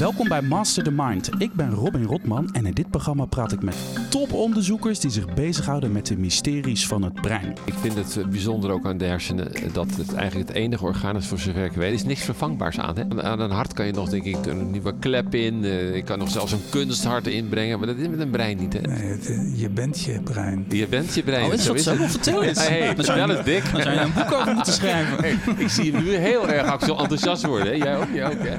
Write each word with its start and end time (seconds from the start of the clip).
Welkom 0.00 0.28
bij 0.28 0.42
Master 0.42 0.82
the 0.82 0.90
Mind. 0.90 1.30
Ik 1.38 1.52
ben 1.52 1.70
Robin 1.70 2.04
Rotman 2.04 2.48
en 2.52 2.66
in 2.66 2.72
dit 2.72 2.90
programma 2.90 3.24
praat 3.24 3.52
ik 3.52 3.62
met 3.62 3.76
toponderzoekers 4.10 5.00
die 5.00 5.10
zich 5.10 5.34
bezighouden 5.34 5.92
met 5.92 6.06
de 6.06 6.16
mysteries 6.16 6.86
van 6.86 7.02
het 7.02 7.14
brein. 7.14 7.54
Ik 7.64 7.74
vind 7.74 7.94
het 7.94 8.16
eh, 8.16 8.26
bijzonder 8.26 8.70
ook 8.70 8.86
aan 8.86 8.98
de 8.98 9.04
hersenen 9.04 9.54
eh, 9.54 9.72
dat 9.72 9.96
het 9.96 10.14
eigenlijk 10.14 10.48
het 10.48 10.56
enige 10.56 10.84
orgaan 10.84 11.16
is 11.16 11.26
voor 11.26 11.38
zover 11.38 11.64
ik 11.64 11.72
weet. 11.72 11.88
Er 11.88 11.94
is 11.94 12.04
niks 12.04 12.22
vervangbaars 12.22 12.78
aan. 12.78 12.96
Hè? 12.96 13.22
Aan 13.22 13.40
een 13.40 13.50
hart 13.50 13.72
kan 13.72 13.86
je 13.86 13.92
nog 13.92 14.08
denk 14.08 14.24
ik 14.24 14.46
een 14.46 14.70
nieuwe 14.70 14.94
klep 14.98 15.34
in. 15.34 15.64
Uh, 15.64 15.94
je 15.94 16.02
kan 16.02 16.18
nog 16.18 16.30
zelfs 16.30 16.52
een 16.52 16.62
kunsthart 16.70 17.26
inbrengen. 17.26 17.78
Maar 17.78 17.86
dat 17.86 17.96
is 17.96 18.08
met 18.08 18.20
een 18.20 18.30
brein 18.30 18.56
niet. 18.56 18.72
Hè? 18.72 18.80
Nee, 18.80 19.02
het, 19.02 19.52
je 19.54 19.68
bent 19.68 20.00
je 20.00 20.20
brein. 20.22 20.66
Je 20.68 20.88
bent 20.88 21.14
je 21.14 21.22
brein. 21.22 21.46
Oh, 21.46 21.52
is 21.52 21.64
zo 21.64 21.72
dat 21.72 21.82
zo? 21.82 21.96
het. 21.96 22.10
Vertel 22.10 22.42
eens. 22.42 22.68
Hey, 22.68 22.78
je- 22.78 22.94
vertel 22.94 23.30
eens, 23.30 23.44
Dick. 23.44 23.72
Dan 23.72 23.82
zou 23.82 23.94
je 23.94 24.00
een 24.00 24.12
boek 24.12 24.32
over 24.32 24.54
moeten 24.54 24.72
schrijven. 24.72 25.18
Hey, 25.18 25.38
ik 25.56 25.68
zie 25.68 25.84
je 25.84 25.92
nu 25.92 26.14
heel 26.14 26.48
erg 26.48 26.84
zo 26.84 26.96
enthousiast 26.96 27.46
worden. 27.46 27.66
Hè? 27.66 27.84
Jij 27.84 27.96
ook, 27.96 28.08
jij 28.12 28.26
ook, 28.26 28.42
hè? 28.42 28.58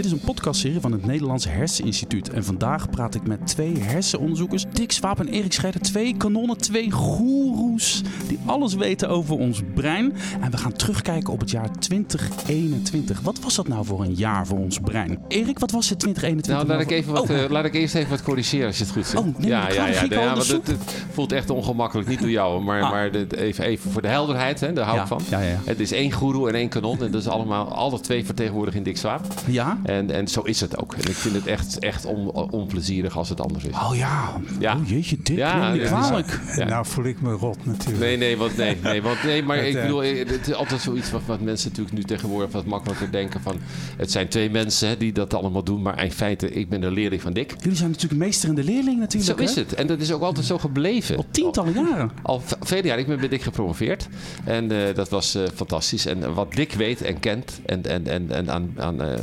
Dit 0.00 0.12
is 0.12 0.18
een 0.20 0.24
podcastserie 0.26 0.80
van 0.80 0.92
het 0.92 1.06
Nederlands 1.06 1.44
Herseninstituut. 1.48 2.30
En 2.30 2.44
vandaag 2.44 2.90
praat 2.90 3.14
ik 3.14 3.26
met 3.26 3.46
twee 3.46 3.78
hersenonderzoekers. 3.78 4.64
Dick 4.72 4.92
Swaap 4.92 5.20
en 5.20 5.28
Erik 5.28 5.52
Scheider. 5.52 5.80
Twee 5.80 6.16
kanonnen, 6.16 6.56
twee 6.58 6.90
goeroes 6.90 8.02
die 8.28 8.38
alles 8.46 8.74
weten 8.74 9.08
over 9.08 9.36
ons 9.36 9.60
brein. 9.74 10.12
En 10.40 10.50
we 10.50 10.56
gaan 10.56 10.72
terugkijken 10.72 11.32
op 11.32 11.40
het 11.40 11.50
jaar 11.50 11.78
2021. 11.78 13.20
Wat 13.20 13.40
was 13.40 13.54
dat 13.54 13.68
nou 13.68 13.84
voor 13.84 14.02
een 14.02 14.14
jaar 14.14 14.46
voor 14.46 14.58
ons 14.58 14.78
brein? 14.78 15.18
Erik, 15.28 15.58
wat 15.58 15.70
was 15.70 15.88
het 15.88 15.98
2021? 15.98 16.54
Nou, 16.54 16.66
laat 16.66 16.80
ik, 16.80 16.90
even 16.90 17.12
wat, 17.12 17.22
Oh, 17.30 17.36
eh, 17.44 17.50
laat 17.50 17.64
ik 17.64 17.74
eerst 17.74 17.94
even 17.94 18.10
wat 18.10 18.22
corrigeren 18.22 18.66
als 18.66 18.78
je 18.78 18.84
het 18.84 18.92
goed 18.92 19.06
vindt. 19.06 19.26
Oh, 19.26 19.44
graag 19.68 19.96
Grieken 19.96 20.18
onder 20.18 20.34
want 20.34 20.44
soep. 20.44 20.66
het, 20.66 20.76
het 20.76 21.04
voelt 21.12 21.32
echt 21.32 21.50
ongemakkelijk. 21.50 22.08
Niet 22.08 22.20
door 22.20 22.30
jou, 22.30 22.62
maar, 22.62 22.82
Ah. 22.82 22.90
maar 22.90 23.10
even, 23.10 23.64
even 23.64 23.90
voor 23.90 24.02
de 24.02 24.08
helderheid. 24.08 24.60
Hè, 24.60 24.72
daar 24.72 24.84
hou 24.84 24.96
ik 25.00 25.02
Ja, 25.02 25.08
van. 25.08 25.22
ja, 25.30 25.40
ja. 25.40 25.58
Het 25.64 25.80
is 25.80 25.92
één 25.92 26.12
goeroe 26.12 26.48
en 26.48 26.54
één 26.54 26.68
kanon. 26.68 27.02
En 27.02 27.10
dat 27.10 27.20
is 27.20 27.28
allemaal, 27.28 27.74
alle 27.74 28.00
twee 28.00 28.24
vertegenwoordigd 28.24 28.76
in 28.76 28.82
Dick 28.82 28.96
Swaap. 28.96 29.20
Ja? 29.46 29.78
En, 29.90 30.10
en 30.10 30.28
zo 30.28 30.40
is 30.40 30.60
het 30.60 30.78
ook. 30.78 30.94
En 30.94 31.00
ik 31.10 31.14
vind 31.16 31.34
het 31.34 31.46
echt, 31.46 31.78
echt 31.78 32.04
on, 32.04 32.28
onplezierig 32.50 33.16
als 33.16 33.28
het 33.28 33.40
anders 33.40 33.64
is. 33.64 33.74
Oh 33.74 33.90
ja. 33.96 34.40
Ja. 34.58 34.74
Oh 34.76 34.88
jeetje, 34.88 35.16
Dick. 35.22 35.36
Ja, 35.36 35.54
neem 35.68 35.74
je 35.74 35.80
het 35.80 35.90
is- 35.90 36.06
kwalijk. 36.06 36.40
Ja. 36.56 36.64
Nou 36.64 36.86
voel 36.86 37.04
ik 37.04 37.20
me 37.20 37.32
rot 37.32 37.66
natuurlijk. 37.66 37.98
Nee, 37.98 38.16
nee, 38.16 38.36
want, 38.36 38.56
nee, 38.56 38.76
nee, 38.82 39.02
want, 39.02 39.22
nee 39.22 39.42
maar 39.42 39.56
Het, 39.60 39.66
ik 39.66 39.74
eh, 39.74 39.82
bedoel, 39.82 40.02
eh, 40.02 40.18
het 40.28 40.48
is 40.48 40.54
altijd 40.54 40.80
zoiets 40.80 41.10
wat, 41.10 41.20
wat 41.26 41.40
mensen 41.40 41.68
natuurlijk 41.68 41.96
nu 41.96 42.02
tegenwoordig 42.02 42.52
wat 42.52 42.64
makkelijker 42.64 43.10
denken 43.12 43.40
van... 43.40 43.56
Het 43.96 44.10
zijn 44.10 44.28
twee 44.28 44.50
mensen 44.50 44.88
hè, 44.88 44.96
die 44.96 45.12
dat 45.12 45.34
allemaal 45.34 45.64
doen, 45.64 45.82
maar 45.82 46.04
in 46.04 46.12
feite, 46.12 46.50
ik 46.52 46.68
ben 46.68 46.80
de 46.80 46.90
leerling 46.90 47.22
van 47.22 47.32
Dick. 47.32 47.54
Jullie 47.60 47.76
zijn 47.78 47.90
natuurlijk 47.90 48.20
meester 48.20 48.48
in 48.48 48.54
de 48.54 48.64
leerling 48.64 48.94
Zo 48.96 49.00
natuurlijk. 49.00 49.40
is 49.40 49.54
hè? 49.54 49.60
het. 49.60 49.74
En 49.74 49.86
dat 49.86 50.00
is 50.00 50.12
ook 50.12 50.22
altijd 50.22 50.46
zo 50.46 50.58
gebleven. 50.58 51.16
Al 51.16 51.26
tientallen 51.30 51.72
jaren. 51.72 52.10
Al 52.22 52.40
v- 52.40 52.52
vele 52.60 52.86
jaren. 52.86 53.00
Ik 53.00 53.06
ben 53.08 53.18
bij 53.18 53.28
Dick 53.28 53.42
gepromoveerd. 53.42 54.08
En 54.44 54.70
eh, 54.88 54.94
dat 54.94 55.08
was 55.08 55.34
eh, 55.34 55.42
fantastisch. 55.54 56.06
En 56.06 56.34
wat 56.34 56.52
Dick 56.52 56.72
weet 56.72 57.02
en 57.02 57.20
kent 57.20 57.60
en, 57.66 57.84
en, 57.86 58.06
en, 58.06 58.30
en 58.30 58.50
aan, 58.50 58.70
aan 58.76 59.02
eh, 59.02 59.18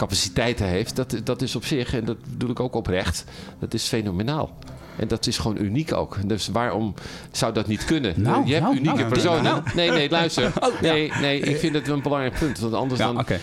capaciteiten 0.00 0.66
heeft, 0.66 0.96
dat, 0.96 1.20
dat 1.24 1.42
is 1.42 1.56
op 1.56 1.64
zich, 1.64 1.94
en 1.94 2.04
dat 2.04 2.16
bedoel 2.30 2.50
ik 2.50 2.60
ook 2.60 2.74
oprecht, 2.74 3.24
dat 3.58 3.74
is 3.74 3.86
fenomenaal. 3.86 4.58
En 4.96 5.08
dat 5.08 5.26
is 5.26 5.38
gewoon 5.38 5.56
uniek 5.56 5.92
ook. 5.92 6.16
Dus 6.28 6.48
waarom 6.48 6.94
zou 7.30 7.52
dat 7.52 7.66
niet 7.66 7.84
kunnen? 7.84 8.14
Nou, 8.16 8.46
je 8.46 8.52
hebt 8.52 8.64
nou, 8.64 8.76
unieke 8.76 8.96
nou, 8.96 9.08
personen. 9.08 9.42
nou. 9.42 9.62
Nee, 9.74 9.90
nee, 9.90 10.10
luister. 10.10 10.52
nee, 10.80 11.12
nee, 11.20 11.40
ik 11.40 11.56
vind 11.56 11.74
het 11.74 11.88
een 11.88 12.02
belangrijk 12.02 12.38
punt. 12.38 12.58
Want 12.58 12.74
anders 12.74 13.00
Ja, 13.00 13.12
dan 13.12 13.26
eh, 13.26 13.36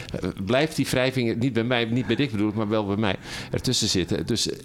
blijft 0.45 0.75
die 0.75 0.87
wrijving 0.89 1.39
niet 1.39 1.53
bij 1.53 1.63
mij, 1.63 1.85
niet 1.85 2.07
bij 2.07 2.15
Dick 2.15 2.31
bedoel 2.31 2.49
ik, 2.49 2.55
maar 2.55 2.69
wel 2.69 2.85
bij 2.85 2.95
mij, 2.95 3.15
ertussen 3.51 3.87
zitten. 3.87 4.25
Dus 4.25 4.49
eh, 4.49 4.57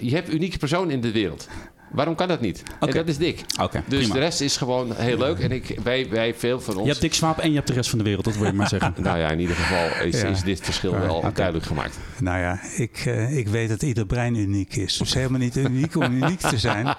je 0.00 0.14
hebt 0.14 0.32
unieke 0.32 0.58
personen 0.58 0.90
in 0.90 1.00
de 1.00 1.12
wereld. 1.12 1.48
Waarom 1.90 2.14
kan 2.14 2.28
dat 2.28 2.40
niet? 2.40 2.62
Oké. 2.80 2.86
En 2.90 2.96
dat 2.96 3.08
is 3.08 3.16
Dick. 3.18 3.44
Oké, 3.60 3.82
Dus 3.86 3.98
prima. 3.98 4.14
de 4.14 4.20
rest 4.20 4.40
is 4.40 4.56
gewoon 4.56 4.92
heel 4.94 5.18
leuk. 5.18 5.38
En 5.38 5.50
ik, 5.50 5.78
wij, 5.82 6.08
wij, 6.10 6.34
veel 6.34 6.60
van 6.60 6.74
ons... 6.74 6.82
Je 6.82 6.88
hebt 6.88 7.00
Dick 7.00 7.14
Swaap 7.14 7.38
en 7.38 7.48
je 7.48 7.54
hebt 7.54 7.66
de 7.66 7.72
rest 7.72 7.90
van 7.90 7.98
de 7.98 8.04
wereld, 8.04 8.24
dat 8.24 8.36
wil 8.36 8.46
je 8.46 8.52
maar 8.52 8.68
zeggen. 8.68 8.94
Nou 9.00 9.18
ja, 9.18 9.30
in 9.30 9.40
ieder 9.40 9.56
geval 9.56 10.06
is, 10.06 10.20
Ja. 10.20 10.28
is 10.28 10.42
dit 10.42 10.60
verschil 10.60 10.92
wel 10.98 11.32
duidelijk 11.34 11.66
gemaakt. 11.66 11.98
Nou 12.20 12.38
ja, 12.38 12.60
ik, 12.76 13.02
eh, 13.06 13.36
ik 13.38 13.48
weet 13.48 13.68
dat 13.68 13.82
ieder 13.82 14.06
brein 14.06 14.34
uniek 14.34 14.76
is. 14.76 14.96
Dus 14.96 15.14
helemaal 15.14 15.38
niet 15.38 15.56
uniek 15.56 15.96
om 15.96 16.12
uniek 16.22 16.40
te 16.40 16.58
zijn. 16.58 16.94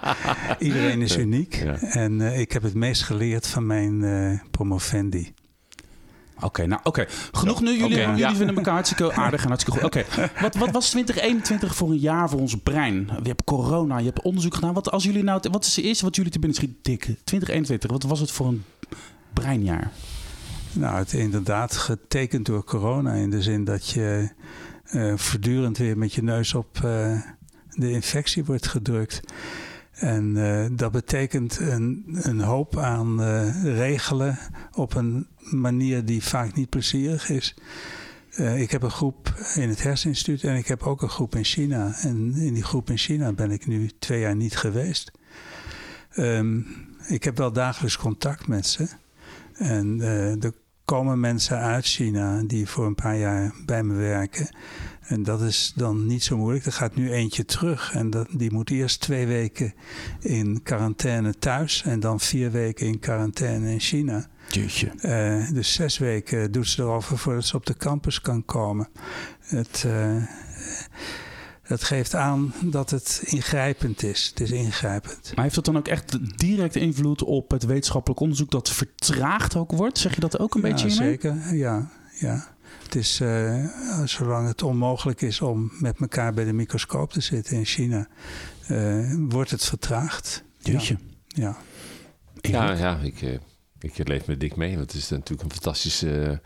Iedereen 0.59 1.01
is 1.01 1.17
uniek. 1.17 1.55
Ja. 1.55 1.75
En 1.81 2.21
eh, 2.21 2.39
ik 2.39 2.51
heb 2.51 2.63
het 2.63 2.73
meest 2.73 3.03
geleerd 3.03 3.47
van 3.47 3.65
mijn 3.65 4.03
eh, 4.03 4.39
promovendi. 4.51 5.33
Oké, 6.41 6.65
nou 6.65 6.81
oké. 6.83 7.05
Genoeg 7.31 7.61
nu. 7.61 7.69
Jullie, 7.69 7.85
Oké, 7.85 8.01
jullie 8.01 8.17
ja. 8.17 8.35
vinden 8.35 8.55
elkaar 8.55 8.73
hartstikke 8.73 9.13
aardig 9.23 9.41
en 9.41 9.47
hartstikke 9.47 9.79
goed. 9.79 9.87
Oké, 9.87 10.05
wat, 10.41 10.55
wat 10.55 10.71
was 10.71 10.89
2021 10.89 11.75
voor 11.75 11.89
een 11.89 11.97
jaar 11.97 12.29
voor 12.29 12.39
ons 12.39 12.55
brein? 12.63 13.09
Je 13.21 13.27
hebt 13.27 13.43
corona, 13.43 13.97
je 13.97 14.05
hebt 14.05 14.21
onderzoek 14.21 14.53
gedaan. 14.53 14.73
Wat, 14.73 14.91
als 14.91 15.03
jullie 15.03 15.23
nou, 15.23 15.41
wat 15.51 15.65
is 15.65 15.75
het 15.75 15.85
eerste 15.85 16.05
wat 16.05 16.15
jullie 16.15 16.31
te 16.31 16.39
binnen 16.39 16.57
schiet? 16.57 16.83
Dik, 16.83 17.01
2021, 17.01 17.91
wat 17.91 18.03
was 18.03 18.19
het 18.19 18.31
voor 18.31 18.47
een 18.47 18.63
breinjaar? 19.33 19.91
Nou, 20.73 20.97
het 20.97 21.13
inderdaad 21.13 21.75
getekend 21.75 22.45
door 22.45 22.63
corona. 22.63 23.13
In 23.13 23.29
de 23.29 23.41
zin 23.41 23.63
dat 23.63 23.89
je 23.89 24.29
eh, 24.83 25.13
voortdurend 25.15 25.77
weer 25.77 25.97
met 25.97 26.13
je 26.13 26.23
neus 26.23 26.53
op 26.53 26.79
eh, 26.83 27.21
de 27.69 27.91
infectie 27.91 28.45
wordt 28.45 28.67
gedrukt. 28.67 29.21
En 29.91 30.37
eh, 30.37 30.69
dat 30.71 30.91
betekent 30.91 31.59
een, 31.59 32.05
een 32.07 32.39
hoop 32.39 32.77
aan 32.77 33.21
regelen 33.63 34.39
op 34.71 34.95
een 34.95 35.27
manier 35.41 36.05
die 36.05 36.23
vaak 36.23 36.55
niet 36.55 36.69
plezierig 36.69 37.29
is. 37.29 37.55
Eh, 38.31 38.61
ik 38.61 38.71
heb 38.71 38.83
een 38.83 38.91
groep 38.91 39.33
in 39.55 39.69
het 39.69 39.83
herseninstituut 39.83 40.43
en 40.43 40.55
ik 40.55 40.67
heb 40.67 40.83
ook 40.83 41.01
een 41.01 41.09
groep 41.09 41.35
in 41.35 41.43
China. 41.43 41.93
En 42.01 42.33
in 42.35 42.53
die 42.53 42.63
groep 42.63 42.89
in 42.89 42.97
China 42.97 43.33
ben 43.33 43.51
ik 43.51 43.67
nu 43.67 43.89
twee 43.99 44.19
jaar 44.19 44.35
niet 44.35 44.57
geweest. 44.57 45.11
Ehm, 46.09 46.59
ik 47.07 47.23
heb 47.23 47.37
wel 47.37 47.51
dagelijks 47.51 47.97
contact 47.97 48.47
met 48.47 48.65
ze. 48.65 48.87
En 49.53 50.01
eh, 50.01 50.43
er 50.43 50.53
komen 50.85 51.19
mensen 51.19 51.57
uit 51.57 51.85
China 51.85 52.43
die 52.43 52.67
voor 52.67 52.85
een 52.85 52.95
paar 52.95 53.17
jaar 53.17 53.53
bij 53.65 53.83
me 53.83 53.93
werken. 53.93 54.49
En 55.01 55.23
dat 55.23 55.41
is 55.41 55.73
dan 55.75 56.05
niet 56.05 56.23
zo 56.23 56.37
moeilijk. 56.37 56.65
Er 56.65 56.71
gaat 56.71 56.95
nu 56.95 57.11
eentje 57.11 57.45
terug. 57.45 57.93
En 57.93 58.27
die 58.31 58.51
moet 58.51 58.69
eerst 58.69 58.99
twee 58.99 59.27
weken 59.27 59.73
in 60.19 60.63
quarantaine 60.63 61.33
thuis. 61.33 61.83
En 61.83 61.99
dan 61.99 62.19
vier 62.19 62.51
weken 62.51 62.87
in 62.87 62.99
quarantaine 62.99 63.71
in 63.71 63.79
China. 63.79 64.27
Jeetje. 64.53 64.91
Eh, 65.01 65.53
dus 65.53 65.73
zes 65.73 65.97
weken 65.97 66.51
doet 66.51 66.67
ze 66.67 66.81
erover 66.81 67.17
voordat 67.17 67.45
ze 67.45 67.55
op 67.55 67.65
de 67.65 67.77
campus 67.77 68.21
kan 68.21 68.45
komen. 68.45 68.89
Het, 69.39 69.83
eh, 69.87 70.23
het 71.61 71.83
geeft 71.83 72.15
aan 72.15 72.53
dat 72.63 72.89
het 72.89 73.21
ingrijpend 73.25 74.03
is. 74.03 74.27
Het 74.29 74.39
is 74.39 74.51
ingrijpend. 74.51 75.31
Maar 75.35 75.43
heeft 75.43 75.55
dat 75.55 75.65
dan 75.65 75.77
ook 75.77 75.87
echt 75.87 76.37
direct 76.39 76.75
invloed 76.75 77.23
op 77.23 77.51
het 77.51 77.63
wetenschappelijk 77.65 78.19
onderzoek 78.19 78.51
dat 78.51 78.69
vertraagd 78.69 79.55
ook 79.55 79.71
wordt? 79.71 79.97
Zeg 79.97 80.15
je 80.15 80.21
dat 80.21 80.39
ook 80.39 80.55
een 80.55 80.61
beetje 80.61 80.87
ja, 80.87 80.93
hiermee? 80.93 81.09
zeker. 81.09 81.55
Ja, 81.55 81.89
ja. 82.19 82.47
Het 82.83 82.95
is, 82.95 83.19
eh, 83.19 83.65
zolang 84.05 84.47
het 84.47 84.61
onmogelijk 84.63 85.21
is 85.21 85.41
om 85.41 85.71
met 85.79 85.99
elkaar 85.99 86.33
bij 86.33 86.43
de 86.43 86.53
microscoop 86.53 87.11
te 87.11 87.21
zitten 87.21 87.57
in 87.57 87.65
China, 87.65 88.07
eh, 88.67 89.13
wordt 89.17 89.51
het 89.51 89.65
vertraagd. 89.65 90.43
Jeetje. 90.57 90.97
Ja. 91.27 91.57
Ja, 92.41 92.71
ja 92.71 92.97
ik, 92.97 93.21
eh, 93.21 93.37
ik 93.83 94.07
leef 94.07 94.27
met 94.27 94.39
Dick 94.39 94.55
mee. 94.55 94.77
Want 94.77 94.91
het 94.91 95.01
is 95.01 95.09
natuurlijk 95.09 95.41
een 95.41 95.51
fantastische 95.51 96.21
eh, 96.21 96.37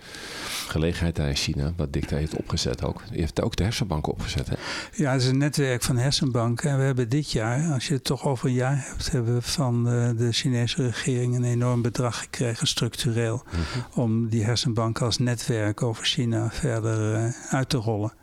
gelegenheid 0.68 1.16
daar 1.16 1.28
in 1.28 1.36
China. 1.36 1.74
Wat 1.78 1.94
Dick 1.94 2.10
daar 2.10 2.20
heeft 2.20 2.36
opgezet 2.36 2.84
ook. 2.84 3.04
Je 3.12 3.20
heeft 3.20 3.42
ook 3.42 3.56
de 3.56 3.64
hersenbank 3.64 4.08
opgezet. 4.08 4.50
Hè? 4.50 4.56
ja, 4.92 5.12
het 5.12 5.22
is 5.22 5.28
een 5.28 5.38
netwerk 5.38 5.84
van 5.84 5.98
hersenbanken. 5.98 6.70
En 6.70 6.78
we 6.78 6.84
hebben 6.84 7.10
dit 7.10 7.32
jaar, 7.32 7.74
als 7.74 7.88
je 7.88 7.94
het 7.94 8.04
toch 8.04 8.26
over 8.26 8.48
een 8.48 8.54
jaar 8.54 8.86
hebt, 8.88 9.12
hebben 9.12 9.34
we 9.34 9.42
van 9.42 9.90
eh, 9.90 10.10
de 10.18 10.32
Chinese 10.32 10.84
regering 10.84 11.36
een 11.36 11.44
enorm 11.44 11.82
bedrag 11.82 12.20
gekregen, 12.20 12.68
structureel, 12.68 13.44
om 13.94 14.30
die 14.30 14.44
hersenbank 14.44 15.02
als 15.02 15.18
netwerk 15.18 15.84
over 15.84 16.06
China 16.06 16.52
verder 16.52 17.14
eh, 17.14 17.54
uit 17.54 17.70
te 17.70 17.78
rollen. 17.78 18.14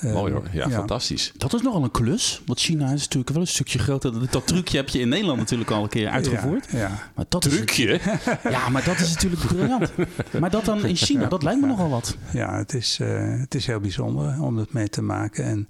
Eh, 0.00 0.12
Mooi 0.12 0.32
hoor. 0.32 0.48
Ja, 0.52 0.70
fantastisch. 0.70 1.32
Dat 1.36 1.54
is 1.54 1.62
nogal 1.62 1.82
een 1.82 1.90
klus. 1.90 2.42
Want 2.46 2.60
China 2.60 2.84
is 2.84 3.00
natuurlijk 3.00 3.30
wel 3.30 3.40
een 3.40 3.46
stukje 3.46 3.78
groter. 3.78 4.12
Dat, 4.12 4.32
dat 4.32 4.46
trucje 4.46 4.76
heb 4.76 4.88
je 4.88 4.98
in 4.98 5.08
Nederland 5.08 5.38
natuurlijk 5.38 5.70
al 5.70 5.82
een 5.82 5.88
keer 5.88 6.08
uitgevoerd. 6.08 6.68
Ja, 6.70 6.78
ja. 6.78 7.10
Maar 7.14 7.24
dat 7.28 7.44
Is, 7.44 7.52
Trucje? 7.52 8.00
ja, 8.50 8.68
maar 8.68 8.84
dat 8.84 8.98
is 8.98 9.12
natuurlijk 9.12 9.46
briljant. 9.46 9.92
Maar 10.40 10.50
dat 10.50 10.64
dan 10.64 10.84
in 10.84 10.96
China, 10.96 11.26
dat 11.26 11.42
lijkt 11.42 11.60
me 11.60 11.66
nogal 11.66 11.88
wat. 11.88 12.16
Ja, 12.32 12.56
het 12.56 12.74
is, 12.74 12.98
eh, 13.00 13.38
het 13.40 13.54
is 13.54 13.66
heel 13.66 13.80
bijzonder 13.80 14.42
om 14.42 14.56
het 14.56 14.72
mee 14.72 14.88
te 14.88 15.02
maken. 15.02 15.44
En, 15.44 15.68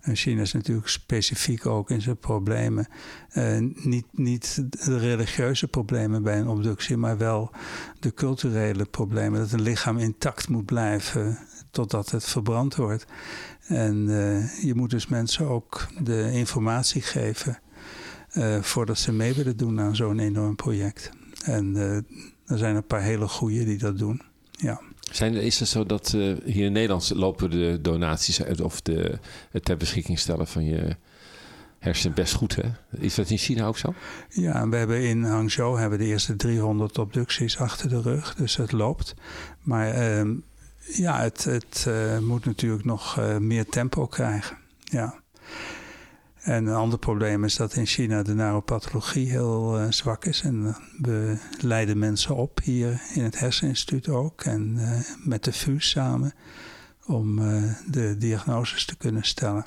en 0.00 0.16
China 0.16 0.42
is 0.42 0.52
natuurlijk 0.52 0.88
specifiek 0.88 1.66
ook 1.66 1.90
in 1.90 2.02
zijn 2.02 2.18
problemen. 2.18 2.88
Eh, 3.28 3.58
niet, 3.74 4.06
niet 4.12 4.64
de 4.84 4.98
religieuze 4.98 5.68
problemen 5.68 6.22
bij 6.22 6.38
een 6.38 6.48
obductie, 6.48 6.96
maar 6.96 7.18
wel 7.18 7.50
de 8.00 8.14
culturele 8.14 8.84
problemen. 8.84 9.40
Dat 9.40 9.52
een 9.52 9.62
lichaam 9.62 9.98
intact 9.98 10.48
moet 10.48 10.64
blijven 10.64 11.38
totdat 11.70 12.10
het 12.10 12.24
verbrand 12.24 12.74
wordt. 12.74 13.06
En 13.68 14.08
eh, 14.08 14.64
je 14.64 14.74
moet 14.74 14.90
dus 14.90 15.06
mensen 15.06 15.48
ook 15.48 15.86
de 16.02 16.30
informatie 16.32 17.02
geven 17.02 17.58
eh, 18.30 18.62
voordat 18.62 18.98
ze 18.98 19.12
mee 19.12 19.34
willen 19.34 19.56
doen 19.56 19.80
aan 19.80 19.96
zo'n 19.96 20.18
enorm 20.18 20.56
project. 20.56 21.10
En 21.44 21.76
eh, 21.76 21.96
er 22.52 22.58
zijn 22.58 22.76
een 22.76 22.86
paar 22.86 23.02
hele 23.02 23.28
goeie 23.28 23.64
die 23.64 23.78
dat 23.78 23.98
doen. 23.98 24.22
Ja. 24.50 24.80
Zijn, 25.10 25.34
is 25.34 25.58
het 25.58 25.68
zo 25.68 25.84
dat 25.84 26.10
hier 26.44 26.64
in 26.64 26.72
Nederland 26.72 27.12
lopen 27.14 27.50
de 27.50 27.78
donaties 27.82 28.42
uit 28.42 28.60
of 28.60 28.80
de, 28.80 29.18
het 29.50 29.64
ter 29.64 29.76
beschikking 29.76 30.18
stellen 30.18 30.46
van 30.46 30.64
je 30.64 30.96
hersen 31.78 32.14
best 32.14 32.34
goed? 32.34 32.56
Hè? 32.56 32.70
Is 32.98 33.14
dat 33.14 33.30
in 33.30 33.38
China 33.38 33.66
ook 33.66 33.78
zo? 33.78 33.94
Ja, 34.28 34.68
we 34.68 34.76
hebben 34.76 35.02
in 35.02 35.24
Hangzhou 35.24 35.80
hebben 35.80 35.98
de 35.98 36.04
eerste 36.04 36.36
300 36.36 36.98
obducties 36.98 37.58
achter 37.58 37.88
de 37.88 38.00
rug, 38.00 38.34
dus 38.34 38.56
het 38.56 38.72
loopt. 38.72 39.14
Maar 39.62 39.90
ehm, 39.90 40.34
Ja, 40.92 41.20
het, 41.20 41.44
het 41.44 41.84
uh, 41.88 42.18
moet 42.18 42.44
natuurlijk 42.44 42.84
nog 42.84 43.18
uh, 43.18 43.36
meer 43.36 43.66
tempo 43.66 44.06
krijgen. 44.06 44.56
Ja. 44.84 45.14
En 46.38 46.66
een 46.66 46.74
ander 46.74 46.98
probleem 46.98 47.44
is 47.44 47.56
dat 47.56 47.74
in 47.74 47.86
China 47.86 48.22
de 48.22 48.34
neuropathologie 48.34 49.30
heel 49.30 49.80
uh, 49.80 49.90
zwak 49.90 50.24
is. 50.24 50.42
En 50.42 50.76
we 50.98 51.38
leiden 51.60 51.98
mensen 51.98 52.36
op 52.36 52.60
hier 52.62 53.02
in 53.14 53.22
het 53.22 53.38
herseninstituut 53.38 54.08
ook. 54.08 54.42
En 54.42 54.78
met 55.24 55.44
de 55.44 55.52
VU 55.52 55.80
samen 55.80 56.32
om 57.06 57.36
de 57.86 58.16
diagnoses 58.18 58.84
te 58.84 58.96
kunnen 58.96 59.22
stellen. 59.22 59.66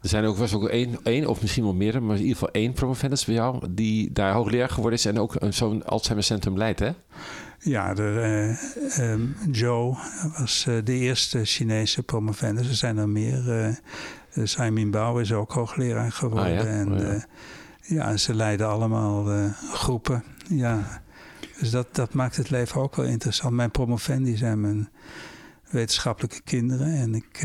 Er 0.00 0.08
zijn 0.08 0.24
ook, 0.24 0.36
was 0.36 0.54
ook 0.54 0.68
één, 0.68 0.98
één 1.02 1.26
of 1.26 1.40
misschien 1.40 1.64
wel 1.64 1.74
meer, 1.74 2.02
maar 2.02 2.16
in 2.16 2.22
ieder 2.22 2.36
geval 2.36 2.52
één 2.52 2.72
promovendus 2.72 3.24
bij 3.24 3.34
jou... 3.34 3.66
die 3.70 4.12
daar 4.12 4.32
hoogleraar 4.32 4.68
geworden 4.68 4.98
is 4.98 5.04
en 5.04 5.18
ook 5.18 5.36
zo'n 5.48 5.84
Alzheimer 5.84 6.24
Centrum 6.24 6.56
leidt, 6.56 6.78
hè? 6.78 6.90
Ja, 7.62 7.94
de, 7.94 8.56
uh, 8.98 9.10
um, 9.10 9.36
Joe 9.50 9.96
was 10.38 10.64
uh, 10.68 10.78
de 10.84 10.92
eerste 10.92 11.44
Chinese 11.44 12.02
promovendus. 12.02 12.68
Er 12.68 12.74
zijn 12.74 12.96
er 12.96 13.08
meer. 13.08 13.68
Uh, 14.34 14.46
Simon 14.46 14.90
Bao 14.90 15.18
is 15.18 15.32
ook 15.32 15.52
hoogleraar 15.52 16.12
geworden. 16.12 16.58
Ah, 16.58 16.64
ja? 16.64 16.70
En 16.70 16.92
oh, 16.92 16.98
ja. 17.00 17.24
ja. 17.80 18.16
ze 18.16 18.34
leiden 18.34 18.68
allemaal 18.68 19.50
groepen. 19.72 20.24
Ja. 20.48 21.02
Dus 21.58 21.70
dat, 21.70 21.94
dat 21.94 22.14
maakt 22.14 22.36
het 22.36 22.50
leven 22.50 22.80
ook 22.80 22.96
wel 22.96 23.06
interessant. 23.06 23.54
Mijn 23.54 23.70
promovendi 23.70 24.36
zijn 24.36 24.60
mijn 24.60 24.88
wetenschappelijke 25.70 26.42
kinderen. 26.42 26.94
En 26.94 27.14
ik, 27.14 27.40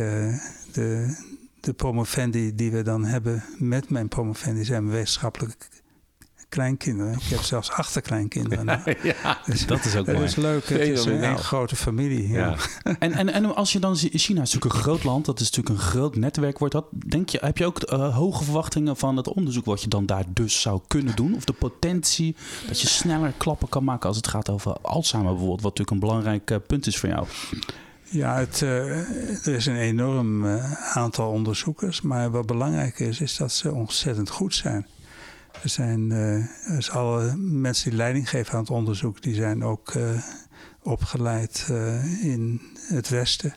de, 0.71 1.17
de 1.59 1.73
promovendi 1.73 2.55
die 2.55 2.71
we 2.71 2.81
dan 2.81 3.05
hebben 3.05 3.43
met 3.57 3.89
mijn 3.89 4.07
promovendi 4.07 4.63
zijn 4.63 4.83
mijn 4.83 4.95
wetenschappelijke 4.95 5.65
kleinkinderen. 6.49 7.13
Ik 7.13 7.23
heb 7.23 7.41
zelfs 7.41 7.71
achterkleinkinderen. 7.71 8.65
ja, 9.03 9.39
dus, 9.45 9.65
dat 9.65 9.85
is 9.85 9.95
ook 9.95 10.05
mooi. 10.05 10.17
Dat 10.17 10.27
is 10.27 10.35
leuk. 10.35 10.69
Het 10.69 10.79
is 10.79 11.05
een 11.05 11.37
grote 11.37 11.75
familie. 11.75 12.27
Ja. 12.27 12.55
en, 12.99 13.13
en, 13.13 13.33
en 13.33 13.55
als 13.55 13.71
je 13.71 13.79
dan 13.79 13.95
China 13.95 14.41
is 14.41 14.53
natuurlijk 14.53 14.73
een 14.73 14.81
groot 14.81 15.03
land. 15.03 15.25
Dat 15.25 15.39
is 15.39 15.51
natuurlijk 15.51 15.75
een 15.75 15.89
groot 15.89 16.15
netwerk 16.15 16.59
wordt 16.59 16.73
dat. 16.73 16.85
Denk 16.91 17.29
je, 17.29 17.39
heb 17.41 17.57
je 17.57 17.65
ook 17.65 17.91
uh, 17.91 18.15
hoge 18.15 18.43
verwachtingen 18.43 18.97
van 18.97 19.17
het 19.17 19.27
onderzoek 19.27 19.65
wat 19.65 19.81
je 19.81 19.87
dan 19.87 20.05
daar 20.05 20.23
dus 20.27 20.61
zou 20.61 20.81
kunnen 20.87 21.15
doen? 21.15 21.35
Of 21.35 21.43
de 21.43 21.53
potentie 21.53 22.35
dat 22.67 22.81
je 22.81 22.87
sneller 22.87 23.33
klappen 23.37 23.69
kan 23.69 23.83
maken 23.83 24.07
als 24.07 24.17
het 24.17 24.27
gaat 24.27 24.49
over 24.49 24.77
Alzheimer 24.81 25.31
bijvoorbeeld. 25.31 25.61
Wat 25.61 25.77
natuurlijk 25.77 26.03
een 26.03 26.09
belangrijk 26.09 26.51
uh, 26.51 26.57
punt 26.67 26.87
is 26.87 26.97
voor 26.97 27.09
jou. 27.09 27.27
Ja, 28.09 28.37
het, 28.37 28.61
uh, 28.61 29.47
er 29.47 29.53
is 29.53 29.65
een 29.65 29.75
enorm 29.75 30.45
aantal 30.93 31.31
onderzoekers. 31.31 32.01
Maar 32.01 32.31
wat 32.31 32.45
belangrijk 32.45 32.99
is, 32.99 33.21
is 33.21 33.37
dat 33.37 33.51
ze 33.51 33.73
ontzettend 33.73 34.29
goed 34.29 34.55
zijn. 34.55 34.87
Er 35.63 35.69
zijn 35.69 36.09
dus 36.67 36.89
alle 36.91 37.35
mensen 37.37 37.89
die 37.89 37.99
leiding 37.99 38.29
geven 38.29 38.53
aan 38.53 38.59
het 38.59 38.69
onderzoek, 38.69 39.21
die 39.21 39.35
zijn 39.35 39.63
ook 39.63 39.93
uh, 39.93 40.09
opgeleid 40.81 41.67
uh, 41.71 42.23
in 42.23 42.61
het 42.75 43.09
Westen. 43.09 43.53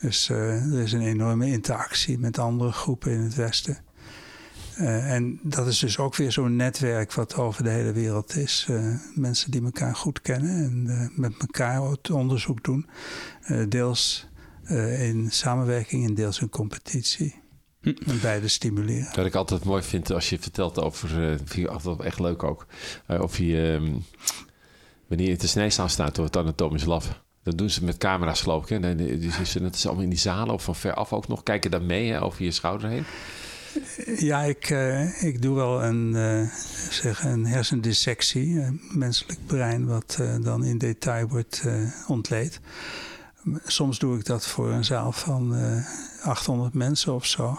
Dus 0.00 0.28
er 0.28 0.80
is 0.80 0.92
een 0.92 1.06
enorme 1.06 1.46
interactie 1.46 2.18
met 2.18 2.38
andere 2.38 2.72
groepen 2.72 3.12
in 3.12 3.20
het 3.20 3.34
Westen. 3.34 3.78
en 4.76 5.40
dat 5.42 5.66
is 5.66 5.78
dus 5.78 5.98
ook 5.98 6.16
weer 6.16 6.32
zo'n 6.32 6.56
netwerk 6.56 7.12
wat 7.12 7.36
over 7.36 7.64
de 7.64 7.70
hele 7.70 7.92
wereld 7.92 8.36
is. 8.36 8.68
mensen 9.14 9.50
die 9.50 9.64
elkaar 9.64 9.96
goed 9.96 10.20
kennen 10.20 10.64
en 10.64 11.12
met 11.14 11.32
elkaar 11.38 11.82
het 11.82 12.10
onderzoek 12.10 12.64
doen. 12.64 12.86
deels 13.68 14.28
in 14.98 15.26
samenwerking 15.30 16.06
en 16.06 16.14
deels 16.14 16.40
in 16.40 16.48
competitie. 16.48 17.34
En 17.80 18.20
beide 18.22 18.48
stimuleren. 18.48 19.08
Wat 19.14 19.26
ik 19.26 19.34
altijd 19.34 19.64
mooi 19.64 19.82
vind 19.82 20.12
als 20.12 20.30
je 20.30 20.38
vertelt 20.38 20.80
over, 20.80 21.30
uh, 21.30 21.36
vind 21.44 21.56
ik 21.56 21.66
altijd 21.66 22.00
echt 22.00 22.18
leuk 22.18 22.42
ook, 22.42 22.66
uh, 23.10 23.20
of 23.20 23.38
je, 23.38 23.56
um, 23.56 24.04
wanneer 25.06 25.28
je 25.28 25.36
te 25.36 25.48
snijstaan 25.48 25.90
staat 25.90 26.14
door 26.14 26.24
het 26.24 26.36
anatomisch 26.36 26.84
lab. 26.84 27.26
Dat 27.42 27.58
doen 27.58 27.70
ze 27.70 27.84
met 27.84 27.98
camera's 27.98 28.40
geloof 28.40 28.70
ik. 28.70 28.82
Hè? 28.82 28.94
Dus 29.18 29.54
het 29.54 29.74
is 29.74 29.86
allemaal 29.86 30.04
in 30.04 30.10
die 30.10 30.18
zalen 30.18 30.54
of 30.54 30.62
van 30.62 30.76
ver 30.76 30.94
af 30.94 31.12
ook 31.12 31.28
nog. 31.28 31.42
Kijken 31.42 31.70
daar 31.70 31.82
mee 31.82 32.10
hè, 32.10 32.22
over 32.22 32.44
je 32.44 32.50
schouder 32.50 32.88
heen. 32.88 33.04
Ja, 34.18 34.42
ik, 34.42 34.70
uh, 34.70 35.22
ik 35.22 35.42
doe 35.42 35.54
wel 35.54 35.84
een, 35.84 36.12
uh, 36.14 36.52
zeg 36.90 37.24
een 37.24 37.46
hersendissectie, 37.46 38.60
een 38.60 38.80
menselijk 38.92 39.38
brein, 39.46 39.86
wat 39.86 40.16
uh, 40.20 40.34
dan 40.40 40.64
in 40.64 40.78
detail 40.78 41.28
wordt 41.28 41.64
ontleed. 42.06 42.60
Soms 43.64 43.98
doe 43.98 44.18
ik 44.18 44.24
dat 44.24 44.46
voor 44.46 44.70
een 44.70 44.84
zaal 44.84 45.12
van 45.12 45.54
uh, 45.54 45.76
eh, 45.76 45.84
800 46.22 46.74
mensen 46.74 47.14
of 47.14 47.26
zo. 47.26 47.58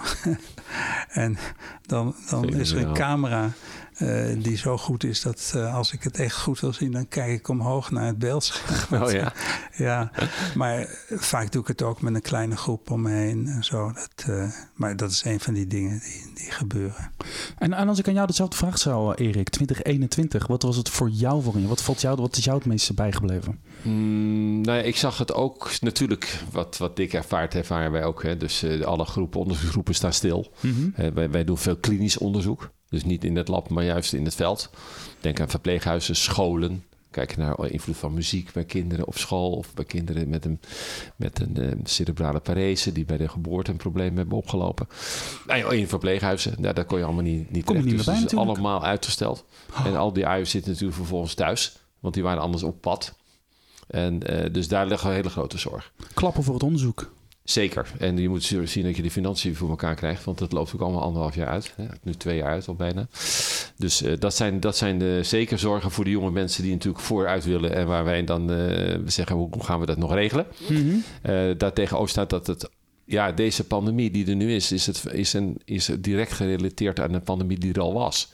en 1.10 1.38
dan, 1.86 2.16
dan 2.30 2.50
is 2.50 2.72
er 2.72 2.88
een 2.88 2.94
camera 2.94 3.52
uh, 4.02 4.44
die 4.44 4.58
zo 4.58 4.78
goed 4.78 5.04
is 5.04 5.22
dat 5.22 5.54
uh, 5.56 5.76
als 5.76 5.94
ik 5.94 6.04
het 6.04 6.20
echt 6.20 6.36
goed 6.36 6.60
wil 6.60 6.74
zien, 6.74 6.92
dan 6.92 7.08
kijk 7.08 7.32
ik 7.32 7.48
omhoog 7.48 7.92
naar 7.92 8.06
het 8.06 8.20
beeldscherm. 8.20 8.78
Oh 9.04 9.12
ja. 9.12 9.34
ja, 9.88 10.12
maar 10.56 10.88
vaak 11.10 11.52
doe 11.52 11.62
ik 11.62 11.68
het 11.68 11.82
ook 11.82 12.02
met 12.02 12.16
een 12.16 12.22
kleine 12.22 12.58
groep 12.58 12.92
om 12.92 13.02
me 13.02 13.12
heen 13.12 13.48
en 13.48 13.64
zo. 13.64 13.92
Dat, 13.92 14.26
uh, 14.30 14.52
maar 14.74 14.98
dat 14.98 15.12
is 15.12 15.24
een 15.24 15.40
van 15.40 15.54
die 15.54 15.68
dingen 15.68 16.00
die, 16.00 16.32
die 16.34 16.52
gebeuren. 16.52 17.12
En, 17.58 17.74
en, 17.74 17.88
als 17.88 18.00
ik 18.00 18.08
aan 18.08 18.14
jou 18.14 18.28
dezelfde 18.28 18.58
vraag 18.58 18.78
zou, 18.78 19.14
Erik, 19.16 19.50
2021, 19.50 20.48
wat 20.48 20.64
was 20.64 20.76
het 20.76 20.90
voor 20.90 21.10
jou 21.10 21.44
voor 21.44 21.60
je? 21.60 21.68
Wat, 21.68 21.82
valt 21.82 22.02
jou, 22.02 22.22
wat 22.22 22.38
is 22.38 22.44
jou 22.44 22.58
het 22.58 22.68
meeste 22.68 22.94
bijgebleven? 22.94 23.60
Mm, 23.82 24.62
nou 24.62 24.78
ja, 24.78 24.84
ik 24.84 24.98
zag 24.98 25.18
het 25.18 25.34
ook 25.34 25.72
natuurlijk, 25.82 26.44
wat, 26.52 26.78
wat 26.78 26.96
Dick 26.96 27.14
ervaart, 27.14 27.56
ervaren 27.56 27.92
wij 27.92 28.04
ook. 28.04 28.24
Hè. 28.24 28.38
Dus 28.38 28.66
alle 28.84 29.06
groepen, 29.06 29.40
onderzoeksgroepen 29.40 29.96
staan 29.96 30.14
stil. 30.14 30.52
Mm 30.60 30.74
-hmm. 30.96 31.14
wij, 31.14 31.30
wij 31.30 31.44
doen 31.44 31.58
veel 31.58 31.78
klinisch 31.78 32.18
onderzoek. 32.18 32.72
Dus 32.90 33.04
niet 33.04 33.24
in 33.24 33.36
het 33.36 33.48
lab, 33.48 33.70
maar 33.70 33.84
juist 33.84 34.14
in 34.14 34.26
het 34.26 34.36
veld. 34.36 34.70
Denk 35.20 35.40
aan 35.40 35.50
verpleeghuizen, 35.50 36.16
scholen. 36.16 36.84
Kijk 37.12 37.38
naar 37.38 37.70
invloed 37.70 37.98
van 37.98 38.14
muziek 38.14 38.52
bij 38.52 38.64
kinderen 38.64 39.08
op 39.08 39.18
school 39.18 39.52
of 39.52 39.74
bij 39.74 39.86
kinderen 39.86 40.30
met 40.30 40.46
een, 40.46 40.60
met 41.16 41.40
een 41.40 41.56
uh, 41.60 41.72
cerebrale 41.84 42.40
parese 42.40 42.92
die 42.92 43.06
bij 43.06 43.18
de 43.18 43.28
geboorte 43.28 43.72
een 43.72 43.78
probleem 43.78 44.18
hebben 44.18 44.38
opgelopen. 44.38 44.88
Nou, 45.48 45.76
in 45.76 45.88
verpleeghuizen, 45.88 46.56
nou, 46.60 46.74
dat 46.74 46.86
kon 46.86 46.98
je 46.98 47.04
allemaal 47.04 47.24
niet, 47.24 47.52
niet 47.52 47.66
Kom 47.66 47.76
je 47.76 47.84
niet 47.84 48.06
dus 48.06 48.06
bij, 48.06 48.40
allemaal 48.40 48.84
uitgesteld. 48.86 49.46
Oh. 49.72 49.86
En 49.86 49.96
al 49.96 50.14
die 50.14 50.26
uien 50.26 50.48
zitten 50.48 50.72
natuurlijk 50.72 50.98
vervolgens 50.98 51.34
thuis, 51.34 51.78
want 52.00 52.14
die 52.14 52.24
waren 52.24 52.42
anders 52.42 52.64
op 52.64 52.82
pad. 52.82 53.16
En 53.88 54.34
uh, 54.34 54.54
dus 54.54 54.68
daar 54.68 54.88
ligt 54.88 55.04
een 55.04 55.12
hele 55.12 55.30
grote 55.30 55.58
zorg. 55.58 55.92
Klappen 56.14 56.44
voor 56.44 56.54
het 56.54 56.64
onderzoek. 56.64 57.12
Zeker. 57.50 57.92
En 57.98 58.18
je 58.18 58.30
moet 58.30 58.44
zien 58.44 58.84
dat 58.84 58.96
je 58.96 59.02
de 59.02 59.12
financiën 59.12 59.56
voor 59.56 59.70
elkaar 59.70 59.96
krijgt. 59.96 60.24
Want 60.24 60.38
dat 60.38 60.52
loopt 60.52 60.74
ook 60.74 60.82
allemaal 60.82 61.02
anderhalf 61.02 61.36
jaar 61.36 61.48
uit. 61.48 61.74
Hè? 61.76 61.86
Nu 62.04 62.14
twee 62.14 62.38
jaar 62.38 62.50
uit 62.50 62.68
al 62.68 62.76
bijna. 62.76 63.08
Dus 63.76 64.02
uh, 64.02 64.14
dat, 64.20 64.36
zijn, 64.36 64.60
dat 64.60 64.78
zijn 64.78 65.00
de 65.00 65.20
zeker 65.24 65.60
zorgen 65.60 65.92
voor 65.92 66.04
de 66.04 66.10
jonge 66.10 66.32
mensen 66.32 66.64
die 66.64 66.72
natuurlijk 66.72 67.04
vooruit 67.04 67.46
willen. 67.46 67.76
En 67.76 67.88
waar 67.88 68.04
wij 68.04 68.24
dan 68.24 68.52
uh, 68.52 68.98
zeggen, 69.06 69.36
hoe 69.36 69.64
gaan 69.64 69.80
we 69.80 69.86
dat 69.86 69.98
nog 69.98 70.14
regelen? 70.14 70.46
Mm 70.70 70.76
-hmm. 70.76 71.04
uh, 71.32 71.58
daartegenover 71.58 72.10
staat 72.10 72.30
dat 72.30 72.48
het 72.48 72.70
ja, 73.06 73.32
deze 73.32 73.64
pandemie 73.64 74.12
die 74.12 74.28
er 74.28 74.36
nu 74.36 74.54
is, 74.54 74.72
is, 74.72 74.86
het, 74.86 75.06
is, 75.12 75.34
een, 75.34 75.62
is 75.66 75.90
direct 76.00 76.32
gerelateerd 76.32 77.00
aan 77.00 77.12
de 77.12 77.20
pandemie 77.20 77.60
die 77.60 77.74
er 77.74 77.82
al 77.82 77.94
was. 77.94 78.32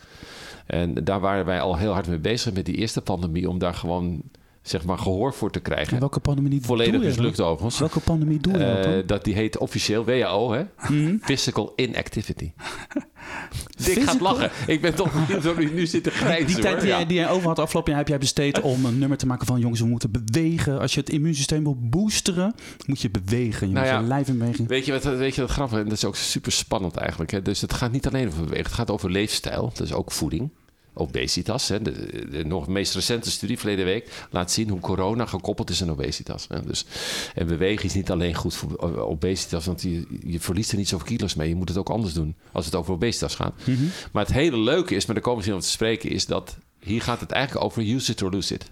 En 0.65 0.93
daar 0.93 1.19
waren 1.19 1.45
wij 1.45 1.59
al 1.59 1.77
heel 1.77 1.93
hard 1.93 2.07
mee 2.07 2.19
bezig 2.19 2.53
met 2.53 2.65
die 2.65 2.75
eerste 2.75 3.01
pandemie, 3.01 3.49
om 3.49 3.59
daar 3.59 3.73
gewoon 3.73 4.21
zeg 4.67 4.85
maar 4.85 4.97
gehoor 4.97 5.33
voor 5.33 5.51
te 5.51 5.59
krijgen. 5.59 5.93
En 5.93 5.99
welke 5.99 6.19
pandemie 6.19 6.61
Volledig 6.61 7.01
mislukt 7.01 7.41
overigens. 7.41 7.79
Welke 7.79 7.99
pandemie 7.99 8.39
doe 8.39 8.57
je 8.57 9.01
uh, 9.01 9.07
dat? 9.07 9.23
Die 9.23 9.33
heet 9.33 9.57
officieel 9.57 10.05
WHO, 10.05 10.51
hè? 10.51 10.63
Mm. 10.89 11.19
Physical 11.21 11.73
Inactivity. 11.75 12.51
Dick 13.85 14.03
gaat 14.03 14.19
lachen. 14.19 14.51
Ik 14.67 14.81
ben 14.81 14.95
toch 14.95 15.57
nu, 15.57 15.73
nu 15.73 15.85
zitten 15.85 16.11
grijzen. 16.11 16.47
Die 16.47 16.59
tijd 16.59 16.79
die, 16.79 16.89
jij, 16.89 17.05
die 17.05 17.17
jij 17.17 17.29
over 17.29 17.47
had 17.47 17.59
afgelopen 17.59 17.89
jaar 17.91 17.99
heb 17.99 18.09
jij 18.09 18.17
besteed 18.17 18.61
om 18.61 18.85
een 18.85 18.99
nummer 18.99 19.17
te 19.17 19.25
maken 19.25 19.45
van 19.47 19.59
jongens, 19.59 19.79
we 19.79 19.87
moeten 19.87 20.11
bewegen. 20.11 20.79
Als 20.79 20.93
je 20.93 20.99
het 20.99 21.09
immuunsysteem 21.09 21.63
wil 21.63 21.77
boosteren, 21.79 22.55
moet 22.85 23.01
je 23.01 23.09
bewegen. 23.09 23.67
Je 23.67 23.73
nou 23.73 23.85
moet 23.85 23.95
ja, 23.95 24.01
je 24.01 24.07
lijf 24.07 24.27
in 24.27 24.37
beweging. 24.37 24.67
Weet 24.67 24.85
je 24.85 24.91
wat, 24.91 25.03
weet 25.03 25.35
je 25.35 25.41
wat 25.41 25.49
grappig 25.49 25.77
is? 25.77 25.83
Dat 25.83 25.93
is 25.93 26.05
ook 26.05 26.15
super 26.15 26.51
spannend 26.51 26.95
eigenlijk. 26.95 27.31
Hè? 27.31 27.41
Dus 27.41 27.61
het 27.61 27.73
gaat 27.73 27.91
niet 27.91 28.07
alleen 28.07 28.27
over 28.27 28.43
bewegen. 28.43 28.65
Het 28.65 28.73
gaat 28.73 28.91
over 28.91 29.11
leefstijl. 29.11 29.71
Dus 29.75 29.93
ook 29.93 30.11
voeding 30.11 30.49
obesitas. 30.95 31.67
Hè. 31.67 31.81
De, 31.81 32.27
de, 32.29 32.45
nog 32.45 32.67
meest 32.67 32.95
recente 32.95 33.31
studie 33.31 33.57
verleden 33.57 33.85
week 33.85 34.25
laat 34.29 34.51
zien 34.51 34.69
hoe 34.69 34.79
corona 34.79 35.25
gekoppeld 35.25 35.69
is 35.69 35.81
aan 35.81 35.91
obesitas. 35.91 36.45
Hè. 36.49 36.61
Dus, 36.61 36.85
en 37.33 37.47
bewegen 37.47 37.85
is 37.85 37.93
niet 37.93 38.11
alleen 38.11 38.33
goed 38.33 38.55
voor 38.55 38.77
obesitas, 38.99 39.65
want 39.65 39.81
je, 39.81 40.05
je 40.25 40.39
verliest 40.39 40.71
er 40.71 40.77
niet 40.77 40.87
zoveel 40.87 41.07
kilo's 41.07 41.35
mee. 41.35 41.49
Je 41.49 41.55
moet 41.55 41.69
het 41.69 41.77
ook 41.77 41.89
anders 41.89 42.13
doen 42.13 42.35
als 42.51 42.65
het 42.65 42.75
over 42.75 42.93
obesitas 42.93 43.35
gaat. 43.35 43.53
Mhm. 43.65 43.83
Maar 44.11 44.23
het 44.23 44.33
hele 44.33 44.57
leuke 44.57 44.95
is, 44.95 45.05
maar 45.05 45.15
daar 45.15 45.23
komen 45.23 45.39
we 45.39 45.45
zien 45.45 45.55
over 45.55 45.67
te 45.67 45.73
spreken, 45.73 46.09
is 46.09 46.25
dat 46.25 46.57
hier 46.79 47.01
gaat 47.01 47.19
het 47.19 47.31
eigenlijk 47.31 47.65
over 47.65 47.81
use 47.81 48.11
it 48.11 48.21
or 48.21 48.31
lose 48.31 48.53
it. 48.53 48.69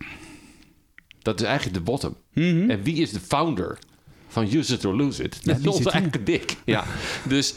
Dat 1.21 1.41
is 1.41 1.45
eigenlijk 1.45 1.77
de 1.77 1.83
bottom. 1.83 2.15
Mhm. 2.33 2.69
En 2.69 2.83
wie 2.83 2.95
is 2.95 3.11
de 3.11 3.19
founder? 3.19 3.79
van 4.33 4.47
use 4.53 4.73
it 4.73 4.85
or 4.85 4.95
lose 4.95 5.23
it. 5.23 5.45
Dat 5.45 5.59
is 5.59 5.67
onze 5.67 5.91
eigen 5.91 6.23
dik. 6.23 6.55
Ja. 6.65 6.83
Dus 7.27 7.53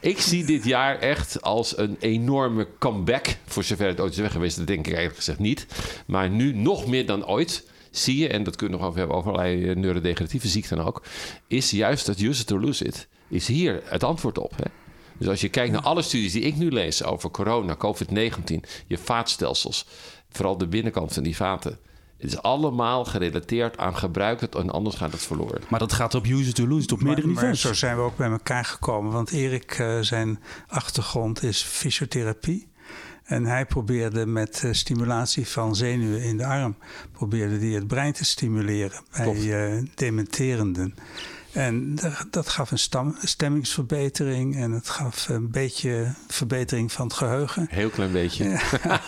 ik 0.00 0.20
zie 0.20 0.44
dit 0.44 0.64
jaar 0.64 0.98
echt 0.98 1.42
als 1.42 1.78
een 1.78 1.96
enorme 2.00 2.68
comeback. 2.78 3.26
Voor 3.46 3.64
zover 3.64 3.86
het 3.86 4.00
ooit 4.00 4.12
is 4.12 4.18
weg 4.18 4.32
geweest, 4.32 4.56
dat 4.56 4.66
denk 4.66 4.80
ik 4.80 4.86
eigenlijk 4.86 5.16
gezegd 5.16 5.38
niet. 5.38 5.66
Maar 6.06 6.30
nu 6.30 6.52
nog 6.52 6.86
meer 6.86 7.06
dan 7.06 7.26
ooit 7.26 7.66
zie 7.90 8.16
je, 8.16 8.28
en 8.28 8.42
dat 8.42 8.56
kunnen 8.56 8.78
we 8.78 8.82
nog 8.82 8.90
over 8.90 9.00
hebben 9.00 9.18
over 9.18 9.32
allerlei 9.32 9.68
eh, 9.68 9.76
neurodegeneratieve 9.76 10.48
ziekten 10.48 10.78
ook, 10.78 11.02
is 11.46 11.70
juist 11.70 12.06
dat 12.06 12.20
use 12.20 12.42
it 12.42 12.50
or 12.50 12.60
lose 12.60 12.84
it, 12.84 13.08
is 13.28 13.46
hier 13.46 13.82
het 13.84 14.04
antwoord 14.04 14.38
op. 14.38 14.52
Hè? 14.56 14.70
Dus 15.18 15.28
als 15.28 15.40
je 15.40 15.48
kijkt 15.48 15.72
naar 15.72 15.82
alle 15.82 16.02
studies 16.02 16.32
die 16.32 16.42
ik 16.42 16.56
nu 16.56 16.70
lees 16.70 17.04
over 17.04 17.30
corona, 17.30 17.76
COVID-19, 17.76 18.54
je 18.86 18.98
vaatstelsels, 18.98 19.86
vooral 20.30 20.58
de 20.58 20.66
binnenkant 20.66 21.12
van 21.12 21.22
die 21.22 21.36
vaten, 21.36 21.78
Het 22.18 22.30
is 22.30 22.42
allemaal 22.42 23.04
gerelateerd 23.04 23.78
aan 23.78 23.96
gebruik 23.96 24.40
het 24.40 24.54
en 24.54 24.70
anders 24.70 24.96
gaat 24.96 25.12
het 25.12 25.22
verloren. 25.22 25.60
Maar 25.68 25.78
dat 25.78 25.92
gaat 25.92 26.14
op 26.14 26.26
user 26.26 26.54
to 26.54 26.66
lose, 26.66 26.92
op 26.92 27.02
meerdere 27.02 27.26
maar, 27.26 27.34
maar 27.34 27.44
niveaus. 27.44 27.60
zo 27.60 27.72
zijn 27.72 27.96
we 27.96 28.02
ook 28.02 28.16
bij 28.16 28.30
elkaar 28.30 28.64
gekomen. 28.64 29.12
Want 29.12 29.30
Erik, 29.30 29.78
uh, 29.78 30.00
zijn 30.00 30.42
achtergrond 30.66 31.42
is 31.42 31.62
fysiotherapie. 31.62 32.68
En 33.24 33.44
hij 33.44 33.66
probeerde 33.66 34.26
met 34.26 34.62
uh, 34.64 34.72
stimulatie 34.72 35.48
van 35.48 35.76
zenuwen 35.76 36.22
in 36.22 36.36
de 36.36 36.46
arm... 36.46 36.76
probeerde 37.12 37.58
hij 37.58 37.68
het 37.68 37.86
brein 37.86 38.12
te 38.12 38.24
stimuleren 38.24 39.00
bij 39.16 39.36
uh, 39.36 39.82
dementerenden. 39.94 40.94
En 41.52 41.98
dat 42.30 42.48
gaf 42.48 42.70
een 42.70 42.78
stam, 42.78 43.16
stemmingsverbetering 43.22 44.56
en 44.56 44.72
het 44.72 44.88
gaf 44.88 45.28
een 45.28 45.50
beetje 45.50 46.14
verbetering 46.28 46.92
van 46.92 47.06
het 47.06 47.16
geheugen. 47.16 47.66
Heel 47.70 47.90
klein 47.90 48.12
beetje. 48.12 48.44
Ja, 48.44 48.60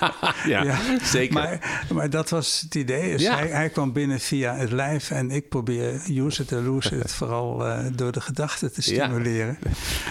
ja, 0.46 0.62
ja. 0.62 0.78
zeker. 1.02 1.34
Maar, 1.34 1.84
maar, 1.92 2.10
dat 2.10 2.30
was 2.30 2.60
het 2.60 2.74
idee. 2.74 3.12
Dus 3.12 3.22
ja. 3.22 3.36
hij, 3.36 3.48
hij, 3.48 3.68
kwam 3.70 3.92
binnen 3.92 4.20
via 4.20 4.54
het 4.54 4.72
lijf 4.72 5.10
en 5.10 5.30
ik 5.30 5.48
probeer 5.48 6.02
use 6.08 6.42
it 6.42 6.52
or 6.52 6.60
lose 6.60 6.96
it 6.96 7.12
vooral 7.20 7.66
uh, 7.66 7.78
door 7.92 8.12
de 8.12 8.20
gedachten 8.20 8.72
te 8.72 8.82
stimuleren. 8.82 9.58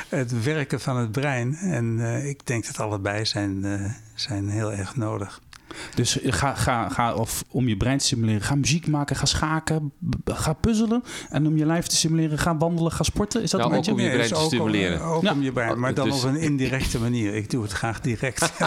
Het 0.10 0.44
werken 0.44 0.80
van 0.80 0.98
het 0.98 1.12
brein. 1.12 1.56
En 1.56 1.98
uh, 1.98 2.28
ik 2.28 2.46
denk 2.46 2.66
dat 2.66 2.80
allebei 2.80 3.26
zijn, 3.26 3.66
uh, 3.66 3.86
zijn 4.14 4.50
heel 4.50 4.74
erg 4.74 4.96
nodig. 4.96 5.42
Dus 5.96 6.18
ga, 6.24 6.54
ga, 6.56 6.90
ga 6.90 7.14
of 7.14 7.44
om 7.52 7.68
je 7.68 7.78
brein 7.78 7.98
te 7.98 8.06
stimuleren, 8.06 8.42
ga 8.42 8.56
muziek 8.56 8.88
maken, 8.88 9.16
ga 9.16 9.26
schaken, 9.26 9.92
ga 10.26 10.54
puzzelen. 10.54 11.04
En 11.30 11.48
om 11.48 11.58
je 11.58 11.66
lijf 11.66 11.88
te 11.88 11.96
stimuleren, 11.96 12.38
ga 12.38 12.58
wandelen, 12.58 12.92
ga 12.92 13.04
sporten. 13.04 13.42
Is 13.42 13.52
dat 13.52 13.60
nou, 13.60 13.74
een 13.74 13.78
ook 13.80 13.88
om 13.88 14.00
je 14.00 14.10
brein 14.10 14.30
te 14.30 14.44
stimuleren? 14.46 15.02
Ook, 15.02 15.16
ook 15.16 15.24
ja. 15.24 15.32
om 15.32 15.42
je 15.42 15.52
brein, 15.52 15.80
maar 15.80 15.94
dan 15.94 16.10
dus. 16.10 16.24
op 16.24 16.30
een 16.30 16.36
indirecte 16.36 17.00
manier. 17.00 17.36
Ik 17.36 17.50
doe 17.50 17.64
het 17.64 17.72
graag 17.72 18.02
direct. 18.02 18.60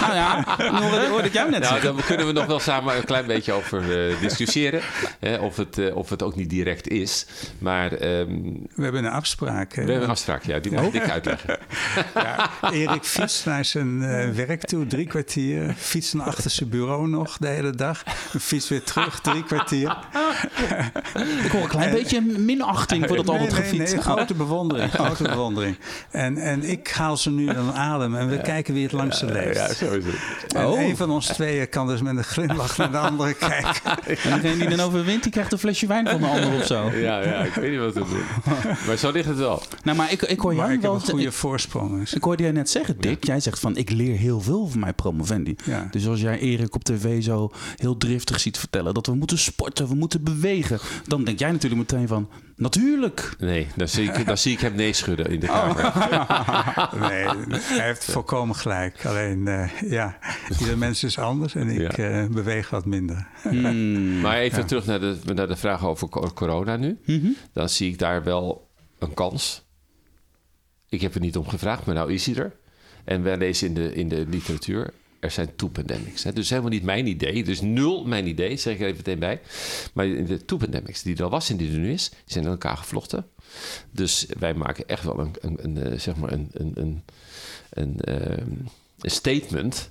nou 0.00 0.14
ja, 0.22 0.56
dan 0.56 1.08
hoorde 1.08 1.26
ik 1.26 1.32
jou 1.32 1.50
net 1.50 1.62
nou. 1.62 1.80
Dan 1.80 1.96
kunnen 2.06 2.26
we 2.26 2.32
nog 2.32 2.46
wel 2.46 2.60
samen 2.60 2.96
een 2.96 3.04
klein 3.04 3.26
beetje 3.26 3.52
over 3.52 4.08
uh, 4.10 4.20
discussiëren. 4.20 4.80
Hè, 5.20 5.36
of, 5.36 5.56
het, 5.56 5.78
uh, 5.78 5.96
of 5.96 6.10
het 6.10 6.22
ook 6.22 6.36
niet 6.36 6.50
direct 6.50 6.88
is. 6.88 7.26
Maar... 7.58 7.92
Um, 8.02 8.66
we 8.74 8.82
hebben 8.82 9.04
een 9.04 9.10
afspraak. 9.10 9.74
We 9.74 9.80
hebben 9.80 10.02
een 10.02 10.08
afspraak, 10.08 10.42
ja. 10.42 10.58
Die 10.58 10.80
moet 10.80 10.94
ik 10.94 11.10
uitleggen. 11.10 11.58
ja, 12.14 12.50
Erik 12.70 13.04
fietst 13.04 13.46
naar 13.46 13.64
zijn 13.64 14.02
uh, 14.02 14.30
werk 14.30 14.64
toe, 14.64 14.86
drie 14.86 15.06
kwartier. 15.06 15.74
Fietsen 15.76 16.20
achter 16.24 16.50
zijn 16.50 16.68
bureau 16.68 17.08
nog 17.08 17.36
de 17.38 17.46
hele 17.46 17.70
dag. 17.70 18.02
Fiets 18.40 18.68
weer 18.68 18.82
terug, 18.82 19.20
drie 19.20 19.44
kwartier. 19.44 19.96
Ik 21.44 21.50
hoor 21.50 21.62
een 21.62 21.68
klein 21.68 21.88
en, 21.88 21.94
beetje 21.94 22.20
minachting 22.20 23.06
voor 23.06 23.16
dat 23.16 23.26
nee, 23.26 23.34
al 23.34 23.40
wat 23.40 23.52
nee, 23.52 23.62
gefietst. 23.62 23.94
Nee, 23.94 24.02
grote 24.02 24.34
bewondering. 24.34 24.92
Grote 24.92 25.22
bewondering. 25.22 25.76
En, 26.10 26.36
en 26.38 26.62
ik 26.70 26.88
haal 26.88 27.16
ze 27.16 27.30
nu 27.30 27.46
dan 27.46 27.72
adem 27.72 28.14
en 28.14 28.28
we 28.28 28.34
ja. 28.34 28.40
kijken 28.42 28.74
wie 28.74 28.82
het 28.82 28.92
langste 28.92 29.26
leeft. 29.26 29.56
Ja, 29.56 29.74
zo 29.74 29.92
is 29.92 30.04
het. 30.04 30.52
En 30.54 30.66
oh. 30.66 30.80
een 30.80 30.96
van 30.96 31.10
ons 31.10 31.26
tweeën 31.26 31.68
kan 31.68 31.86
dus 31.86 32.02
met 32.02 32.16
een 32.16 32.24
glimlach 32.24 32.76
naar 32.76 32.90
de 32.90 32.98
andere 32.98 33.34
kijken. 33.48 33.80
En 34.06 34.40
degene 34.40 34.56
die 34.66 34.76
dan 34.76 34.86
overwint, 34.86 35.22
die 35.22 35.32
krijgt 35.32 35.52
een 35.52 35.58
flesje 35.58 35.86
wijn 35.86 36.08
van 36.08 36.20
de 36.20 36.26
ander 36.26 36.54
of 36.54 36.66
zo. 36.66 36.90
Ja, 36.90 37.20
ja, 37.20 37.38
ik 37.38 37.54
weet 37.54 37.70
niet 37.70 37.80
wat 37.80 37.92
te 37.92 37.98
doen. 37.98 38.22
Maar 38.86 38.96
zo 38.96 39.10
ligt 39.10 39.28
het 39.28 39.36
wel. 39.36 39.62
Nou, 39.82 39.96
maar 39.96 40.12
ik, 40.12 40.22
ik 40.22 40.40
hoor 40.40 40.54
jou 40.54 40.80
wel... 40.80 40.92
heb 40.92 41.02
een 41.02 41.08
goede 41.08 41.32
voorsprong. 41.32 41.98
Dus. 41.98 42.14
Ik 42.14 42.22
hoorde 42.22 42.42
jij 42.42 42.52
net 42.52 42.70
zeggen, 42.70 43.00
Dick. 43.00 43.24
Jij 43.24 43.40
zegt 43.40 43.60
van, 43.60 43.76
ik 43.76 43.90
leer 43.90 44.16
heel 44.16 44.40
veel 44.40 44.66
van 44.66 44.80
mijn 44.80 44.94
promovendi. 44.94 45.56
Ja. 45.64 45.88
Dus 45.90 46.06
als 46.14 46.22
jij 46.22 46.38
Erik 46.38 46.74
op 46.74 46.84
tv 46.84 47.22
zo 47.22 47.50
heel 47.76 47.96
driftig 47.96 48.40
ziet 48.40 48.58
vertellen 48.58 48.94
dat 48.94 49.06
we 49.06 49.14
moeten 49.14 49.38
sporten, 49.38 49.88
we 49.88 49.94
moeten 49.94 50.22
bewegen, 50.22 50.78
dan 51.06 51.24
denk 51.24 51.38
jij 51.38 51.52
natuurlijk 51.52 51.90
meteen 51.90 52.08
van, 52.08 52.28
natuurlijk. 52.56 53.34
Nee, 53.38 53.66
dan 53.76 53.88
zie 53.88 54.12
ik, 54.12 54.26
dan 54.26 54.38
zie 54.38 54.52
ik 54.52 54.60
hem 54.60 54.74
nee 54.74 54.92
schudden 54.92 55.26
in 55.30 55.40
de 55.40 55.46
kamer. 55.46 55.84
Oh. 55.84 56.92
nee, 57.08 57.26
hij 57.60 57.86
heeft 57.86 58.04
volkomen 58.04 58.56
gelijk. 58.56 59.06
Alleen, 59.06 59.46
uh, 59.46 59.80
ja, 59.90 60.18
ieder 60.60 60.78
mens 60.78 61.04
is 61.04 61.18
anders 61.18 61.54
en 61.54 61.68
ik 61.68 61.96
ja. 61.96 62.22
uh, 62.22 62.28
beweeg 62.28 62.70
wat 62.70 62.84
minder. 62.84 63.26
Hmm. 63.42 64.20
Maar 64.20 64.36
even 64.36 64.60
ja. 64.60 64.64
terug 64.64 64.86
naar 64.86 65.00
de, 65.00 65.16
naar 65.34 65.48
de 65.48 65.56
vraag 65.56 65.84
over 65.84 66.08
corona 66.34 66.76
nu. 66.76 66.98
Mhm. 67.06 67.28
Dan 67.52 67.68
zie 67.68 67.90
ik 67.90 67.98
daar 67.98 68.24
wel 68.24 68.70
een 68.98 69.14
kans. 69.14 69.64
Ik 70.88 71.00
heb 71.00 71.14
er 71.14 71.20
niet 71.20 71.36
om 71.36 71.48
gevraagd, 71.48 71.86
maar 71.86 71.94
nou 71.94 72.12
is 72.12 72.26
hij 72.26 72.34
er. 72.34 72.52
En 73.04 73.22
wij 73.22 73.36
lezen 73.36 73.68
in 73.68 73.74
de, 73.74 73.94
in 73.94 74.08
de 74.08 74.26
literatuur 74.28 74.92
er 75.24 75.30
zijn 75.30 75.56
two 75.56 75.68
pandemics. 75.68 76.22
Hè. 76.22 76.32
Dus 76.32 76.50
helemaal 76.50 76.70
niet 76.70 76.82
mijn 76.82 77.06
idee. 77.06 77.44
Dus 77.44 77.60
nul 77.60 78.04
mijn 78.04 78.26
idee, 78.26 78.56
zeg 78.56 78.74
ik 78.74 78.80
even 78.80 78.96
meteen 78.96 79.18
bij. 79.18 79.40
Maar 79.92 80.06
de 80.06 80.44
two 80.44 80.56
pandemics 80.56 81.02
die 81.02 81.16
er 81.16 81.28
was 81.28 81.50
en 81.50 81.56
die 81.56 81.72
er 81.72 81.78
nu 81.78 81.92
is, 81.92 82.10
zijn 82.24 82.44
in 82.44 82.50
elkaar 82.50 82.76
gevlochten. 82.76 83.26
Dus 83.90 84.26
wij 84.38 84.54
maken 84.54 84.88
echt 84.88 85.04
wel 85.04 85.18
een, 85.18 85.34
een, 85.40 85.86
een 85.86 86.00
zeg 86.00 86.16
maar 86.16 86.32
een, 86.32 86.48
een, 86.52 87.02
een, 87.70 87.98
um, 88.08 88.68
een 89.00 89.10
statement 89.10 89.90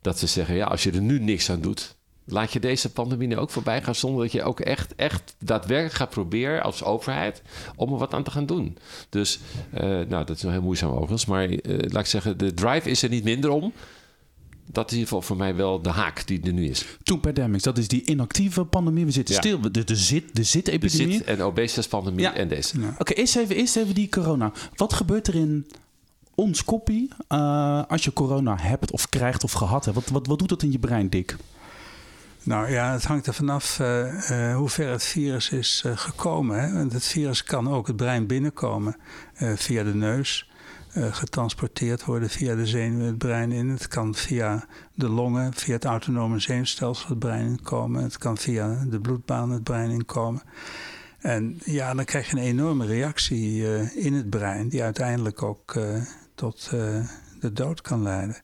dat 0.00 0.20
we 0.20 0.26
zeggen, 0.26 0.54
ja, 0.54 0.66
als 0.66 0.82
je 0.82 0.90
er 0.90 1.00
nu 1.00 1.20
niks 1.20 1.50
aan 1.50 1.60
doet, 1.60 1.96
laat 2.24 2.52
je 2.52 2.60
deze 2.60 2.92
pandemie 2.92 3.38
ook 3.38 3.50
voorbij 3.50 3.82
gaan 3.82 3.94
zonder 3.94 4.22
dat 4.22 4.32
je 4.32 4.42
ook 4.42 4.60
echt, 4.60 4.94
echt 4.94 5.34
daadwerkelijk 5.38 5.94
gaat 5.94 6.10
proberen 6.10 6.62
als 6.62 6.84
overheid 6.84 7.42
om 7.76 7.92
er 7.92 7.98
wat 7.98 8.14
aan 8.14 8.22
te 8.22 8.30
gaan 8.30 8.46
doen. 8.46 8.78
Dus, 9.08 9.38
uh, 9.74 9.80
nou, 9.80 10.24
dat 10.24 10.36
is 10.36 10.42
nog 10.42 10.52
heel 10.52 10.62
moeizaam 10.62 10.90
overigens, 10.90 11.26
maar 11.26 11.48
laat 11.64 12.02
ik 12.02 12.06
zeggen, 12.06 12.38
de 12.38 12.54
drive 12.54 12.90
is 12.90 13.02
er 13.02 13.08
niet 13.08 13.24
minder 13.24 13.50
om 13.50 13.72
dat 14.66 14.86
is 14.86 14.92
in 14.92 14.98
ieder 14.98 15.12
geval 15.12 15.22
voor 15.22 15.36
mij 15.36 15.54
wel 15.54 15.82
de 15.82 15.90
haak 15.90 16.26
die 16.26 16.42
er 16.42 16.52
nu 16.52 16.68
is. 16.68 16.86
Two 17.02 17.16
pandemics, 17.16 17.62
dat 17.62 17.78
is 17.78 17.88
die 17.88 18.04
inactieve 18.04 18.64
pandemie. 18.64 19.04
We 19.04 19.10
zitten 19.10 19.34
ja. 19.34 19.40
stil, 19.40 19.60
de, 19.60 19.84
de 19.84 19.96
zit, 19.96 20.24
de 20.32 20.42
zit-epidemie. 20.42 21.06
De 21.06 21.12
zit- 21.12 21.24
en 21.24 21.42
obesitas-pandemie 21.42 22.20
ja. 22.20 22.34
en 22.34 22.48
deze. 22.48 22.80
Ja. 22.80 22.88
Oké, 22.88 23.00
okay, 23.00 23.16
eerst, 23.16 23.36
even, 23.36 23.56
eerst 23.56 23.76
even 23.76 23.94
die 23.94 24.08
corona. 24.08 24.52
Wat 24.74 24.92
gebeurt 24.92 25.26
er 25.26 25.34
in 25.34 25.66
ons 26.34 26.64
koppie 26.64 27.10
uh, 27.28 27.82
als 27.88 28.04
je 28.04 28.12
corona 28.12 28.56
hebt 28.60 28.90
of 28.90 29.08
krijgt 29.08 29.44
of 29.44 29.52
gehad 29.52 29.84
hebt? 29.84 29.96
Wat, 29.96 30.08
wat, 30.08 30.26
wat 30.26 30.38
doet 30.38 30.48
dat 30.48 30.62
in 30.62 30.72
je 30.72 30.78
brein, 30.78 31.08
Dick? 31.08 31.36
Nou 32.42 32.70
ja, 32.70 32.92
het 32.92 33.04
hangt 33.04 33.26
er 33.26 33.34
vanaf 33.34 33.78
uh, 33.78 34.30
uh, 34.30 34.56
hoe 34.56 34.68
ver 34.68 34.90
het 34.90 35.04
virus 35.04 35.50
is 35.50 35.82
uh, 35.86 35.96
gekomen. 35.96 36.60
Hè? 36.60 36.72
Want 36.72 36.92
het 36.92 37.04
virus 37.04 37.44
kan 37.44 37.68
ook 37.68 37.86
het 37.86 37.96
brein 37.96 38.26
binnenkomen 38.26 38.96
via 39.34 39.82
de 39.82 39.94
neus. 39.94 40.50
Uh, 40.96 41.14
getransporteerd 41.14 42.04
worden 42.04 42.30
via 42.30 42.54
de 42.54 42.66
zenuwen 42.66 43.06
het 43.06 43.18
brein 43.18 43.52
in. 43.52 43.68
Het 43.68 43.88
kan 43.88 44.14
via 44.14 44.66
de 44.94 45.08
longen, 45.08 45.54
via 45.54 45.74
het 45.74 45.84
autonome 45.84 46.38
zenuwstelsel 46.38 47.08
het 47.08 47.18
brein 47.18 47.46
inkomen. 47.46 48.02
Het 48.02 48.18
kan 48.18 48.36
via 48.38 48.84
de 48.88 49.00
bloedbaan 49.00 49.50
het 49.50 49.62
brein 49.62 49.90
inkomen. 49.90 50.42
En 51.18 51.60
ja, 51.64 51.94
dan 51.94 52.04
krijg 52.04 52.30
je 52.30 52.36
een 52.36 52.42
enorme 52.42 52.86
reactie 52.86 53.62
uh, 53.62 53.96
in 53.96 54.14
het 54.14 54.30
brein, 54.30 54.68
die 54.68 54.82
uiteindelijk 54.82 55.42
ook 55.42 55.74
uh, 55.74 56.02
tot 56.34 56.70
de 57.40 57.52
dood 57.52 57.80
kan 57.80 58.02
leiden. 58.02 58.36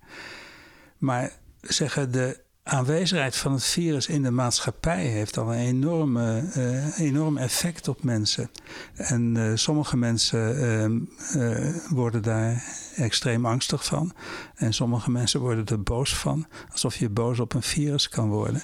Maar 0.99 1.33
zeggen 1.61 2.12
de 2.12 2.40
aanwezigheid 2.69 3.37
van 3.37 3.53
het 3.53 3.65
virus 3.65 4.07
in 4.07 4.23
de 4.23 4.31
maatschappij 4.31 5.05
heeft 5.05 5.37
al 5.37 5.53
een 5.53 5.59
enorme, 5.59 6.51
uh, 6.57 6.99
enorm 6.99 7.37
effect 7.37 7.89
op 7.89 8.03
mensen. 8.03 8.51
En 8.95 9.35
uh, 9.35 9.51
sommige 9.55 9.97
mensen 9.97 11.09
uh, 11.37 11.75
worden 11.89 12.23
daar 12.23 12.65
extreem 12.97 13.47
angstig 13.47 13.85
van. 13.85 14.13
En 14.55 14.75
sommige 14.75 15.11
mensen 15.11 15.41
worden 15.41 15.67
er 15.67 15.83
boos 15.83 16.17
van. 16.17 16.47
Alsof 16.71 16.97
je 16.97 17.09
boos 17.09 17.41
op 17.41 17.55
een 17.55 17.63
virus 17.63 18.09
kan 18.09 18.29
worden. 18.29 18.63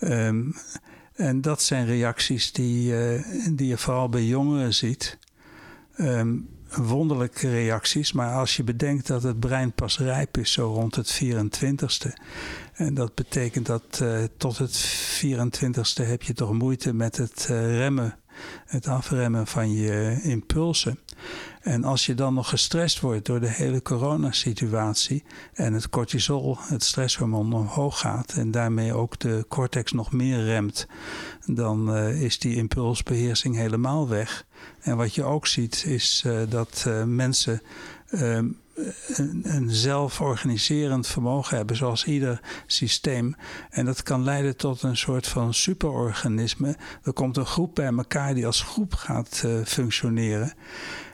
Um, 0.00 0.54
en 1.14 1.40
dat 1.40 1.62
zijn 1.62 1.86
reacties 1.86 2.52
die, 2.52 2.94
die 3.54 3.66
je 3.66 3.78
vooral 3.78 4.08
bij 4.08 4.24
jongeren 4.24 4.74
ziet. 4.74 5.18
Um, 5.98 6.55
wonderlijke 6.74 7.50
reacties. 7.50 8.12
Maar 8.12 8.34
als 8.34 8.56
je 8.56 8.64
bedenkt 8.64 9.06
dat 9.06 9.22
het 9.22 9.40
brein 9.40 9.72
pas 9.72 9.98
rijp 9.98 10.38
is, 10.38 10.52
zo 10.52 10.72
rond 10.72 10.94
het 10.94 11.20
24ste. 11.24 12.12
En 12.72 12.94
dat 12.94 13.14
betekent 13.14 13.66
dat 13.66 14.00
uh, 14.02 14.18
tot 14.36 14.58
het 14.58 14.98
24ste 15.24 16.06
heb 16.06 16.22
je 16.22 16.32
toch 16.32 16.52
moeite 16.52 16.92
met 16.92 17.16
het 17.16 17.48
uh, 17.50 17.78
remmen, 17.78 18.18
het 18.66 18.86
afremmen 18.86 19.46
van 19.46 19.72
je 19.72 20.20
impulsen. 20.22 20.98
En 21.60 21.84
als 21.84 22.06
je 22.06 22.14
dan 22.14 22.34
nog 22.34 22.48
gestrest 22.48 23.00
wordt 23.00 23.26
door 23.26 23.40
de 23.40 23.50
hele 23.50 23.82
coronasituatie 23.82 25.24
en 25.52 25.72
het 25.72 25.88
cortisol, 25.88 26.56
het 26.60 26.82
stresshormoon, 26.82 27.52
omhoog 27.52 27.98
gaat 27.98 28.32
en 28.32 28.50
daarmee 28.50 28.94
ook 28.94 29.18
de 29.18 29.44
cortex 29.48 29.92
nog 29.92 30.12
meer 30.12 30.44
remt, 30.44 30.86
dan 31.46 31.96
is 31.96 32.38
die 32.38 32.56
impulsbeheersing 32.56 33.56
helemaal 33.56 34.08
weg. 34.08 34.45
En 34.80 34.96
wat 34.96 35.14
je 35.14 35.24
ook 35.24 35.46
ziet 35.46 35.84
is 35.86 36.22
uh, 36.26 36.40
dat 36.48 36.84
uh, 36.88 37.02
mensen 37.02 37.62
een, 38.06 38.60
een 39.42 39.70
zelforganiserend 39.70 41.06
vermogen 41.06 41.56
hebben, 41.56 41.76
zoals 41.76 42.04
ieder 42.04 42.40
systeem. 42.66 43.34
En 43.70 43.84
dat 43.84 44.02
kan 44.02 44.24
leiden 44.24 44.56
tot 44.56 44.82
een 44.82 44.96
soort 44.96 45.26
van 45.26 45.54
superorganisme. 45.54 46.76
Er 47.02 47.12
komt 47.12 47.36
een 47.36 47.46
groep 47.46 47.74
bij 47.74 47.86
elkaar 47.86 48.34
die 48.34 48.46
als 48.46 48.62
groep 48.62 48.94
gaat 48.94 49.42
uh, 49.46 49.64
functioneren. 49.64 50.52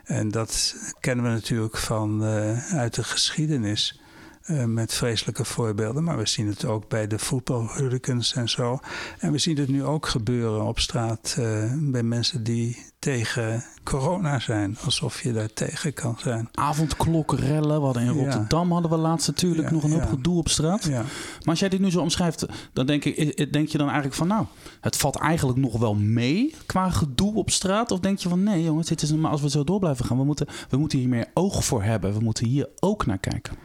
En 0.05 0.29
dat 0.29 0.77
kennen 1.01 1.25
we 1.25 1.31
natuurlijk 1.31 1.77
van 1.77 2.23
uit 2.71 2.95
de 2.95 3.05
geschiedenis. 3.05 4.02
Uh, 4.47 4.65
met 4.65 4.95
vreselijke 4.95 5.45
voorbeelden. 5.45 6.05
Maar 6.05 6.17
we 6.17 6.27
zien 6.27 6.47
het 6.47 6.65
ook 6.65 6.89
bij 6.89 7.07
de 7.07 7.19
voetbalhurricanes 7.19 8.35
en 8.35 8.49
zo. 8.49 8.79
En 9.19 9.33
we 9.33 9.39
zien 9.39 9.59
het 9.59 9.69
nu 9.69 9.85
ook 9.85 10.07
gebeuren 10.07 10.65
op 10.65 10.79
straat 10.79 11.37
uh, 11.39 11.73
bij 11.79 12.03
mensen 12.03 12.43
die 12.43 12.91
tegen 13.03 13.65
corona 13.83 14.39
zijn. 14.39 14.77
Alsof 14.85 15.23
je 15.23 15.33
daar 15.33 15.53
tegen 15.53 15.93
kan 15.93 16.17
zijn. 16.19 16.49
Avondklokkenrellen. 16.53 17.79
We 17.79 17.85
hadden 17.85 18.03
in 18.03 18.09
Rotterdam 18.09 18.73
hadden 18.73 18.91
we 18.91 18.97
laatst 18.97 19.27
natuurlijk 19.27 19.71
nog 19.71 19.83
een 19.83 19.93
hoop 19.93 20.09
gedoe 20.09 20.39
op 20.39 20.49
straat. 20.49 20.89
Maar 20.89 21.05
als 21.45 21.59
jij 21.59 21.69
dit 21.69 21.81
nu 21.81 21.91
zo 21.91 22.01
omschrijft, 22.01 22.47
dan 22.73 22.87
denk, 22.87 23.05
ik, 23.05 23.53
denk 23.53 23.69
je 23.69 23.79
dan 23.79 23.87
eigenlijk 23.87 24.17
van... 24.17 24.27
nou, 24.27 24.47
het 24.81 24.97
valt 24.97 25.17
eigenlijk 25.17 25.59
nog 25.59 25.79
wel 25.79 25.95
mee 25.95 26.55
qua 26.67 26.91
gedoe 26.91 27.35
op 27.35 27.51
straat? 27.51 27.91
Of 27.91 28.01
denk 28.01 28.19
je 28.19 28.29
van 28.29 28.43
nee 28.43 28.63
jongens, 28.63 28.89
dit 28.89 29.03
is, 29.03 29.13
maar 29.13 29.31
als 29.31 29.43
we 29.43 29.51
zo 29.51 29.65
door 29.65 29.79
blijven 29.79 30.05
gaan... 30.05 30.19
we 30.19 30.25
moeten, 30.25 30.47
we 30.69 30.77
moeten 30.77 30.99
hier 30.99 31.09
meer 31.09 31.31
oog 31.35 31.65
voor 31.65 31.83
hebben. 31.83 32.13
We 32.13 32.21
moeten 32.21 32.47
hier 32.47 32.69
ook 32.81 33.07
naar 33.07 33.19
kijken. 33.19 33.57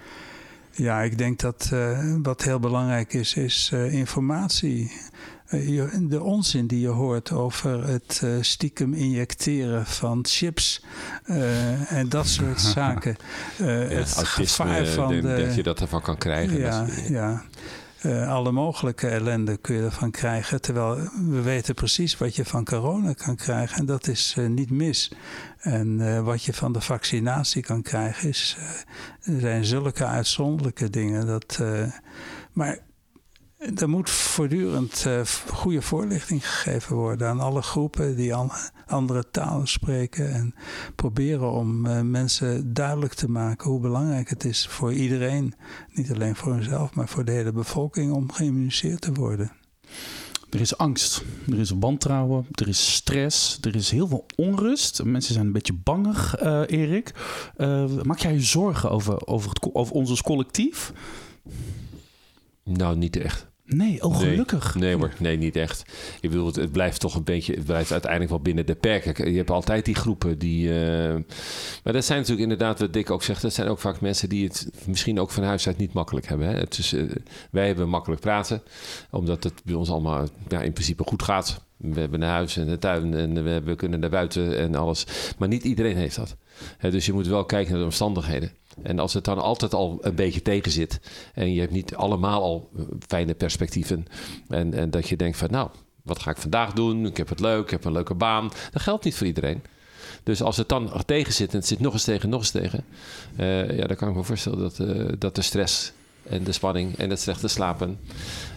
Ja, 0.78 1.02
ik 1.02 1.18
denk 1.18 1.40
dat 1.40 1.70
uh, 1.74 2.16
wat 2.24 2.44
heel 2.44 2.60
belangrijk 2.60 3.14
is, 3.14 3.34
is 3.34 3.72
uh, 3.74 3.94
informatie. 3.94 4.92
Uh, 5.50 5.92
de 6.02 6.24
onzin 6.24 6.68
die 6.68 6.80
je 6.80 6.88
hoort 6.88 7.32
over 7.32 7.88
het 7.88 8.24
stiekem 8.42 8.94
injecteren 8.94 9.86
van 9.86 10.26
chips 10.28 10.84
en 11.88 12.10
dat 12.10 12.28
soort 12.28 12.62
zaken. 12.76 13.16
Ja, 13.58 13.66
het 13.66 14.18
gevaar 14.18 14.86
van 14.86 15.10
de, 15.10 15.22
dat 15.22 15.56
je 15.56 15.64
dat 15.64 15.80
ervan 15.80 16.02
kan 16.02 16.18
krijgen. 16.18 16.60
Ja, 16.60 16.86
ja. 17.10 17.44
Uh, 18.06 18.32
alle 18.32 18.52
mogelijke 18.52 19.08
ellende 19.08 19.58
kun 19.58 19.76
je 19.76 19.82
ervan 19.82 20.12
krijgen. 20.12 20.62
Terwijl 20.62 20.96
we 21.30 21.42
weten 21.42 21.76
precies 21.76 22.18
wat 22.18 22.36
je 22.36 22.46
van 22.46 22.66
corona 22.66 23.14
kan 23.14 23.36
krijgen. 23.36 23.78
En 23.78 23.86
dat 23.86 24.08
is 24.08 24.36
uh, 24.38 24.48
niet 24.48 24.70
mis. 24.70 25.12
En 25.60 26.00
uh, 26.00 26.24
wat 26.24 26.44
je 26.44 26.54
van 26.54 26.72
de 26.72 26.82
vaccinatie 26.82 27.62
kan 27.62 27.82
krijgen, 27.82 28.30
is, 28.30 28.58
zijn 29.20 29.66
zulke 29.66 30.06
uitzonderlijke 30.06 30.90
dingen. 30.90 31.26
Dat, 31.26 31.62
maar 32.54 32.80
er 33.58 33.90
moet 33.90 34.10
voortdurend 34.10 35.04
uh, 35.08 35.22
goede 35.50 35.82
voorlichting 35.82 36.48
gegeven 36.48 36.96
worden 36.96 37.28
aan 37.28 37.40
alle 37.40 37.62
groepen 37.62 38.16
die 38.16 38.36
an 38.36 38.52
andere 38.88 39.30
talen 39.32 39.68
spreken. 39.68 40.34
En 40.34 40.56
proberen 40.96 41.52
om 41.52 41.86
uh, 41.86 42.02
mensen 42.02 42.74
duidelijk 42.74 43.14
te 43.14 43.30
maken 43.30 43.70
hoe 43.70 43.80
belangrijk 43.80 44.30
het 44.30 44.46
is 44.46 44.68
voor 44.68 44.94
iedereen. 44.94 45.54
Niet 45.94 46.12
alleen 46.14 46.36
voor 46.36 46.54
hunzelf, 46.54 46.94
maar 46.94 47.08
voor 47.08 47.26
de 47.26 47.32
hele 47.32 47.52
bevolking 47.52 48.14
om 48.14 48.32
geïmmuniseerd 48.32 49.02
te 49.02 49.12
worden. 49.12 49.52
Er 50.50 50.62
is 50.62 50.78
angst, 50.78 51.24
er 51.52 51.60
is 51.60 51.70
wantrouwen, 51.80 52.46
er 52.52 52.68
is 52.68 52.94
stress, 52.94 53.58
er 53.62 53.76
is 53.76 53.92
heel 53.92 54.08
veel 54.08 54.26
onrust. 54.36 55.04
Mensen 55.04 55.34
zijn 55.34 55.46
een 55.46 55.52
beetje 55.52 55.80
bangig, 55.84 56.44
uh, 56.44 56.62
Erik. 56.68 57.12
maak 58.04 58.20
jij 58.20 58.34
je 58.34 58.42
zorgen 58.42 58.92
over, 58.92 59.28
over, 59.28 59.50
het, 59.50 59.92
ons 59.92 60.10
als 60.10 60.22
collectief? 60.22 60.94
Nou, 62.68 62.98
niet 62.98 63.18
echt. 63.18 63.48
Nee, 63.68 64.04
oh 64.04 64.18
gelukkig. 64.18 64.76
Nee, 64.76 64.84
nee 64.84 65.00
hoor, 65.00 65.14
nee, 65.20 65.38
niet 65.38 65.56
echt. 65.56 65.84
Ik 66.22 66.30
bedoel, 66.30 66.54
het, 66.54 66.72
blijft 66.72 67.00
toch 67.00 67.16
een 67.16 67.24
beetje, 67.24 67.54
het 67.54 67.66
blijft 67.66 67.92
uiteindelijk 67.92 68.32
wel 68.32 68.42
binnen 68.42 68.66
de 68.66 68.76
perken. 68.76 69.32
Je 69.32 69.38
hebt 69.38 69.50
altijd 69.50 69.86
die 69.86 69.96
groepen 69.96 70.38
die. 70.40 70.68
Uh, 70.68 71.14
maar 71.84 71.94
dat 71.94 72.06
zijn 72.06 72.18
natuurlijk 72.20 72.50
inderdaad, 72.50 72.80
wat 72.80 72.94
Dick 72.94 73.10
ook 73.10 73.24
zegt, 73.24 73.42
dat 73.42 73.54
zijn 73.54 73.68
ook 73.68 73.80
vaak 73.80 74.02
mensen 74.02 74.30
die 74.30 74.44
het 74.44 74.70
misschien 74.86 75.20
ook 75.20 75.32
van 75.32 75.44
huis 75.44 75.68
uit 75.68 75.78
niet 75.78 75.94
makkelijk 75.94 76.28
hebben. 76.28 76.48
Hè? 76.48 76.54
Het 76.54 76.78
is, 76.78 76.94
uh, 76.94 77.12
wij 77.52 77.68
hebben 77.68 77.90
makkelijk 77.90 78.22
praten, 78.22 78.62
omdat 79.12 79.44
het 79.44 79.62
bij 79.64 79.76
ons 79.76 79.90
allemaal 79.90 80.28
ja, 80.48 80.62
in 80.62 80.74
principe 80.74 81.04
goed 81.04 81.24
gaat. 81.24 81.62
We 81.78 82.00
hebben 82.00 82.22
een 82.22 82.30
huis 82.30 82.58
en 82.58 82.68
een 82.68 82.80
tuin 82.80 83.14
en 83.14 83.44
we, 83.44 83.62
we 83.62 83.76
kunnen 83.76 84.00
naar 84.00 84.10
buiten 84.10 84.58
en 84.58 84.76
alles. 84.76 85.06
Maar 85.38 85.48
niet 85.48 85.64
iedereen 85.64 85.98
heeft 85.98 86.16
dat. 86.16 86.36
dus 86.92 87.06
je 87.06 87.14
moet 87.14 87.28
wel 87.28 87.46
kijken 87.46 87.72
naar 87.72 87.80
de 87.80 87.86
omstandigheden. 87.86 88.52
En 88.84 89.00
als 89.00 89.14
het 89.14 89.24
dan 89.24 89.40
altijd 89.40 89.74
al 89.74 89.98
een 90.02 90.16
beetje 90.16 90.42
tegen 90.42 90.72
zit 90.72 91.00
en 91.34 91.54
je 91.54 91.60
hebt 91.60 91.72
niet 91.72 91.96
allemaal 91.96 92.42
al 92.42 92.70
eh, 92.78 92.84
fijne 93.08 93.34
perspectieven 93.34 94.06
en, 94.48 94.74
en 94.74 94.90
dat 94.90 95.10
je 95.10 95.16
denkt 95.16 95.38
van 95.38 95.52
nou, 95.52 95.70
wat 96.04 96.20
ga 96.20 96.32
ik 96.32 96.38
vandaag 96.38 96.74
doen? 96.74 97.06
Ik 97.06 97.18
heb 97.18 97.30
het 97.30 97.40
leuk, 97.40 97.64
ik 97.64 97.70
heb 97.70 97.86
een 97.86 97.92
leuke 97.92 98.14
baan. 98.14 98.52
Dat 98.72 98.82
geldt 98.82 99.04
niet 99.04 99.16
voor 99.16 99.28
iedereen. 99.28 99.62
Dus 100.24 100.42
als 100.42 100.58
het 100.58 100.70
dan 100.70 100.92
tegen 101.06 101.34
zit 101.34 101.52
en 101.52 101.58
het 101.58 101.68
zit 101.68 101.80
nog 101.80 101.94
eens 101.94 102.04
tegen, 102.04 102.30
nog 102.30 102.40
eens 102.40 102.52
tegen, 102.52 102.86
uh, 103.40 103.78
ja, 103.78 103.88
dan 103.88 103.96
kan 103.96 104.10
ik 104.10 104.16
me 104.16 104.24
voorstellen 104.24 104.60
dat, 104.60 104.80
uh, 104.80 105.12
dat 105.20 105.36
de 105.36 105.42
stress 105.42 105.92
en 106.24 106.44
de 106.44 106.52
spanning 106.52 106.98
en 106.98 107.10
het 107.10 107.20
slechte 107.20 107.48
slapen 107.48 108.00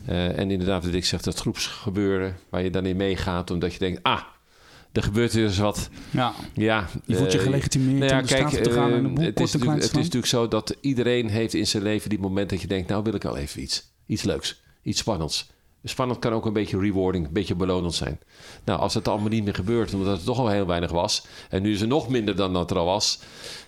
en 0.07 0.50
inderdaad 0.50 0.85
wat 0.85 0.95
ik 0.95 1.05
zeg, 1.05 1.23
dat 1.23 1.39
groepsgebeuren 1.39 2.37
waar 2.49 2.62
je 2.62 2.71
dan 2.71 2.87
in 2.87 2.97
meegaat 2.97 3.50
omdat 3.50 3.73
je 3.73 3.79
denkt, 3.79 4.03
ah, 4.03 4.23
er 4.92 5.02
gebeurt 5.02 5.35
eens 5.35 5.59
wat. 5.59 5.88
Ja, 6.11 6.35
ja 6.54 6.88
je 7.06 7.16
voelt 7.16 7.32
je 7.32 7.38
eh, 7.38 7.44
gelegitimeerd 7.44 7.99
nou 7.99 8.11
ja, 8.11 8.20
om 8.20 8.26
de 8.26 8.35
kijk, 8.35 8.64
te 8.64 8.70
gaan 8.70 8.92
en 8.92 9.04
een 9.04 9.14
boel 9.14 9.25
het, 9.25 9.40
is 9.40 9.52
het 9.52 9.82
is 9.82 9.92
natuurlijk 9.92 10.26
zo 10.26 10.49
dat 10.49 10.76
iedereen 10.80 11.28
heeft 11.28 11.54
in 11.54 11.67
zijn 11.67 11.82
leven 11.82 12.10
die 12.10 12.19
moment 12.19 12.50
dat 12.50 12.60
je 12.60 12.67
denkt... 12.67 12.88
nou 12.88 13.02
wil 13.02 13.15
ik 13.15 13.25
al 13.25 13.36
even 13.36 13.62
iets. 13.62 13.93
Iets 14.06 14.23
leuks. 14.23 14.62
Iets 14.82 14.99
spannends. 14.99 15.50
Spannend 15.84 16.19
kan 16.19 16.32
ook 16.32 16.47
een 16.47 16.52
beetje 16.52 16.78
rewarding, 16.78 17.26
een 17.26 17.32
beetje 17.32 17.54
belonend 17.54 17.95
zijn. 17.95 18.19
Nou, 18.64 18.80
als 18.80 18.95
het 18.95 19.08
allemaal 19.08 19.28
niet 19.28 19.45
meer 19.45 19.54
gebeurt, 19.54 19.95
omdat 19.95 20.16
het 20.16 20.25
toch 20.25 20.38
al 20.38 20.49
heel 20.49 20.66
weinig 20.66 20.90
was... 20.90 21.26
en 21.49 21.62
nu 21.62 21.73
is 21.73 21.80
er 21.80 21.86
nog 21.86 22.08
minder 22.08 22.36
dan 22.36 22.52
dat 22.52 22.71
er 22.71 22.78
al 22.78 22.84
was... 22.84 23.21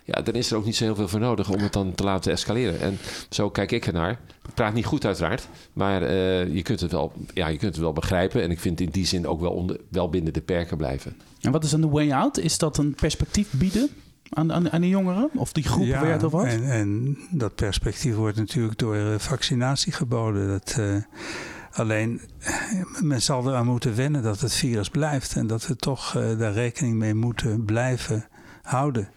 ja, 0.04 0.22
dan 0.22 0.34
is 0.34 0.50
er 0.50 0.56
ook 0.56 0.64
niet 0.64 0.76
zo 0.76 0.84
heel 0.84 0.94
veel 0.94 1.08
voor 1.08 1.20
nodig 1.20 1.50
om 1.50 1.58
het 1.58 1.72
dan 1.72 1.94
te 1.94 2.04
laten 2.04 2.32
escaleren. 2.32 2.80
En 2.80 2.98
zo 3.28 3.50
kijk 3.50 3.72
ik 3.72 3.86
ernaar. 3.86 4.20
Ik 4.48 4.54
praat 4.54 4.74
niet 4.74 4.84
goed 4.84 5.04
uiteraard, 5.04 5.48
maar 5.72 6.02
uh, 6.02 6.54
je, 6.54 6.62
kunt 6.62 6.80
het 6.80 6.92
wel, 6.92 7.12
ja, 7.34 7.46
je 7.46 7.58
kunt 7.58 7.74
het 7.74 7.82
wel 7.82 7.92
begrijpen. 7.92 8.42
En 8.42 8.50
ik 8.50 8.60
vind 8.60 8.80
in 8.80 8.90
die 8.90 9.06
zin 9.06 9.26
ook 9.26 9.40
wel, 9.40 9.52
onder, 9.52 9.80
wel 9.88 10.08
binnen 10.08 10.32
de 10.32 10.40
perken 10.40 10.76
blijven. 10.76 11.16
En 11.40 11.52
wat 11.52 11.64
is 11.64 11.70
dan 11.70 11.80
de 11.80 11.88
way 11.88 12.12
out? 12.12 12.38
Is 12.38 12.58
dat 12.58 12.78
een 12.78 12.94
perspectief 12.94 13.50
bieden? 13.50 13.90
Aan, 14.28 14.52
aan, 14.52 14.70
aan 14.70 14.80
de 14.80 14.88
jongeren? 14.88 15.30
Of 15.34 15.52
die 15.52 15.64
groep 15.64 15.84
ja, 15.84 16.02
werd 16.02 16.22
of 16.22 16.32
wat? 16.32 16.44
En, 16.44 16.70
en 16.70 17.18
dat 17.30 17.54
perspectief 17.54 18.14
wordt 18.14 18.36
natuurlijk 18.36 18.78
door 18.78 18.96
eh, 18.96 19.18
vaccinatie 19.18 19.92
geboden. 19.92 20.48
Dat, 20.48 20.76
uh, 20.78 20.96
Alleen, 21.72 22.20
men 23.00 23.22
zal 23.22 23.48
eraan 23.48 23.66
moeten 23.66 23.96
wennen 23.96 24.22
dat 24.22 24.40
het 24.40 24.54
virus 24.54 24.88
blijft 24.88 25.36
en 25.36 25.46
dat 25.46 25.66
we 25.66 25.76
toch 25.76 26.14
uh, 26.16 26.38
daar 26.38 26.52
rekening 26.52 26.94
mee 26.94 27.14
moeten 27.14 27.64
blijven 27.64 28.26
houden. 28.62 29.08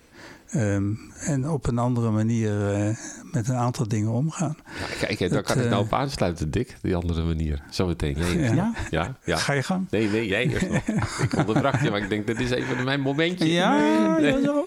Um, 0.56 1.00
en 1.20 1.50
op 1.50 1.68
een 1.68 1.78
andere 1.78 2.12
manier 2.12 2.80
uh, 2.88 2.96
met 3.32 3.48
een 3.48 3.56
aantal 3.56 3.88
dingen 3.88 4.12
omgaan. 4.12 4.58
Ja, 5.00 5.06
kijk, 5.06 5.32
daar 5.32 5.44
kan 5.44 5.60
ik 5.60 5.70
nou 5.70 5.84
op 5.84 5.92
eh, 5.92 6.00
aansluiten, 6.00 6.52
Dick, 6.52 6.78
die 6.82 6.96
andere 6.96 7.24
manier. 7.24 7.62
Zometeen. 7.70 8.18
Ja. 8.18 8.54
Ja? 8.54 8.74
ja? 8.90 9.16
ja? 9.24 9.38
Ga 9.38 9.54
je 9.54 9.64
gang? 9.64 9.88
Nee, 9.90 10.10
nee, 10.10 10.28
jij 10.28 10.48
eerst 10.48 10.70
nog. 10.70 11.20
ik 11.20 11.38
onderbrak 11.38 11.82
je, 11.82 11.90
maar 11.90 12.02
ik 12.02 12.10
denk, 12.10 12.28
dit 12.28 12.40
is 12.40 12.50
even 12.50 12.84
mijn 12.84 13.02
momentje. 13.02 13.52
Ja, 13.52 13.78
nee, 14.18 14.42
ja, 14.42 14.64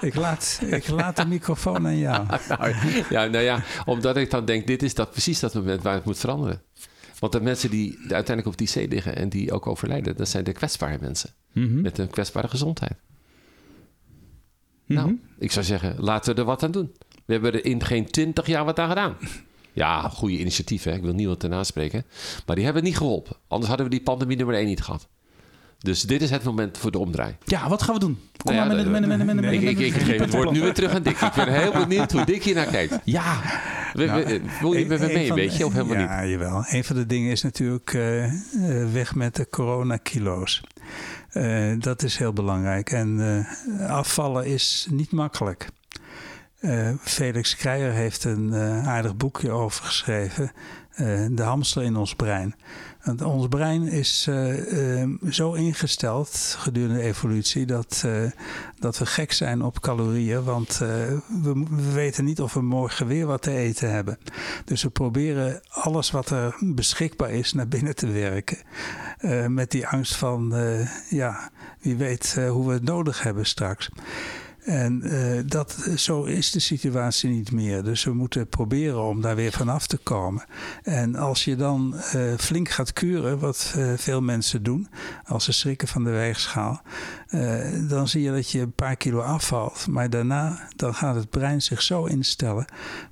ik, 0.00 0.14
laat, 0.14 0.60
ik 0.66 0.88
laat 0.88 1.16
de 1.16 1.26
microfoon 1.26 1.86
aan 1.86 1.98
jou. 1.98 2.26
nou, 2.48 2.74
ja, 3.10 3.24
nou 3.24 3.44
ja, 3.44 3.62
omdat 3.84 4.16
ik 4.16 4.30
dan 4.30 4.44
denk, 4.44 4.66
dit 4.66 4.82
is 4.82 4.94
dat, 4.94 5.10
precies 5.10 5.40
dat 5.40 5.54
moment 5.54 5.82
waar 5.82 5.94
het 5.94 6.04
moet 6.04 6.18
veranderen. 6.18 6.62
Want 7.18 7.32
de 7.32 7.40
mensen 7.40 7.70
die 7.70 7.98
uiteindelijk 7.98 8.46
op 8.46 8.56
die 8.56 8.68
zee 8.68 8.88
liggen 8.88 9.16
en 9.16 9.28
die 9.28 9.52
ook 9.52 9.66
overlijden, 9.66 10.16
dat 10.16 10.28
zijn 10.28 10.44
de 10.44 10.52
kwetsbare 10.52 10.98
mensen. 11.00 11.30
Mm 11.52 11.66
-hmm. 11.66 11.80
Met 11.80 11.98
een 11.98 12.10
kwetsbare 12.10 12.48
gezondheid. 12.48 12.92
Mm 12.92 14.96
-hmm. 14.96 14.96
Nou, 14.96 15.18
ik 15.38 15.52
zou 15.52 15.64
zeggen, 15.64 15.96
laten 15.98 16.34
we 16.34 16.40
er 16.40 16.46
wat 16.46 16.62
aan 16.62 16.70
doen. 16.70 16.92
We 17.24 17.32
hebben 17.32 17.52
er 17.52 17.64
in 17.64 17.84
geen 17.84 18.06
twintig 18.06 18.46
jaar 18.46 18.64
wat 18.64 18.78
aan 18.78 18.88
gedaan. 18.88 19.16
Ja, 19.72 20.08
goede 20.08 20.38
initiatieven. 20.38 20.94
Ik 20.94 21.02
wil 21.02 21.12
niemand 21.12 21.40
ten 21.40 21.66
spreken. 21.66 22.04
Maar 22.46 22.56
die 22.56 22.64
hebben 22.64 22.82
niet 22.82 22.96
geholpen. 22.96 23.36
Anders 23.48 23.68
hadden 23.68 23.86
we 23.86 23.92
die 23.92 24.02
pandemie 24.02 24.36
nummer 24.36 24.54
één 24.54 24.66
niet 24.66 24.82
gehad. 24.82 25.08
Dus 25.78 26.02
dit 26.02 26.22
is 26.22 26.30
het 26.30 26.42
moment 26.42 26.78
voor 26.78 26.90
de 26.90 26.98
omdraai. 26.98 27.36
Ja, 27.44 27.68
wat 27.68 27.82
gaan 27.82 27.94
we 27.94 28.00
doen? 28.00 28.18
Kom 28.36 28.54
nou 28.54 28.68
ja, 28.68 28.74
maar 28.74 28.90
met, 28.90 29.06
met, 29.06 29.34
met, 29.34 29.52
Ik, 29.52 29.78
ik 29.78 29.92
geef 29.94 30.20
het 30.20 30.32
woord 30.32 30.50
nu 30.50 30.60
weer 30.60 30.74
terug 30.74 30.94
aan 30.94 31.02
Dick. 31.02 31.20
Ik 31.20 31.32
ben 31.34 31.52
heel 31.52 31.72
benieuwd 31.72 32.12
hoe 32.12 32.24
Dick 32.24 32.44
hier 32.44 32.54
naar 32.54 32.66
kijkt. 32.66 32.98
Ja. 33.04 33.40
We, 33.92 34.04
nou, 34.04 34.40
wil 34.60 34.72
je 34.72 34.86
met 34.86 35.00
me 35.00 35.06
mee 35.06 35.28
een 35.28 35.34
beetje 35.34 35.66
of 35.66 35.72
helemaal 35.72 35.96
ja, 35.96 36.00
niet? 36.00 36.10
Ja, 36.10 36.26
jawel. 36.26 36.64
Een 36.68 36.84
van 36.84 36.96
de 36.96 37.06
dingen 37.06 37.30
is 37.30 37.42
natuurlijk 37.42 37.92
uh, 37.92 38.32
weg 38.92 39.14
met 39.14 39.36
de 39.36 39.48
coronakilo's. 39.50 40.62
Uh, 41.32 41.74
dat 41.78 42.02
is 42.02 42.16
heel 42.16 42.32
belangrijk. 42.32 42.90
En 42.90 43.18
uh, 43.68 43.90
afvallen 43.90 44.46
is 44.46 44.86
niet 44.90 45.12
makkelijk. 45.12 45.68
Felix 47.00 47.56
Kreijer 47.56 47.92
heeft 47.92 48.24
een 48.24 48.54
aardig 48.84 49.16
boekje 49.16 49.50
over 49.50 49.84
geschreven. 49.84 50.52
de 51.30 51.42
hamster 51.42 51.82
in 51.82 51.96
ons 51.96 52.14
brein. 52.14 52.54
Want 53.08 53.22
ons 53.22 53.48
brein 53.48 53.86
is 53.86 54.26
uh, 54.28 55.02
uh, 55.02 55.08
zo 55.30 55.52
ingesteld 55.52 56.56
gedurende 56.58 56.98
de 56.98 57.02
evolutie 57.02 57.66
dat, 57.66 58.02
uh, 58.06 58.30
dat 58.78 58.98
we 58.98 59.06
gek 59.06 59.32
zijn 59.32 59.62
op 59.62 59.80
calorieën. 59.80 60.44
Want 60.44 60.78
we, 60.78 61.20
we, 61.70 61.92
weten 61.92 62.24
niet 62.24 62.40
of 62.40 62.54
we 62.54 62.62
morgen 62.62 63.06
weer 63.06 63.26
wat 63.26 63.42
te 63.42 63.50
eten 63.50 63.90
hebben. 63.90 64.18
Dus 64.64 64.82
we 64.82 64.90
proberen 64.90 65.60
alles 65.68 66.10
wat 66.10 66.30
er 66.30 66.56
beschikbaar 66.60 67.30
is 67.30 67.52
naar 67.52 67.68
binnen 67.68 67.96
te 67.96 68.06
werken. 68.06 68.58
met 69.54 69.70
die 69.70 69.86
angst 69.86 70.16
van, 70.16 70.54
ja, 71.08 71.50
wie 71.80 71.96
weet 71.96 72.34
hoe 72.48 72.66
we 72.66 72.72
het 72.72 72.84
nodig 72.84 73.22
hebben 73.22 73.46
straks. 73.46 73.90
En 74.68 75.00
uh, 75.04 75.40
dat, 75.46 75.88
zo 75.96 76.24
is 76.24 76.50
de 76.50 76.60
situatie 76.60 77.30
niet 77.30 77.52
meer. 77.52 77.82
Dus 77.82 78.04
we 78.04 78.12
moeten 78.12 78.48
proberen 78.48 79.02
om 79.02 79.20
daar 79.20 79.36
weer 79.36 79.52
vanaf 79.52 79.86
te 79.86 79.96
komen. 79.96 80.44
En 80.82 81.14
als 81.14 81.44
je 81.44 81.56
dan 81.56 81.94
uh, 82.14 82.34
flink 82.36 82.68
gaat 82.68 82.92
kuren, 82.92 83.38
wat 83.38 83.74
veel 83.96 84.20
mensen 84.20 84.62
doen, 84.62 84.88
als 85.24 85.44
ze 85.44 85.52
schrikken 85.52 85.88
van 85.88 86.04
de 86.04 86.10
weegschaal, 86.10 86.82
uh, 87.30 87.88
dan 87.88 88.08
zie 88.08 88.22
je 88.22 88.30
dat 88.30 88.50
je 88.50 88.60
een 88.60 88.72
paar 88.72 88.96
kilo 88.96 89.20
afvalt. 89.20 89.86
Maar 89.86 90.10
daarna 90.10 90.68
dan 90.76 90.94
gaat 90.94 91.14
het 91.14 91.30
brein 91.30 91.62
zich 91.62 91.82
zo 91.82 92.04
instellen 92.04 92.64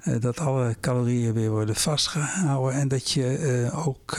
uh, 0.04 0.20
dat 0.20 0.40
alle 0.40 0.76
calorieën 0.80 1.32
weer 1.32 1.50
worden 1.50 1.74
vastgehouden. 1.74 2.80
En 2.80 2.88
dat 2.88 3.10
je 3.10 3.38
uh, 3.72 3.86
ook 3.86 4.18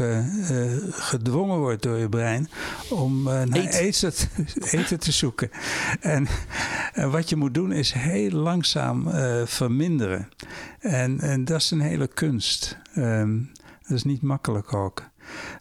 gedwongen 0.89 1.57
wordt 1.57 1.83
door 1.83 1.97
je 1.97 2.09
brein 2.09 2.49
om 2.89 3.23
naar 3.23 3.65
eten, 3.65 4.13
eten, 4.71 4.99
te 4.99 5.11
zoeken. 5.11 5.49
En, 5.99 6.27
en, 6.93 7.11
wat 7.11 7.29
je 7.29 7.35
moet 7.35 7.53
doen 7.53 7.71
is 7.71 7.91
heel 7.91 8.31
langzaam 8.31 9.09
verminderen. 9.45 10.29
En, 10.79 11.19
en 11.19 11.45
dat 11.45 11.61
is 11.61 11.71
een 11.71 11.81
hele 11.81 12.07
kunst. 12.07 12.77
Um, 12.95 13.51
dat 13.87 13.97
is 13.97 14.03
niet 14.03 14.21
makkelijk 14.21 14.73
ook. 14.73 15.03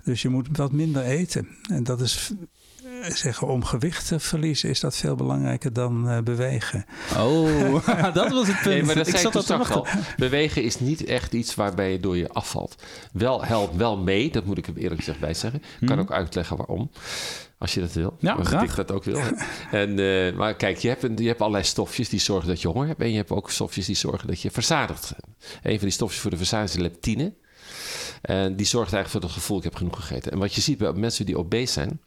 Dus 0.04 0.22
je 0.22 0.28
moet 0.28 0.48
wat 0.52 0.72
minder 0.72 1.02
eten. 1.02 1.48
En 1.70 1.84
dat 1.84 2.00
is 2.00 2.32
zeggen, 3.02 3.46
om 3.48 3.64
gewicht 3.64 4.08
te 4.08 4.20
verliezen 4.20 4.70
is 4.70 4.80
dat 4.80 4.96
veel 4.96 5.14
belangrijker 5.14 5.72
dan 5.72 6.10
uh, 6.10 6.18
bewegen. 6.20 6.84
Oh, 7.16 7.86
dat 8.14 8.32
was 8.32 8.46
het 8.46 8.60
punt. 8.62 8.74
Nee, 8.74 8.82
maar 8.82 8.94
dat 8.94 9.06
ik 9.06 9.16
zat 9.16 9.32
dat 9.32 9.46
te 9.46 9.54
al. 9.54 9.86
Bewegen 10.16 10.62
is 10.62 10.80
niet 10.80 11.04
echt 11.04 11.32
iets 11.32 11.54
waarbij 11.54 11.92
je 11.92 12.00
door 12.00 12.16
je 12.16 12.28
afvalt. 12.28 12.82
Wel 13.12 13.44
helpt 13.44 13.76
wel 13.76 13.96
mee, 13.96 14.30
dat 14.30 14.44
moet 14.44 14.58
ik 14.58 14.66
er 14.66 14.76
eerlijk 14.76 14.98
gezegd 14.98 15.20
bij 15.20 15.34
zeggen. 15.34 15.62
Ik 15.80 15.86
kan 15.86 15.96
hmm. 15.96 15.98
ook 15.98 16.12
uitleggen 16.12 16.56
waarom. 16.56 16.90
Als 17.58 17.74
je 17.74 17.80
dat 17.80 17.92
wil. 17.92 18.16
Ja, 18.18 18.32
als 18.32 18.50
ik 18.50 18.76
dat 18.76 18.92
ook 18.92 19.04
wil. 19.04 19.20
en, 19.70 19.98
uh, 19.98 20.36
maar 20.36 20.54
kijk, 20.54 20.78
je 20.78 20.88
hebt, 20.88 21.02
een, 21.02 21.16
je 21.16 21.26
hebt 21.26 21.40
allerlei 21.40 21.64
stofjes 21.64 22.08
die 22.08 22.20
zorgen 22.20 22.48
dat 22.48 22.60
je 22.60 22.68
honger 22.68 22.86
hebt. 22.86 23.00
En 23.00 23.10
je 23.10 23.16
hebt 23.16 23.30
ook 23.30 23.50
stofjes 23.50 23.86
die 23.86 23.96
zorgen 23.96 24.28
dat 24.28 24.40
je 24.40 24.50
verzadigt. 24.50 25.14
Een 25.62 25.74
van 25.74 25.86
die 25.86 25.90
stofjes 25.90 26.20
voor 26.20 26.30
de 26.30 26.36
verzadiging 26.36 26.76
is 26.76 26.90
leptine. 26.90 27.34
En 28.26 28.56
die 28.56 28.66
zorgt 28.66 28.92
eigenlijk 28.92 29.08
voor 29.08 29.30
het 29.30 29.40
gevoel, 29.40 29.58
ik 29.58 29.64
heb 29.64 29.74
genoeg 29.74 29.96
gegeten. 29.96 30.32
En 30.32 30.38
wat 30.38 30.54
je 30.54 30.60
ziet 30.60 30.78
bij 30.78 30.92
mensen 30.92 31.26
die 31.26 31.38
obese 31.38 31.72
zijn, 31.72 32.00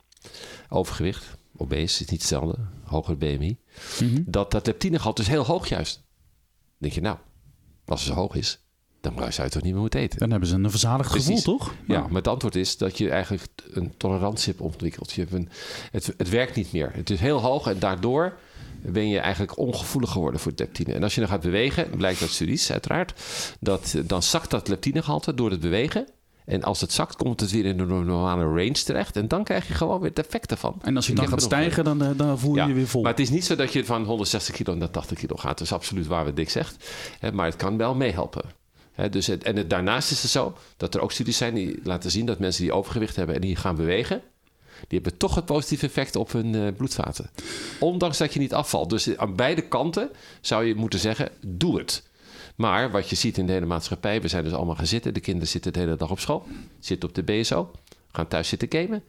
overgewicht, 0.69 1.25
obese 1.57 2.03
is 2.03 2.09
niet 2.09 2.21
hetzelfde, 2.21 2.55
hoger 2.83 3.17
BMI, 3.17 3.57
mm 4.01 4.23
dat 4.25 4.51
dat 4.51 4.65
leptinegehalte 4.65 5.21
is 5.21 5.27
heel 5.27 5.45
hoog 5.45 5.69
juist. 5.69 5.95
Dan 5.95 6.03
denk 6.77 6.93
je, 6.93 7.01
nou, 7.01 7.17
als 7.85 8.03
het 8.03 8.13
zo 8.13 8.19
hoog 8.19 8.35
is, 8.35 8.59
dan 9.01 9.13
zou 9.13 9.31
je 9.31 9.41
het 9.41 9.51
toch 9.51 9.61
niet 9.61 9.71
meer 9.71 9.81
moeten 9.81 9.99
eten. 9.99 10.19
Dan 10.19 10.31
hebben 10.31 10.49
ze 10.49 10.55
een 10.55 10.69
verzadigd 10.69 11.11
gevoel, 11.11 11.41
toch? 11.41 11.73
Ja, 11.87 12.01
maar 12.01 12.15
het 12.15 12.27
antwoord 12.27 12.55
is 12.55 12.77
dat 12.77 12.97
je 12.97 13.09
eigenlijk 13.09 13.43
een 13.71 13.97
tolerantie 13.97 14.51
hebt 14.51 14.63
ontwikkeld. 14.63 15.11
Je 15.11 15.21
hebt 15.21 15.33
een, 15.33 15.49
het, 15.91 16.13
het 16.17 16.29
werkt 16.29 16.55
niet 16.55 16.71
meer. 16.71 16.91
Het 16.93 17.09
is 17.09 17.19
heel 17.19 17.39
hoog 17.39 17.67
en 17.67 17.79
daardoor 17.79 18.37
ben 18.81 19.09
je 19.09 19.19
eigenlijk 19.19 19.57
ongevoelig 19.57 20.11
geworden 20.11 20.39
voor 20.39 20.51
leptine. 20.55 20.93
En 20.93 21.03
als 21.03 21.15
je 21.15 21.19
dan 21.19 21.29
gaat 21.29 21.41
bewegen, 21.41 21.89
blijkt 21.89 22.21
uit 22.21 22.29
studies 22.29 22.71
uiteraard, 22.71 23.13
dat, 23.59 23.95
dan 24.05 24.23
zakt 24.23 24.49
dat 24.49 24.67
leptinegehalte 24.67 25.33
door 25.33 25.51
het 25.51 25.59
bewegen. 25.59 26.07
En 26.45 26.63
als 26.63 26.81
het 26.81 26.91
zakt, 26.91 27.15
komt 27.15 27.39
het 27.39 27.51
weer 27.51 27.65
in 27.65 27.77
de 27.77 27.85
normale 27.85 28.43
range 28.43 28.71
terecht. 28.71 29.15
En 29.15 29.27
dan 29.27 29.43
krijg 29.43 29.67
je 29.67 29.73
gewoon 29.73 29.99
weer 29.99 30.09
het 30.09 30.19
effect 30.19 30.51
ervan. 30.51 30.75
En 30.81 30.95
als 30.95 31.07
je 31.07 31.13
dan 31.13 31.27
gaat 31.27 31.41
stijgen, 31.41 31.83
dan, 31.83 32.03
eh, 32.03 32.09
dan 32.15 32.39
voel 32.39 32.55
je 32.55 32.63
je 32.63 32.73
weer 32.73 32.87
vol. 32.87 33.01
Maar 33.01 33.11
het 33.11 33.19
is 33.19 33.29
niet 33.29 33.45
zo 33.45 33.55
dat 33.55 33.73
je 33.73 33.85
van 33.85 34.03
160 34.03 34.55
kilo 34.55 34.75
naar 34.75 34.91
80 34.91 35.17
kilo 35.17 35.35
gaat. 35.35 35.57
Dat 35.57 35.67
is 35.67 35.73
absoluut 35.73 36.07
waar 36.07 36.25
wat 36.25 36.35
Dick 36.35 36.49
zegt. 36.49 36.89
Maar 37.33 37.45
het 37.45 37.55
kan 37.55 37.77
wel 37.77 37.95
meehelpen. 37.95 38.43
dus 39.09 39.27
het, 39.27 39.43
en 39.43 39.55
het, 39.55 39.69
daarnaast 39.69 40.11
is 40.11 40.21
het 40.21 40.31
zo 40.31 40.57
dat 40.77 40.95
er 40.95 41.01
ook 41.01 41.11
studies 41.11 41.37
zijn 41.37 41.53
die 41.53 41.79
laten 41.83 42.11
zien 42.11 42.25
dat 42.25 42.39
mensen 42.39 42.63
die 42.63 42.73
overgewicht 42.73 43.15
hebben 43.15 43.35
en 43.35 43.41
die 43.41 43.55
gaan 43.55 43.75
bewegen, 43.75 44.21
die 44.89 44.99
hebben 44.99 45.17
toch 45.17 45.35
het 45.35 45.45
positieve 45.45 45.85
effect 45.85 46.15
op 46.15 46.31
hun 46.31 46.53
uh, 46.53 46.67
bloedvaten. 46.77 47.29
Ondanks 47.79 48.17
dat 48.17 48.33
je 48.33 48.39
niet 48.39 48.53
afvalt. 48.53 48.89
Dus 48.89 49.17
aan 49.17 49.35
beide 49.35 49.61
kanten 49.61 50.09
zou 50.41 50.65
je 50.65 50.75
moeten 50.75 50.99
zeggen: 50.99 51.29
doe 51.41 51.77
het. 51.77 52.03
Maar 52.55 52.91
wat 52.91 53.09
je 53.09 53.15
ziet 53.15 53.37
in 53.37 53.45
de 53.45 53.51
hele 53.51 53.65
maatschappij, 53.65 54.21
we 54.21 54.27
zijn 54.27 54.43
dus 54.43 54.53
allemaal 54.53 54.75
gaan 54.75 54.87
zitten. 54.87 55.13
De 55.13 55.19
kinderen 55.19 55.47
zitten 55.47 55.73
de 55.73 55.79
hele 55.79 55.95
dag 55.95 56.11
op 56.11 56.19
school, 56.19 56.47
zitten 56.79 57.09
op 57.09 57.15
de 57.15 57.23
BSO, 57.23 57.71
gaan 58.11 58.27
thuis 58.27 58.47
zitten 58.47 58.71
gamen. 58.71 59.03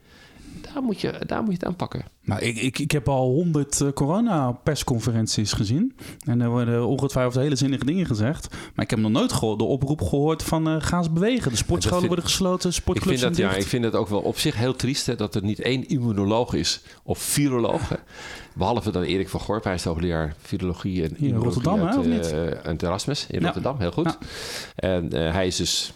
Daar 0.73 0.83
moet 0.83 1.01
je, 1.01 1.21
daar 1.25 1.39
moet 1.39 1.51
je 1.51 1.57
het 1.57 1.65
aanpakken. 1.65 2.05
Nou, 2.23 2.41
ik, 2.41 2.57
ik, 2.57 2.79
ik 2.79 2.91
heb 2.91 3.09
al 3.09 3.29
honderd 3.29 3.79
uh, 3.79 3.91
corona-persconferenties 3.91 5.53
gezien. 5.53 5.95
En 6.25 6.41
er 6.41 6.49
worden 6.49 6.87
ongetwijfeld 6.87 7.35
hele 7.35 7.55
zinnige 7.55 7.85
dingen 7.85 8.05
gezegd. 8.05 8.49
Maar 8.75 8.85
ik 8.85 8.89
heb 8.89 8.99
nog 8.99 9.11
nooit 9.11 9.39
de 9.39 9.63
oproep 9.63 10.01
gehoord 10.01 10.43
van 10.43 10.67
uh, 10.67 10.75
ga 10.79 10.97
eens 10.97 11.11
bewegen. 11.11 11.51
De 11.51 11.57
sportscholen 11.57 12.07
worden 12.07 12.25
gesloten, 12.25 12.73
sportclubs 12.73 13.21
ik 13.21 13.23
vind 13.23 13.37
dat, 13.37 13.51
Ja, 13.51 13.57
ik 13.57 13.67
vind 13.67 13.83
het 13.83 13.95
ook 13.95 14.07
wel 14.07 14.19
op 14.19 14.37
zich 14.37 14.55
heel 14.55 14.75
triest 14.75 15.05
hè, 15.05 15.15
dat 15.15 15.35
er 15.35 15.43
niet 15.43 15.59
één 15.59 15.87
immunoloog 15.87 16.53
is 16.53 16.81
of 17.03 17.19
viroloog. 17.19 17.81
Behalve 18.55 18.91
dan 18.91 19.03
Erik 19.03 19.29
van 19.29 19.39
Gorp, 19.39 19.63
hij 19.63 19.73
is 19.73 19.83
hoogleraar 19.83 20.35
virologie 20.41 21.03
en 21.03 21.17
in 21.17 21.35
Rotterdam, 21.35 21.81
uit, 21.81 22.33
uh, 22.33 22.89
Erasmus 22.89 23.27
in 23.29 23.43
Rotterdam, 23.43 23.79
heel 23.79 23.91
goed. 23.91 24.17
En 24.75 25.13
hij 25.13 25.47
is 25.47 25.55
dus 25.55 25.93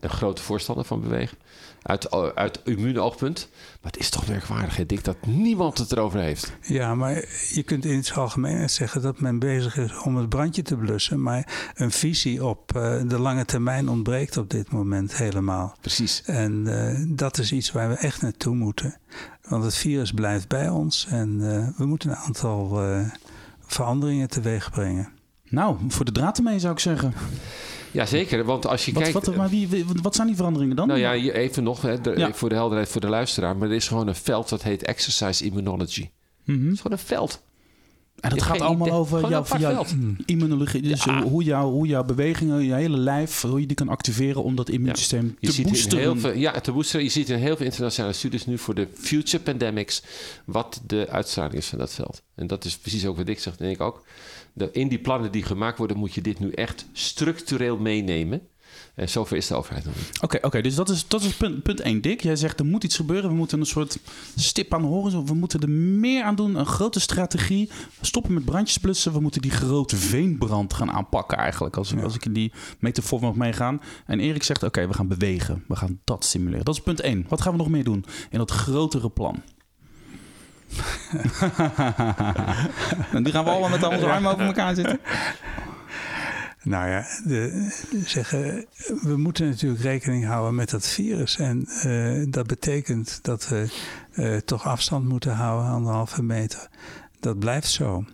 een 0.00 0.10
grote 0.10 0.42
voorstander 0.42 0.84
van 0.84 1.00
bewegen 1.00 1.38
uit, 1.82 2.10
uit 2.34 2.60
immuunoogpunt. 2.64 3.48
Maar 3.50 3.92
het 3.92 4.00
is 4.00 4.10
toch 4.10 4.28
merkwaardig, 4.28 4.76
hè, 4.76 4.86
Dick, 4.86 5.04
dat 5.04 5.26
niemand 5.26 5.78
het 5.78 5.92
erover 5.92 6.20
heeft. 6.20 6.52
Ja, 6.62 6.94
maar 6.94 7.24
je 7.52 7.62
kunt 7.62 7.84
in 7.84 7.96
het 7.96 8.12
algemeen 8.14 8.70
zeggen 8.70 9.02
dat 9.02 9.20
men 9.20 9.38
bezig 9.38 9.76
is 9.76 10.02
om 10.02 10.16
het 10.16 10.28
brandje 10.28 10.62
te 10.62 10.76
blussen. 10.76 11.22
Maar 11.22 11.72
een 11.74 11.90
visie 11.90 12.44
op 12.44 12.72
uh, 12.76 13.00
de 13.06 13.18
lange 13.18 13.44
termijn 13.44 13.88
ontbreekt 13.88 14.36
op 14.36 14.50
dit 14.50 14.70
moment 14.70 15.16
helemaal. 15.16 15.76
Precies. 15.80 16.22
En 16.22 16.64
uh, 16.66 17.16
dat 17.16 17.38
is 17.38 17.52
iets 17.52 17.72
waar 17.72 17.88
we 17.88 17.94
echt 17.94 18.22
naartoe 18.22 18.54
moeten. 18.54 18.96
Want 19.48 19.64
het 19.64 19.74
virus 19.74 20.12
blijft 20.12 20.48
bij 20.48 20.68
ons 20.68 21.06
en 21.10 21.38
uh, 21.40 21.68
we 21.76 21.86
moeten 21.86 22.10
een 22.10 22.16
aantal 22.16 22.78
veranderingen 23.66 24.28
teweeg 24.28 24.70
brengen. 24.70 25.08
Nou, 25.44 25.76
voor 25.88 26.04
de 26.04 26.12
draad 26.12 26.38
ermee 26.38 26.58
zou 26.58 26.72
ik 26.72 26.78
zeggen. 26.78 27.14
Ja, 27.90 28.06
zeker. 28.06 28.44
Want 28.44 28.66
als 28.66 28.84
je 28.84 28.92
wat, 28.92 29.02
kijkt... 29.02 29.26
Wat, 29.26 29.36
maar 29.36 29.48
wie, 29.48 29.84
wat 30.02 30.14
zijn 30.14 30.26
die 30.26 30.36
veranderingen 30.36 30.76
dan? 30.76 30.88
Nou 30.88 31.00
ja, 31.00 31.12
even 31.12 31.62
nog 31.62 31.82
hè, 31.82 31.96
voor 32.32 32.48
de 32.48 32.54
helderheid 32.54 32.88
voor 32.88 33.00
de 33.00 33.08
luisteraar. 33.08 33.56
Maar 33.56 33.68
er 33.68 33.74
is 33.74 33.88
gewoon 33.88 34.08
een 34.08 34.14
veld 34.14 34.48
dat 34.48 34.62
heet 34.62 34.82
Exercise 34.82 35.44
Immunology. 35.44 36.08
Mm 36.44 36.54
-hmm. 36.54 36.64
Het 36.64 36.74
is 36.74 36.80
gewoon 36.80 36.98
een 36.98 37.04
veld. 37.04 37.42
En 38.20 38.30
dat 38.30 38.42
gaat 38.42 38.60
allemaal 38.60 38.90
over 38.90 39.28
jouw, 39.28 39.44
jouw 39.58 39.84
immunologie. 40.26 40.82
Dus 40.82 41.04
hoe, 41.04 41.44
jouw, 41.44 41.70
hoe 41.70 41.86
jouw 41.86 42.04
bewegingen, 42.04 42.62
je 42.62 42.74
hele 42.74 42.96
lijf, 42.96 43.40
hoe 43.40 43.60
je 43.60 43.66
die 43.66 43.76
kan 43.76 43.88
activeren 43.88 44.42
om 44.42 44.56
dat 44.56 44.68
immuunsysteem 44.68 45.36
ja. 45.38 45.50
te 45.50 45.62
boosteren. 45.62 45.98
Heel 45.98 46.16
veel, 46.16 46.34
ja, 46.34 46.60
te 46.60 46.72
boosteren. 46.72 47.04
Je 47.04 47.10
ziet 47.10 47.28
in 47.28 47.38
heel 47.38 47.56
veel 47.56 47.66
internationale 47.66 48.12
studies 48.12 48.46
nu 48.46 48.58
voor 48.58 48.74
de 48.74 48.88
future 48.94 49.42
pandemics 49.42 50.02
wat 50.44 50.80
de 50.86 51.08
uitstraling 51.10 51.54
is 51.54 51.66
van 51.66 51.78
dat 51.78 51.94
veld. 51.94 52.22
En 52.34 52.46
dat 52.46 52.64
is 52.64 52.76
precies 52.76 53.06
ook 53.06 53.16
wat 53.16 53.28
ik 53.28 53.38
zeg, 53.38 53.56
denk 53.56 53.74
ik 53.74 53.80
ook 53.80 54.04
in 54.72 54.88
die 54.88 55.00
plannen 55.00 55.32
die 55.32 55.42
gemaakt 55.42 55.78
worden, 55.78 55.96
moet 55.96 56.14
je 56.14 56.20
dit 56.20 56.38
nu 56.38 56.50
echt 56.50 56.86
structureel 56.92 57.76
meenemen. 57.76 58.48
En 58.94 59.08
zover 59.08 59.36
is 59.36 59.46
de 59.46 59.54
overheid 59.54 59.84
nog 59.84 59.96
niet. 59.96 60.20
Oké, 60.20 60.38
oké, 60.42 60.60
dus 60.60 60.74
dat 60.74 60.88
is, 60.88 61.08
dat 61.08 61.22
is 61.22 61.36
punt, 61.36 61.62
punt 61.62 61.80
1, 61.80 62.00
Dick. 62.00 62.20
Jij 62.20 62.36
zegt 62.36 62.58
er 62.58 62.66
moet 62.66 62.84
iets 62.84 62.96
gebeuren. 62.96 63.30
We 63.30 63.36
moeten 63.36 63.60
een 63.60 63.66
soort 63.66 63.98
stip 64.36 64.74
aan 64.74 64.82
de 64.82 64.88
horizon. 64.88 65.26
We 65.26 65.34
moeten 65.34 65.60
er 65.60 65.70
meer 65.70 66.22
aan 66.22 66.34
doen. 66.34 66.54
Een 66.54 66.66
grote 66.66 67.00
strategie. 67.00 67.70
Stoppen 68.00 68.34
met 68.34 68.44
brandjes 68.44 68.78
blussen. 68.78 69.12
We 69.12 69.20
moeten 69.20 69.42
die 69.42 69.50
grote 69.50 69.96
veenbrand 69.96 70.74
gaan 70.74 70.90
aanpakken 70.90 71.38
eigenlijk. 71.38 71.76
Als, 71.76 71.96
als 71.96 72.14
ik 72.14 72.24
in 72.24 72.32
die 72.32 72.52
metafoor 72.78 73.20
mag 73.20 73.34
meegaan. 73.34 73.80
En 74.06 74.20
Erik 74.20 74.42
zegt, 74.42 74.62
oké, 74.62 74.86
we 74.86 74.94
gaan 74.94 75.08
bewegen. 75.08 75.64
We 75.68 75.76
gaan 75.76 76.00
dat 76.04 76.24
stimuleren. 76.24 76.64
Dat 76.64 76.74
is 76.74 76.82
punt 76.82 77.00
1. 77.00 77.26
Wat 77.28 77.40
gaan 77.40 77.52
we 77.52 77.58
nog 77.58 77.68
meer 77.68 77.84
doen 77.84 78.04
in 78.30 78.38
dat 78.38 78.50
grotere 78.50 79.10
plan? 79.10 79.42
En 83.12 83.22
die 83.24 83.32
gaan 83.32 83.44
we 83.44 83.50
allemaal 83.50 83.68
met 83.68 83.82
onze 83.82 84.06
armen 84.06 84.32
over 84.32 84.44
elkaar 84.44 84.74
zitten. 84.74 85.00
Nou 86.62 86.88
ja, 86.88 87.06
de, 87.24 87.68
zeggen, 88.04 88.66
we 89.02 89.16
moeten 89.16 89.48
natuurlijk 89.48 89.82
rekening 89.82 90.26
houden 90.26 90.54
met 90.54 90.70
dat 90.70 90.86
virus. 90.86 91.36
En 91.36 91.68
uh, 91.86 92.26
dat 92.28 92.46
betekent 92.46 93.18
dat 93.22 93.48
we 93.48 93.66
uh, 94.14 94.36
toch 94.36 94.66
afstand 94.66 95.08
moeten 95.08 95.34
houden, 95.34 95.70
anderhalve 95.70 96.22
meter. 96.22 96.68
Dat 97.20 97.38
blijft 97.38 97.68
zo. 97.68 98.04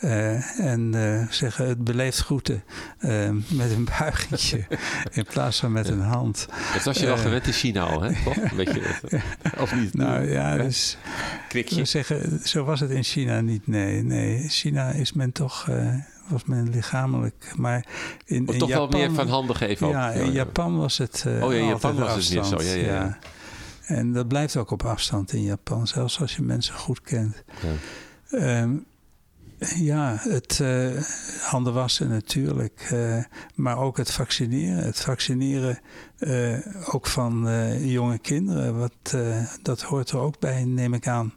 Uh, 0.00 0.60
en 0.60 0.92
uh, 0.94 1.30
zeggen 1.30 1.68
het 1.68 1.84
beleefd 1.84 2.18
groeten 2.18 2.62
uh, 3.00 3.30
met 3.48 3.70
een 3.70 3.88
buigingje 3.98 4.66
in 5.18 5.24
plaats 5.24 5.58
van 5.60 5.72
met 5.72 5.88
een 5.88 6.00
hand. 6.00 6.48
Dat 6.72 6.82
was 6.82 6.98
je 6.98 7.06
wel 7.06 7.16
gewend 7.16 7.46
in 7.46 7.52
China 7.52 7.82
al, 7.82 8.02
hè? 8.02 8.12
Toch? 8.24 8.34
je, 8.56 9.20
of 9.62 9.74
niet? 9.74 9.94
Nou 9.94 10.30
ja, 10.30 10.56
dus 10.56 10.96
Krikje. 11.48 11.84
zeggen, 11.84 12.40
zo 12.44 12.64
was 12.64 12.80
het 12.80 12.90
in 12.90 13.04
China 13.04 13.40
niet. 13.40 13.66
Nee, 13.66 14.02
nee. 14.02 14.42
In 14.42 14.48
China 14.48 14.90
is 14.90 15.12
men 15.12 15.32
toch 15.32 15.68
was 16.28 16.44
men 16.44 16.70
lichamelijk. 16.70 17.52
Maar 17.56 17.86
in, 18.24 18.46
in 18.46 18.58
toch 18.58 18.68
Japan, 18.68 18.90
wel 18.90 19.00
meer 19.00 19.14
van 19.14 19.28
handen 19.28 19.56
geven. 19.56 19.88
Ja, 19.88 20.10
in 20.10 20.32
Japan 20.32 20.78
was 20.78 20.98
het. 20.98 21.24
Uh, 21.26 21.44
oh 21.44 21.52
ja, 21.52 21.58
in 21.58 21.66
Japan 21.66 21.96
was 21.96 22.14
het 22.14 22.34
niet 22.34 22.46
zo. 22.46 22.62
Ja, 22.62 22.74
ja, 22.74 22.92
ja, 22.92 23.18
En 23.86 24.12
dat 24.12 24.28
blijft 24.28 24.56
ook 24.56 24.70
op 24.70 24.84
afstand 24.84 25.32
in 25.32 25.42
Japan, 25.42 25.86
zelfs 25.86 26.20
als 26.20 26.36
je 26.36 26.42
mensen 26.42 26.74
goed 26.74 27.00
kent. 27.00 27.44
Ja. 28.30 28.60
Um, 28.60 28.86
ja, 29.76 30.16
het 30.18 30.58
uh, 30.62 31.02
handen 31.40 31.74
wassen 31.74 32.08
natuurlijk. 32.08 32.88
Uh, 32.92 33.24
maar 33.54 33.78
ook 33.78 33.96
het 33.96 34.10
vaccineren. 34.10 34.84
Het 34.84 35.00
vaccineren 35.00 35.78
uh, 36.18 36.58
ook 36.92 37.06
van 37.06 37.48
jonge 37.88 38.18
kinderen. 38.18 38.78
Wat, 38.78 39.16
dat 39.62 39.82
hoort 39.82 40.10
er 40.10 40.18
ook 40.18 40.38
bij, 40.38 40.64
neem 40.64 40.94
ik 40.94 41.06
aan. 41.06 41.34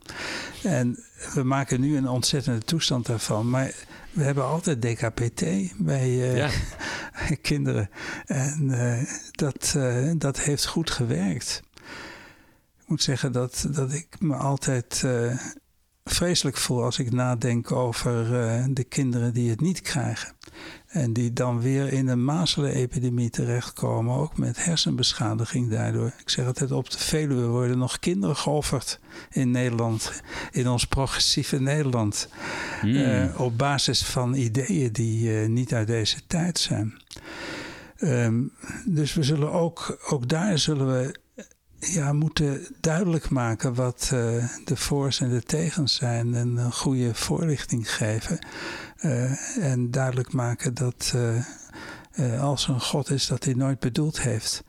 En 0.64 1.04
we 1.34 1.44
maken 1.44 1.82
nu 1.82 1.98
een 1.98 2.08
ontzettende 2.08 2.66
toestand 2.66 3.06
daarvan. 3.06 3.50
Maar 3.50 3.74
we 4.12 4.24
hebben 4.24 4.46
altijd 4.46 4.82
DKPT 4.82 5.44
bij 5.78 6.10
ja. 6.10 6.50
kinderen. 7.42 7.90
En 8.26 8.72
dat, 9.32 9.78
dat 10.18 10.40
heeft 10.40 10.66
goed 10.66 10.90
gewerkt. 10.90 11.64
Ik 12.82 12.88
moet 12.88 13.04
zeggen 13.04 13.32
dat, 13.32 13.68
dat 13.72 13.94
ik 13.94 14.08
me 14.20 14.36
altijd 14.36 15.04
vreselijk 16.14 16.58
voel 16.58 16.84
als 16.84 17.00
ik 17.00 17.12
nadenk 17.12 17.72
over 17.72 18.44
uh, 18.44 18.66
de 18.70 18.84
kinderen 18.84 19.34
die 19.34 19.50
het 19.50 19.62
niet 19.62 19.82
krijgen. 19.82 20.34
En 20.88 21.14
die 21.14 21.34
dan 21.34 21.62
weer 21.62 21.94
in 21.94 22.08
een 22.08 22.24
mazelenepidemie 22.24 23.30
terechtkomen, 23.30 24.16
ook 24.16 24.38
met 24.38 24.66
hersenbeschadiging 24.66 25.70
daardoor. 25.70 26.14
Ik 26.20 26.30
zeg 26.30 26.46
altijd, 26.46 26.72
op 26.72 26.90
de 26.90 27.00
Veluwe 27.00 27.48
worden 27.48 27.78
nog 27.78 28.00
kinderen 28.00 28.36
geofferd 28.36 29.00
in 29.30 29.52
Nederland, 29.52 30.22
in 30.52 30.68
ons 30.68 30.88
progressieve 30.88 31.60
Nederland. 31.60 32.28
Hmm. 32.82 32.96
Uh, 32.96 33.40
op 33.40 33.58
basis 33.58 34.06
van 34.06 34.34
ideeën 34.34 34.92
die 34.92 35.42
uh, 35.42 35.48
niet 35.48 35.74
uit 35.74 35.88
deze 35.88 36.18
tijd 36.28 36.60
zijn. 36.60 37.02
Um, 37.98 38.52
dus 38.86 39.14
we 39.14 39.24
zullen 39.24 39.52
ook, 39.52 39.98
ook 40.10 40.28
daar 40.28 40.58
zullen 40.58 40.88
we 40.88 41.20
ja, 41.82 42.14
moeten 42.14 42.68
duidelijk 42.80 43.30
maken 43.30 43.74
wat 43.74 44.12
uh, 44.14 44.46
de 44.66 44.76
voor's 44.76 45.20
en 45.20 45.30
de 45.30 45.42
tegens 45.42 45.96
zijn 45.96 46.36
en 46.36 46.58
een 46.58 46.72
goede 46.72 47.16
voorlichting 47.16 47.94
geven. 47.94 48.46
Uh, 49.02 49.58
en 49.58 49.92
duidelijk 49.92 50.34
maken 50.34 50.74
dat 50.74 51.14
uh, 51.16 52.44
als 52.44 52.68
er 52.68 52.74
een 52.74 52.82
God 52.82 53.10
is, 53.10 53.28
dat 53.28 53.44
hij 53.44 53.54
nooit 53.54 53.80
bedoeld 53.80 54.22
heeft 54.22 54.64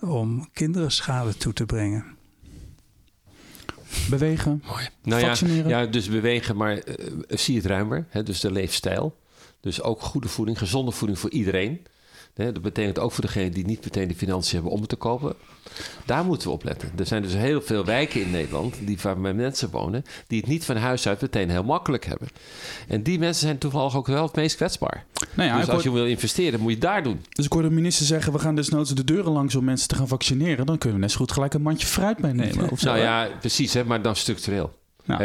om 0.00 0.48
kinderen 0.52 0.92
schade 0.92 1.36
toe 1.36 1.52
te 1.52 1.66
brengen. 1.66 2.04
Bewegen, 4.10 4.62
Mooi. 4.66 4.88
Nou 5.02 5.20
vaccineren. 5.20 5.68
Ja, 5.68 5.80
ja, 5.80 5.86
dus 5.86 6.08
bewegen, 6.08 6.56
maar 6.56 6.82
zie 7.28 7.56
het 7.56 7.66
ruimer. 7.66 8.06
Hè, 8.08 8.22
dus 8.22 8.40
de 8.40 8.50
leefstijl. 8.50 9.18
Dus 9.60 9.82
ook 9.82 10.02
goede 10.02 10.28
voeding, 10.28 10.58
gezonde 10.58 10.90
voeding 10.90 11.18
voor 11.18 11.30
iedereen. 11.30 11.86
Dat 12.36 12.62
betekent 12.62 12.98
ook 12.98 13.12
voor 13.12 13.24
degenen 13.24 13.52
die 13.52 13.64
niet 13.66 13.84
meteen 13.84 14.08
de 14.08 14.14
financiën 14.14 14.54
hebben 14.54 14.72
om 14.72 14.80
het 14.80 14.88
te 14.88 14.96
kopen. 14.96 15.34
Daar 16.04 16.24
moeten 16.24 16.48
we 16.48 16.54
op 16.54 16.64
letten. 16.64 16.92
Er 16.98 17.06
zijn 17.06 17.22
dus 17.22 17.34
heel 17.34 17.62
veel 17.62 17.84
wijken 17.84 18.20
in 18.20 18.30
Nederland 18.30 18.76
die, 18.80 18.98
waar 19.02 19.18
mensen 19.18 19.70
wonen, 19.70 20.04
die 20.26 20.40
het 20.40 20.48
niet 20.48 20.64
van 20.64 20.76
huis 20.76 21.08
uit 21.08 21.20
meteen 21.20 21.50
heel 21.50 21.64
makkelijk 21.64 22.04
hebben. 22.04 22.28
En 22.88 23.02
die 23.02 23.18
mensen 23.18 23.46
zijn 23.46 23.58
toevallig 23.58 23.96
ook 23.96 24.06
wel 24.06 24.22
het 24.22 24.36
meest 24.36 24.56
kwetsbaar. 24.56 25.04
Nou 25.34 25.48
ja, 25.48 25.58
dus 25.58 25.68
als 25.68 25.82
je 25.82 25.92
wil 25.92 26.06
investeren, 26.06 26.60
moet 26.60 26.72
je 26.72 26.78
daar 26.78 27.02
doen. 27.02 27.24
Dus 27.28 27.44
ik 27.44 27.52
hoorde 27.52 27.68
de 27.68 27.74
minister 27.74 28.06
zeggen: 28.06 28.32
we 28.32 28.38
gaan 28.38 28.54
desnoods 28.54 28.94
de 28.94 29.04
deuren 29.04 29.32
langs 29.32 29.54
om 29.54 29.64
mensen 29.64 29.88
te 29.88 29.94
gaan 29.94 30.08
vaccineren. 30.08 30.66
Dan 30.66 30.78
kunnen 30.78 30.98
we 30.98 31.04
net 31.04 31.12
zo 31.12 31.18
goed 31.18 31.32
gelijk 31.32 31.54
een 31.54 31.62
mandje 31.62 31.86
fruit 31.86 32.18
meenemen. 32.18 32.70
Of 32.70 32.80
zo, 32.80 32.86
nou 32.86 32.98
ja, 32.98 33.28
precies, 33.40 33.74
hè, 33.74 33.84
maar 33.84 34.02
dan 34.02 34.16
structureel. 34.16 34.72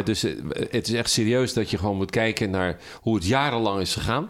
dus 0.04 0.24
eh, 0.24 0.34
het 0.70 0.88
is 0.88 0.94
echt 0.94 1.10
serieus 1.10 1.54
dat 1.54 1.70
je 1.70 1.78
gewoon 1.78 1.98
moet 1.98 2.12
kijken 2.12 2.50
naar 2.50 2.78
hoe 3.02 3.16
het 3.16 3.26
jarenlang 3.26 3.82
is 3.82 3.94
gegaan. 3.94 4.30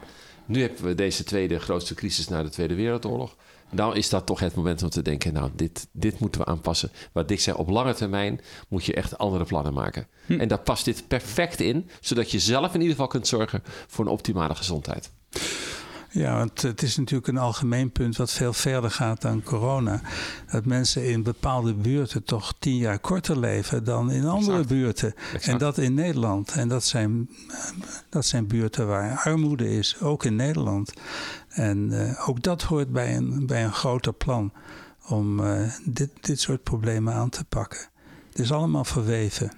Nu 0.52 0.62
hebben 0.62 0.84
we 0.84 0.96
deze 0.96 1.24
tweede 1.24 1.60
grootste 1.60 1.94
crisis 1.94 2.28
na 2.28 2.44
de 2.44 2.50
Tweede 2.50 2.76
Wereldoorlog. 2.76 3.36
Dan 3.72 3.96
is 3.96 4.10
dat 4.10 4.26
toch 4.26 4.40
het 4.40 4.56
moment 4.56 4.84
om 4.84 4.90
te 4.90 5.02
denken: 5.02 5.34
nou, 5.34 5.50
dit, 5.56 5.88
dit 5.92 6.20
moeten 6.20 6.42
we 6.42 6.48
aanpassen. 6.48 6.92
Wat 7.12 7.32
ik 7.32 7.40
zei, 7.40 7.58
op 7.58 7.70
lange 7.70 7.94
termijn 7.94 8.42
moet 8.68 8.86
je 8.86 8.94
echt 8.94 9.18
andere 9.18 9.44
plannen 9.44 9.74
maken. 9.74 10.08
Hm. 10.26 10.40
En 10.40 10.48
daar 10.48 10.60
past 10.60 10.86
dit 10.86 11.08
perfect 11.08 11.60
in, 11.60 11.90
zodat 12.00 12.32
je 12.32 12.40
zelf 12.40 12.68
in 12.74 12.80
ieder 12.80 12.96
geval 12.96 13.08
kunt 13.08 13.28
zorgen 13.28 13.64
voor 13.88 14.06
een 14.06 14.12
optimale 14.12 14.56
gezondheid. 14.56 15.12
Ja, 16.14 16.38
want 16.38 16.62
het 16.62 16.82
is 16.82 16.98
natuurlijk 16.98 17.28
een 17.28 17.38
algemeen 17.38 17.92
punt 17.92 18.18
wat 18.18 18.32
veel 18.32 18.54
verder 18.54 18.92
gaat 18.92 19.22
dan 19.22 19.44
corona. 19.44 20.02
Dat 20.52 20.66
mensen 20.66 21.10
in 21.10 21.24
bepaalde 21.24 21.74
buurten 21.74 22.24
toch 22.24 22.54
tien 22.60 22.78
jaar 22.78 23.00
korter 23.00 23.40
leven 23.40 23.84
dan 23.84 24.12
in 24.12 24.26
andere 24.26 24.66
buurten. 24.66 25.14
En 25.42 25.58
dat 25.58 25.78
in 25.78 25.94
Nederland. 25.94 26.52
En 26.52 26.68
dat 26.68 26.84
zijn, 26.84 27.30
dat 28.10 28.26
zijn 28.26 28.48
buurten 28.48 28.88
waar 28.88 29.22
armoede 29.24 29.70
is, 29.70 30.00
ook 30.00 30.24
in 30.26 30.36
Nederland. 30.36 30.94
En 31.50 31.92
uh, 31.92 32.30
ook 32.30 32.44
dat 32.44 32.62
hoort 32.62 32.92
bij 32.92 33.16
een, 33.16 33.46
bij 33.46 33.64
een 33.64 33.74
groter 33.74 34.14
plan 34.14 34.54
om 35.08 35.40
uh, 35.40 35.74
dit, 35.86 36.10
dit 36.22 36.40
soort 36.40 36.64
problemen 36.64 37.14
aan 37.14 37.30
te 37.30 37.44
pakken. 37.44 37.80
Het 38.30 38.40
is 38.40 38.52
allemaal 38.52 38.86
verweven. 38.86 39.52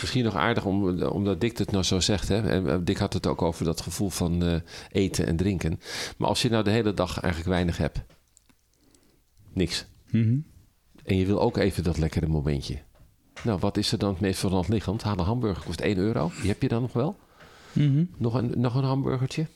Misschien 0.00 0.24
nog 0.24 0.34
aardig 0.34 0.64
om, 0.64 1.02
omdat 1.02 1.40
Dick 1.40 1.58
het 1.58 1.70
nou 1.70 1.84
zo 1.84 2.00
zegt. 2.00 2.28
Hè? 2.28 2.48
En 2.48 2.68
eh, 2.68 2.78
Dick 2.82 2.98
had 2.98 3.12
het 3.12 3.26
ook 3.26 3.42
over 3.42 3.64
dat 3.64 3.80
gevoel 3.80 4.10
van 4.10 4.44
uh, 4.44 4.54
eten 4.92 5.26
en 5.26 5.36
drinken. 5.36 5.80
Maar 6.16 6.28
als 6.28 6.42
je 6.42 6.50
nou 6.50 6.64
de 6.64 6.70
hele 6.70 6.94
dag 6.94 7.20
eigenlijk 7.20 7.52
weinig 7.52 7.76
hebt. 7.76 8.00
Niks. 9.52 9.86
Mm 10.10 10.44
En 11.04 11.16
je 11.16 11.26
wil 11.26 11.40
ook 11.40 11.56
even 11.56 11.84
dat 11.84 11.98
lekkere 11.98 12.26
momentje. 12.26 12.78
Nou, 13.42 13.58
wat 13.58 13.76
is 13.76 13.92
er 13.92 13.98
dan 13.98 14.10
het 14.10 14.20
meest 14.20 14.40
voor 14.40 14.50
hand 14.50 14.68
liggend? 14.68 15.02
Haal 15.02 15.18
een 15.18 15.24
hamburger 15.24 15.64
kost 15.64 15.80
1 15.80 15.96
euro. 15.96 16.30
Die 16.40 16.48
heb 16.48 16.62
je 16.62 16.68
dan 16.68 16.82
nog 16.82 16.92
wel. 16.92 17.16
Mm 17.72 17.94
-hmm. 17.94 18.10
nog, 18.16 18.34
een, 18.34 18.52
nog 18.56 18.74
een 18.74 18.84
hamburgertje. 18.84 19.46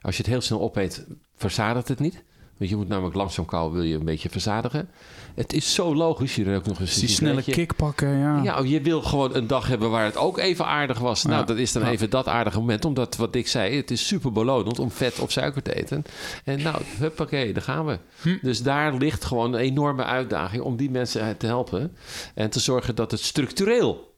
Als 0.00 0.16
je 0.16 0.22
het 0.22 0.30
heel 0.30 0.40
snel 0.40 0.60
opeet, 0.60 1.06
verzadigt 1.36 1.88
het 1.88 1.98
niet. 1.98 2.24
Want 2.56 2.70
je 2.70 2.76
moet 2.76 2.88
namelijk 2.88 3.14
langzaam 3.14 3.44
kou 3.44 3.72
wil 3.72 3.82
je 3.82 3.94
een 3.94 4.04
beetje 4.04 4.28
verzadigen. 4.28 4.88
Het 5.34 5.52
is 5.52 5.74
zo 5.74 5.94
logisch. 5.94 6.36
Je 6.36 6.44
er 6.44 6.56
ook 6.56 6.66
nog 6.66 6.80
eens 6.80 6.94
die 6.94 7.08
snelle 7.08 7.42
kick 7.42 7.76
pakken, 7.76 8.18
ja. 8.18 8.42
Ja, 8.42 8.60
je 8.64 8.80
wil 8.80 9.02
gewoon 9.02 9.34
een 9.34 9.46
dag 9.46 9.68
hebben 9.68 9.90
waar 9.90 10.04
het 10.04 10.16
ook 10.16 10.38
even 10.38 10.66
aardig 10.66 10.98
was. 10.98 11.24
Nou, 11.24 11.46
dat 11.46 11.56
is 11.56 11.72
dan 11.72 11.82
even 11.82 12.10
dat 12.10 12.28
aardige 12.28 12.58
moment. 12.58 12.84
Omdat, 12.84 13.16
wat 13.16 13.34
ik 13.34 13.48
zei, 13.48 13.76
het 13.76 13.90
is 13.90 14.06
super 14.06 14.32
belonend 14.32 14.78
om 14.78 14.90
vet 14.90 15.18
of 15.18 15.30
suiker 15.30 15.62
te 15.62 15.74
eten. 15.74 16.04
En 16.44 16.62
nou, 16.62 16.82
huppakee, 16.98 17.52
daar 17.52 17.62
gaan 17.62 17.86
we. 17.86 17.98
Hm. 18.22 18.36
Dus 18.42 18.62
daar 18.62 18.94
ligt 18.94 19.24
gewoon 19.24 19.52
een 19.52 19.60
enorme 19.60 20.04
uitdaging 20.04 20.62
om 20.62 20.76
die 20.76 20.90
mensen 20.90 21.36
te 21.36 21.46
helpen. 21.46 21.96
En 22.34 22.50
te 22.50 22.60
zorgen 22.60 22.94
dat 22.94 23.10
het 23.10 23.20
structureel 23.20 24.14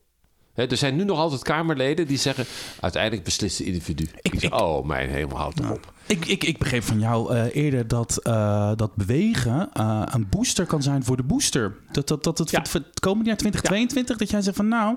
er 0.67 0.77
zijn 0.77 0.97
nu 0.97 1.05
nog 1.05 1.19
altijd 1.19 1.43
Kamerleden 1.43 2.07
die 2.07 2.19
zeggen... 2.19 2.45
uiteindelijk 2.81 3.25
beslist 3.25 3.59
de 3.59 3.65
individu. 3.65 4.09
Ik, 4.23 4.55
oh, 4.55 4.87
mijn 4.87 5.11
hemel, 5.11 5.37
houdt 5.37 5.61
nou, 5.61 5.75
op. 5.75 5.93
Ik, 6.07 6.25
ik, 6.27 6.45
ik 6.45 6.59
begreep 6.59 6.83
van 6.83 6.99
jou 6.99 7.35
uh, 7.35 7.45
eerder 7.55 7.89
dat, 7.89 8.21
uh, 8.27 8.73
dat 8.77 8.95
bewegen 8.95 9.71
uh, 9.77 10.03
een 10.05 10.29
booster 10.29 10.67
kan 10.67 10.83
zijn 10.83 11.05
voor 11.05 11.17
de 11.17 11.23
booster. 11.23 11.77
Dat, 11.93 12.09
dat, 12.09 12.25
dat 12.25 12.39
het 12.39 12.51
ja. 12.51 12.65
voor 12.65 12.81
het 12.81 13.01
komende 13.01 13.29
jaar 13.29 13.37
2022, 13.37 14.15
ja. 14.15 14.21
dat 14.21 14.31
jij 14.31 14.43
zegt 14.43 14.57
van 14.57 14.69
nou, 14.69 14.97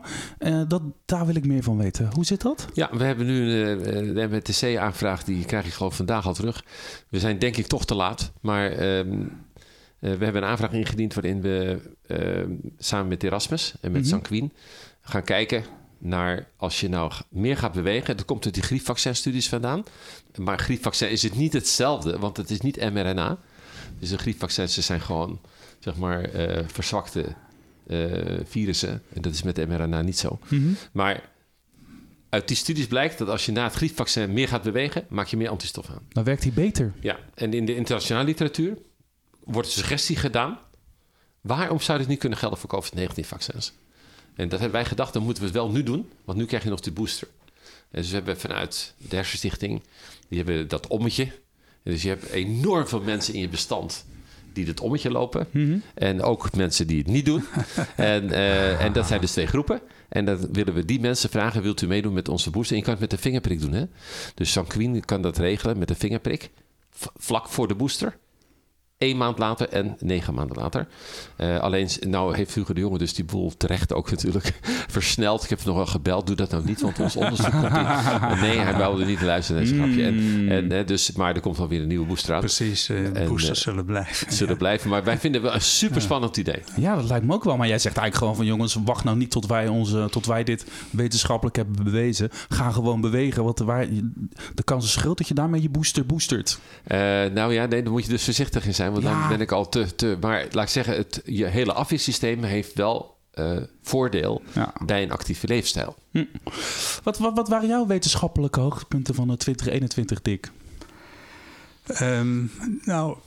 dat, 0.67 0.82
daar 1.06 1.26
wil 1.26 1.36
ik 1.36 1.45
meer 1.45 1.63
van 1.63 1.78
weten. 1.78 2.10
Hoe 2.13 2.26
zit 2.26 2.41
dat? 2.41 2.67
Ja, 2.74 2.89
we 2.91 3.04
hebben 3.04 3.26
nu 3.26 3.45
de 4.13 4.28
MTC-aanvraag, 4.32 5.24
die 5.24 5.45
krijg 5.45 5.65
ik 5.65 5.74
geloof 5.74 5.95
vandaag 5.95 6.26
al 6.26 6.34
terug. 6.34 6.63
We 7.10 7.19
zijn 7.19 7.39
denk 7.39 7.58
ik 7.58 7.67
toch 7.67 7.86
te 7.86 7.95
laat, 7.95 8.32
maar... 8.41 8.97
Um, 8.97 9.32
we 10.00 10.08
hebben 10.08 10.36
een 10.36 10.50
aanvraag 10.50 10.71
ingediend 10.71 11.13
waarin 11.13 11.41
we 11.41 11.80
ehm, 12.08 12.52
samen 12.78 13.08
met 13.08 13.24
Erasmus 13.24 13.74
en 13.82 13.91
met 13.91 13.91
mm 13.91 13.97
-hmm. 13.97 14.19
Sanquin 14.19 14.52
gaan 15.02 15.24
kijken 15.24 15.64
naar 15.98 16.48
als 16.58 16.80
je 16.80 16.90
nou 16.90 17.12
meer 17.30 17.58
gaat 17.58 17.74
bewegen. 17.74 18.18
Dat 18.18 18.26
komt 18.26 18.46
uit 18.46 18.54
die 18.54 18.64
griepvaccinstudies 18.64 19.50
vandaan. 19.50 19.84
Maar 20.36 20.60
griepvaccin 20.60 21.10
is 21.10 21.24
het 21.24 21.36
niet 21.36 21.54
hetzelfde, 21.54 22.20
want 22.20 22.38
het 22.38 22.50
is 22.50 22.62
niet 22.62 22.92
mRNA. 22.92 23.38
Dus 24.00 24.10
de 24.10 24.18
griepvaccins 24.18 24.78
zijn 24.78 25.02
gewoon, 25.02 25.40
zeg 25.80 25.96
maar, 25.96 26.36
uh, 26.36 26.60
verzwakte 26.68 27.36
uh, 27.88 28.40
virussen. 28.44 29.04
En 29.14 29.22
dat 29.22 29.34
is 29.34 29.44
met 29.44 29.68
mRNA 29.68 30.02
niet 30.02 30.18
zo. 30.18 30.40
Mm 30.48 30.60
-hmm. 30.60 30.78
Maar 30.92 31.30
uit 32.30 32.48
die 32.48 32.58
studies 32.58 32.88
blijkt 32.88 33.18
dat 33.18 33.30
als 33.30 33.46
je 33.46 33.52
na 33.52 33.64
het 33.64 33.74
griepvaccin 33.74 34.34
meer 34.34 34.48
gaat 34.48 34.64
bewegen, 34.64 35.06
maak 35.10 35.28
je 35.28 35.38
meer 35.38 35.50
antistof 35.50 35.90
aan. 35.90 36.06
Dan 36.10 36.24
werkt 36.24 36.44
hij 36.44 36.52
beter. 36.52 36.94
Ja, 37.00 37.20
en 37.34 37.54
in 37.54 37.66
de 37.66 37.76
internationale 37.76 38.26
literatuur 38.26 38.78
wordt 39.44 39.68
de 39.68 39.74
suggestie 39.74 40.16
gedaan. 40.16 40.60
Waarom 41.42 41.80
zou 41.80 42.00
dit 42.00 42.08
niet 42.08 42.20
kunnen 42.20 42.38
gelden 42.38 42.60
voor 42.60 42.70
COVID-19-vaccins? 42.70 43.74
En 44.36 44.50
dat 44.50 44.60
hebben 44.60 44.80
wij 44.80 44.89
gedacht, 44.89 45.13
dan 45.13 45.24
moeten 45.24 45.44
we 45.44 45.50
het 45.50 45.58
wel 45.58 45.70
nu 45.70 45.84
doen, 45.84 46.10
want 46.26 46.38
nu 46.38 46.46
krijg 46.46 46.63
je 46.63 46.70
nog 46.70 46.80
de 46.80 46.91
booster. 46.91 47.28
En 47.91 48.02
dus 48.02 48.10
we 48.10 48.15
hebben 48.15 48.39
vanuit 48.39 48.94
de 48.98 49.15
Hersenstichting, 49.15 49.82
die 50.28 50.38
hebben 50.38 50.67
dat 50.67 50.88
ommetje. 50.88 51.24
En 51.84 51.91
dus 51.91 52.02
je 52.02 52.10
hebt 52.10 52.30
enorm 52.30 52.88
veel 52.88 53.02
mensen 53.02 53.34
in 53.34 53.39
je 53.39 53.50
bestand 53.50 54.06
die 54.54 54.65
het 54.65 54.80
ommetje 54.80 55.12
lopen. 55.12 55.48
Mhm. 55.52 55.78
En 55.94 56.22
ook 56.22 56.56
mensen 56.56 56.88
die 56.88 56.98
het 56.98 57.08
niet 57.08 57.26
doen. 57.26 57.44
en, 57.96 58.24
uh, 58.24 58.84
en 58.84 58.94
dat 58.94 59.08
zijn 59.08 59.22
dus 59.22 59.32
twee 59.32 59.48
groepen. 59.48 59.82
En 60.10 60.26
dan 60.26 60.52
willen 60.52 60.74
we 60.74 60.86
die 60.86 61.00
mensen 61.00 61.30
vragen: 61.30 61.62
wilt 61.62 61.82
u 61.82 61.88
meedoen 61.88 62.13
met 62.13 62.30
onze 62.30 62.50
booster? 62.50 62.72
En 62.72 62.78
je 62.78 62.84
kan 62.84 62.94
het 62.94 63.02
met 63.02 63.12
de 63.12 63.17
vingerprik 63.17 63.62
doen. 63.62 63.74
Hè? 63.74 63.86
Dus 64.36 64.52
Sanquin 64.52 65.06
kan 65.06 65.22
dat 65.22 65.38
regelen 65.38 65.78
met 65.78 65.88
de 65.88 65.96
vingerprik. 65.96 66.50
vlak 67.15 67.50
voor 67.50 67.67
de 67.67 67.76
booster 67.76 68.17
één 69.02 69.18
maand 69.18 69.38
later 69.38 69.70
en 69.70 69.96
negen 70.00 70.34
maanden 70.34 70.58
later. 70.58 70.88
Uh, 71.38 71.60
alleen, 71.60 71.90
nou 72.00 72.36
heeft 72.36 72.56
Hugo 72.56 72.74
de 72.74 72.80
Jonge 72.80 72.98
dus 72.98 73.14
die 73.14 73.26
boel 73.26 73.52
terecht 73.58 73.94
ook 73.94 74.12
natuurlijk 74.12 74.60
versneld. 74.96 75.44
Ik 75.44 75.50
heb 75.50 75.64
nog 75.64 75.76
wel 75.76 75.86
gebeld, 75.86 76.28
doe 76.28 76.36
dat 76.36 76.52
nou 76.52 76.66
niet, 76.66 76.82
want 76.82 77.00
ons 77.00 77.16
onderzoek 77.16 77.52
komt. 77.52 77.72
Nee, 78.42 78.58
hij 78.58 78.78
wilde 78.78 79.06
niet 79.06 79.22
luisteren 79.22 79.64
naar 79.64 79.74
grapje. 79.74 80.04
En, 80.04 80.20
hmm. 80.20 80.72
en, 80.72 80.86
dus, 80.86 81.12
maar 81.12 81.36
er 81.36 81.42
komt 81.42 81.58
wel 81.58 81.68
weer 81.68 81.82
een 81.82 81.88
nieuwe 81.88 82.06
booster 82.06 82.34
aan. 82.34 82.40
Precies, 82.40 82.90
uh, 82.90 83.14
de 83.14 83.26
boosters 83.28 83.62
zullen 83.62 83.86
blijven. 83.86 84.34
Zullen 84.42 84.58
blijven, 84.58 84.90
maar 84.90 85.04
wij 85.04 85.18
vinden 85.18 85.42
wel 85.42 85.54
een 85.54 85.62
super 85.62 86.02
spannend 86.02 86.38
idee. 86.38 86.62
Ja, 86.76 86.96
dat 86.96 87.10
lijkt 87.10 87.26
me 87.26 87.34
ook 87.34 87.44
wel. 87.44 87.58
Maar 87.58 87.68
jij 87.68 87.80
zegt 87.80 87.98
eigenlijk 87.98 88.18
gewoon 88.18 88.36
van 88.36 88.56
jongens, 88.56 88.78
wacht 88.86 89.04
nou 89.04 89.18
niet 89.18 89.32
tot 89.32 89.46
wij, 89.46 89.68
onze, 89.68 90.08
tot 90.12 90.26
wij 90.26 90.44
dit 90.44 90.66
wetenschappelijk 90.90 91.56
hebben 91.56 91.84
bewezen. 91.84 92.30
Ga 92.50 92.72
gewoon 92.72 93.02
bewegen, 93.02 93.44
want 93.44 93.60
waar, 93.60 93.88
de 94.56 94.64
kans 94.64 94.86
is 94.86 94.96
groot 94.96 95.18
dat 95.18 95.28
je 95.28 95.34
daarmee 95.34 95.62
je 95.62 95.70
booster 95.70 96.06
boostert. 96.06 96.60
nou 97.34 97.54
ja, 97.54 97.66
nee, 97.66 97.84
daar 97.84 97.92
moet 97.92 98.04
je 98.04 98.10
dus 98.10 98.24
voorzichtig 98.24 98.66
in 98.66 98.74
zijn 98.74 98.91
want 98.92 99.04
dan 99.04 99.28
ben 99.28 99.42
ik 99.42 99.52
al 99.52 99.70
te, 99.70 99.96
te... 99.96 100.18
Maar 100.22 100.48
laat 100.52 100.64
ik 100.64 100.70
zeggen, 100.70 100.96
het, 100.96 101.22
je 101.26 101.46
hele 101.46 101.74
afweersysteem 101.74 102.44
heeft 102.44 102.74
wel 102.74 103.18
uh, 103.36 103.58
voordeel 103.82 104.42
bij 104.86 105.04
een 105.04 105.12
actieve 105.12 105.48
leefstijl. 105.48 105.96
Hm. 106.12 106.26
Wat, 107.04 107.18
wat, 107.18 107.36
wat, 107.36 107.50
waren 107.50 107.68
jouw 107.68 107.86
wetenschappelijke 107.86 108.60
hoogtepunten 108.60 109.16
van 109.16 109.38
2021, 109.38 110.22
Dick? 110.22 110.52
Um, 112.02 112.52
nou, 112.84 113.18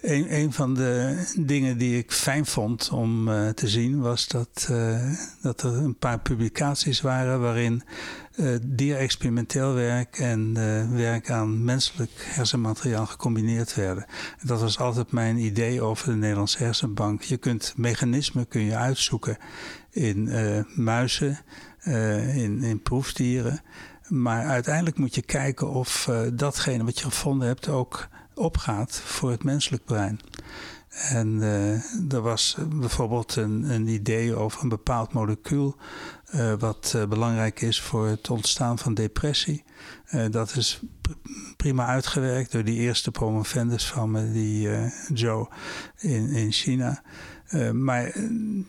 een, 0.00 0.34
een 0.34 0.52
van 0.52 0.74
de 0.74 1.24
dingen 1.36 1.78
die 1.78 1.98
ik 1.98 2.12
fijn 2.12 2.46
vond 2.46 2.90
om 2.90 3.28
uh, 3.28 3.48
te 3.48 3.68
zien 3.68 4.00
was 4.00 4.28
dat, 4.28 4.68
uh, 4.70 5.12
dat 5.42 5.62
er 5.62 5.72
een 5.72 5.96
paar 5.96 6.20
publicaties 6.20 7.00
waren 7.00 7.40
waarin 7.40 7.82
uh, 8.38 8.56
dierexperimenteel 8.62 9.74
werk 9.74 10.18
en 10.18 10.54
werk 10.96 11.30
aan 11.30 11.64
menselijk 11.64 12.10
hersenmateriaal 12.16 13.06
gecombineerd 13.06 13.74
werden. 13.74 14.06
En 14.38 14.46
dat 14.46 14.60
was 14.60 14.78
altijd 14.78 15.12
mijn 15.12 15.36
idee 15.36 15.82
over 15.82 16.06
de 16.06 16.16
Nederlandse 16.16 16.64
hersenbank. 16.64 17.22
Je 17.22 17.36
kunt 17.36 17.74
mechanismen 17.76 18.48
kun 18.48 18.62
je 18.62 18.76
uitzoeken 18.76 19.36
in 19.90 20.30
muizen, 20.74 21.38
in, 22.34 22.62
in 22.62 22.82
proefdieren. 22.82 23.60
Maar 24.08 24.44
uiteindelijk 24.44 24.98
moet 24.98 25.14
je 25.14 25.22
kijken 25.22 25.70
of 25.70 26.10
datgene 26.34 26.84
wat 26.84 26.98
je 26.98 27.04
gevonden 27.04 27.48
hebt 27.48 27.68
ook 27.68 28.08
opgaat 28.34 29.00
voor 29.04 29.30
het 29.30 29.44
menselijk 29.44 29.84
brein. 29.84 30.20
En 30.88 31.36
uh, 31.36 32.12
er 32.12 32.20
was 32.20 32.56
bijvoorbeeld 32.68 33.36
een, 33.36 33.70
een, 33.70 33.88
idee 33.88 34.34
over 34.34 34.62
een 34.62 34.68
bepaald 34.68 35.12
molecuul 35.12 35.76
uh, 36.34 36.52
wat 36.58 36.92
uh, 36.96 37.04
belangrijk 37.06 37.60
is 37.60 37.80
voor 37.80 38.06
het 38.06 38.30
ontstaan 38.30 38.78
van 38.78 38.94
depressie. 38.94 39.64
dat 40.30 40.56
is 40.56 40.80
prima 41.56 41.86
uitgewerkt 41.86 42.52
door 42.52 42.64
die 42.64 42.78
eerste 42.78 43.10
promovendus 43.10 43.86
van 43.86 44.10
me, 44.10 44.32
die 44.32 44.68
Joe 45.14 45.48
in, 45.96 46.28
in 46.28 46.52
China. 46.52 47.02
Maar 47.72 48.04
eh, 48.04 48.22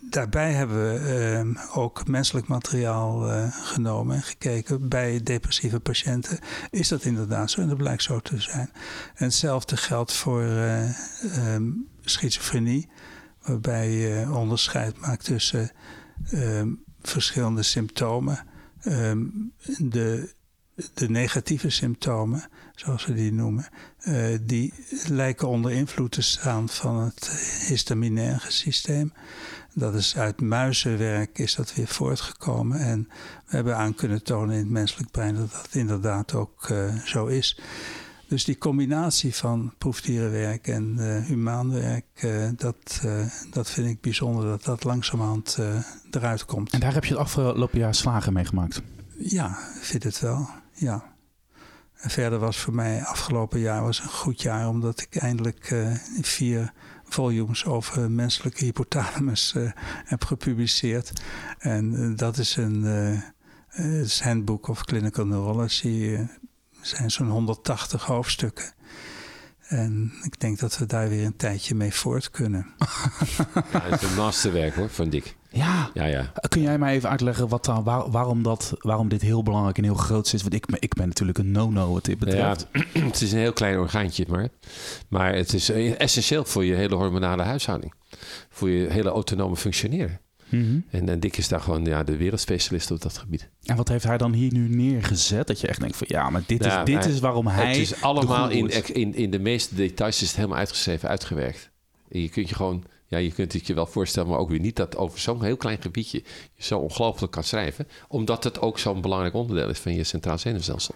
daarbij 0.10 0.54
hebben 0.54 0.78
we 0.78 1.54
ook 1.74 2.08
menselijk 2.08 2.48
materiaal 2.48 3.22
genomen 3.52 4.16
en 4.16 4.22
gekeken 4.22 4.90
bij 4.90 5.24
depressieve 5.24 5.80
patiënten. 5.80 6.40
Is 6.70 6.88
dat 6.88 7.04
inderdaad 7.04 7.52
zo? 7.52 7.62
En 7.62 7.68
dat 7.68 7.78
blijkt 7.78 8.04
zo 8.04 8.20
te 8.20 8.42
zijn. 8.42 8.70
En 9.16 9.24
hetzelfde 9.24 9.78
geldt 9.78 10.14
voor 10.14 10.44
um, 10.44 11.88
schizofrenie, 12.02 12.90
waarbij 13.42 13.92
je 13.92 14.32
onderscheid 14.32 15.00
maakt 15.00 15.24
tussen 15.24 15.72
ehm, 16.32 16.70
verschillende 17.02 17.64
symptomen. 17.64 18.48
Um, 18.86 19.54
de 19.78 20.30
de 20.94 21.10
negatieve 21.10 21.70
symptomen, 21.70 22.44
zoals 22.76 23.06
we 23.06 23.14
die 23.14 23.34
noemen, 23.34 23.68
uh, 24.08 24.38
die 24.42 24.74
lijken 25.08 25.48
onder 25.48 25.72
invloed 25.72 26.12
te 26.12 26.22
staan 26.22 26.70
van 26.70 27.00
het 27.00 27.30
histaminaire 27.68 28.52
systeem. 28.52 29.14
Dat 29.74 29.96
is 29.96 30.18
uit 30.18 30.42
muizenwerk 30.42 31.40
is 31.40 31.56
dat 31.56 31.76
weer 31.76 31.88
voortgekomen. 31.88 32.80
En 32.80 33.08
we 33.46 33.56
hebben 33.56 33.78
aan 33.78 33.96
kunnen 33.96 34.24
tonen 34.24 34.54
in 34.54 34.60
het 34.60 34.70
menselijk 34.70 35.12
brein 35.12 35.36
dat 35.36 35.52
dat 35.52 35.70
inderdaad 35.72 36.34
ook 36.34 36.70
uh, 36.70 36.96
zo 37.06 37.26
is. 37.26 37.60
Dus 38.30 38.44
die 38.44 38.58
combinatie 38.58 39.36
van 39.36 39.74
proefdierenwerk 39.78 40.68
en 40.68 40.96
uh, 40.98 41.26
humaanwerk, 41.26 42.06
uh, 42.24 42.50
dat, 42.56 43.02
uh, 43.06 43.26
dat 43.52 43.70
vind 43.70 43.88
ik 43.88 44.02
bijzonder 44.02 44.46
dat 44.46 44.64
dat 44.64 44.84
langzamerhand 44.84 45.58
eruit 46.12 46.46
komt. 46.46 46.72
En 46.72 46.80
daar 46.80 46.94
heb 46.94 47.06
je 47.06 47.14
het 47.14 47.22
afgelopen 47.22 47.80
jaar 47.80 47.96
slagen 47.96 48.34
mee 48.34 48.46
gemaakt? 48.46 48.82
Ja, 49.18 49.58
vind 49.82 50.04
het 50.04 50.20
wel 50.20 50.50
ja. 50.74 51.04
En 51.96 52.10
verder 52.10 52.40
was 52.40 52.58
voor 52.58 52.74
mij 52.74 53.04
afgelopen 53.04 53.60
jaar 53.60 53.82
was 53.82 54.00
een 54.00 54.10
goed 54.10 54.42
jaar, 54.42 54.68
omdat 54.68 55.02
ik 55.02 55.16
eindelijk 55.16 55.76
vier 56.22 56.74
volumes 57.04 57.66
over 57.66 58.12
menselijke 58.12 58.66
hypothalamus 58.66 59.56
heb 60.06 60.24
gepubliceerd. 60.26 61.22
En 61.60 62.16
dat 62.16 62.38
is 62.38 62.56
een 62.56 62.84
uh, 63.76 64.08
Handbook 64.20 64.68
of 64.68 64.84
Clinical 64.84 65.26
Neurology. 65.26 66.18
Er 66.82 66.88
zijn 66.88 67.12
zo'n 67.12 67.30
180 67.30 68.06
hoofdstukken. 68.06 68.74
En 69.68 70.12
ik 70.24 70.40
denk 70.40 70.60
dat 70.60 70.78
we 70.78 70.86
daar 70.86 71.10
weer 71.10 71.26
een 71.26 71.36
tijdje 71.36 71.76
mee 71.76 71.94
voort 71.94 72.30
kunnen. 72.30 72.68
ja, 73.72 73.82
het 73.82 74.02
is 74.02 74.10
een 74.10 74.16
masterwerk 74.16 74.76
hoor, 74.76 74.90
van 74.90 75.10
Dick. 75.10 75.36
Ja. 75.50 75.90
ja, 75.94 76.06
ja. 76.06 76.32
Kun 76.48 76.62
jij 76.62 76.78
mij 76.78 76.94
even 76.94 77.10
uitleggen 77.10 77.48
wat 77.48 77.66
dan, 77.66 77.84
waar, 77.84 78.12
waarom, 78.12 78.44
dat, 78.44 78.74
waarom 78.80 79.10
dit 79.10 79.22
heel 79.22 79.44
belangrijk 79.44 79.78
en 79.78 79.84
heel 79.84 79.94
groot 79.94 80.34
is? 80.34 80.42
Want 80.42 80.54
ik, 80.54 80.66
ik 80.80 80.94
ben 80.94 81.08
natuurlijk 81.08 81.38
een 81.38 81.52
no-no 81.52 81.94
wat 81.94 82.06
dit 82.06 82.20
betreft. 82.20 82.68
Ja, 82.74 82.82
het 83.08 83.22
is 83.22 83.32
een 83.32 83.40
heel 83.40 83.54
klein 83.54 83.78
orgaantje, 83.78 84.26
maar, 84.28 84.48
maar 85.08 85.34
het 85.36 85.54
is 85.54 85.70
essentieel 85.70 86.46
voor 86.46 86.66
je 86.66 86.74
hele 86.74 86.96
hormonale 86.96 87.44
huishouding. 87.44 87.94
Voor 88.50 88.70
je 88.70 88.90
hele 88.90 89.10
autonome 89.10 89.56
functioneren. 89.56 90.20
Mm 90.50 90.64
-hmm. 90.64 90.86
en, 90.90 91.10
en 91.10 91.20
Dick 91.20 91.38
is 91.38 91.48
daar 91.48 91.62
gewoon 91.62 91.86
ja, 91.86 92.04
de 92.04 92.18
wereldspecialist 92.18 92.92
op 92.92 93.02
dat 93.02 93.18
gebied. 93.18 93.50
En 93.64 93.76
wat 93.76 93.88
heeft 93.88 94.04
hij 94.04 94.18
dan 94.18 94.34
hier 94.34 94.54
nu 94.54 94.70
neergezet? 94.70 95.48
Dat 95.48 95.62
je 95.62 95.68
echt 95.68 95.80
denkt 95.80 95.98
van 95.98 96.08
ja, 96.10 96.30
maar 96.30 96.44
dit, 96.46 96.64
ja, 96.64 96.80
is, 96.80 96.86
dit 96.86 97.04
hij, 97.04 97.14
is 97.14 97.20
waarom 97.20 97.48
hij. 97.48 97.68
Het 97.68 97.78
is 97.78 98.02
allemaal 98.02 98.50
in, 98.50 98.94
in, 98.94 99.16
in 99.16 99.32
de 99.32 99.40
meeste 99.40 99.76
details 99.76 100.22
is 100.22 100.28
het 100.28 100.36
helemaal 100.36 100.58
uitgeschreven, 100.58 101.10
uitgewerkt. 101.10 101.70
En 102.12 102.22
je 102.22 102.30
kunt 102.30 102.50
je 102.50 102.56
gewoon 102.56 102.84
ja, 103.10 103.18
je 103.18 103.32
kunt 103.32 103.54
het 103.54 103.68
je 103.68 103.74
wel 103.74 103.86
voorstellen, 103.86 104.30
maar 104.30 104.40
ook 104.40 104.50
weer 104.50 104.60
niet 104.60 104.76
dat 104.76 104.98
over 104.98 105.20
zo'n 105.20 105.44
heel 105.44 105.58
klein 105.58 105.82
gebiedje 105.82 106.24
je 106.54 106.64
zo 106.64 106.80
ongelooflijk 106.80 107.32
kan 107.32 107.44
schrijven, 107.44 107.88
omdat 108.08 108.44
het 108.44 108.62
ook 108.62 108.80
zo'n 108.80 109.02
belangrijk 109.02 109.34
onderdeel 109.34 109.70
is 109.70 109.80
van 109.80 109.94
je 109.94 110.04
centraal 110.04 110.38
zenuwstelsel. 110.38 110.96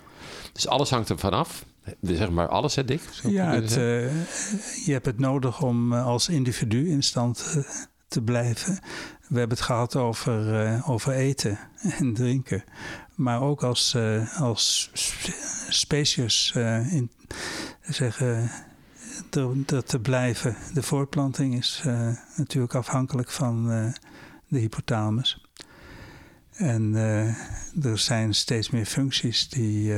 Dus 0.53 0.67
alles 0.67 0.89
hangt 0.89 1.09
er 1.09 1.19
vanaf. 1.19 1.65
Zeg 2.01 2.29
maar 2.29 2.47
alles, 2.47 2.75
hè, 2.75 2.85
Dick? 2.85 3.01
ja, 3.23 3.53
het, 3.53 3.77
uh, 3.77 4.25
je 4.85 4.91
hebt 4.91 5.05
het 5.05 5.19
nodig 5.19 5.61
om 5.61 5.93
uh, 5.93 6.05
als 6.05 6.29
individu 6.29 6.89
in 6.89 7.03
stand 7.03 7.53
uh, 7.57 7.63
te 8.07 8.21
blijven. 8.21 8.79
We 9.27 9.39
hebben 9.39 9.57
het 9.57 9.65
gehad 9.65 9.95
over, 9.95 10.81
over 10.85 11.13
eten 11.13 11.59
en 11.99 12.13
drinken, 12.13 12.63
maar 13.15 13.41
ook 13.41 13.63
als, 13.63 13.97
als 14.37 14.91
species 15.69 16.51
in, 16.91 17.11
zeggen 17.81 18.49
er, 19.65 19.83
te 19.83 19.99
blijven. 19.99 20.55
De 20.73 20.83
voortplanting 20.83 21.57
is 21.57 21.83
uh, 21.85 22.09
natuurlijk 22.35 22.75
afhankelijk 22.75 23.29
van 23.29 23.71
uh, 23.71 23.91
de 24.47 24.59
hypothalamus. 24.59 25.45
En 26.53 26.93
uh, 26.93 27.85
er 27.85 27.97
zijn 27.97 28.33
steeds 28.33 28.69
meer 28.69 28.85
functies 28.85 29.49
die 29.49 29.93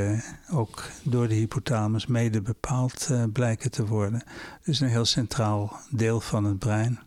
ook 0.52 0.84
door 1.04 1.28
de 1.28 1.36
hypothalamus 1.36 2.06
mede 2.06 2.42
bepaald 2.42 3.10
blijken 3.34 3.72
te 3.72 3.86
worden. 3.86 4.24
Dus 4.64 4.80
een 4.80 4.90
heel 4.90 5.06
centraal 5.06 5.80
deel 5.90 6.22
van 6.22 6.44
het 6.44 6.60
brein. 6.60 7.00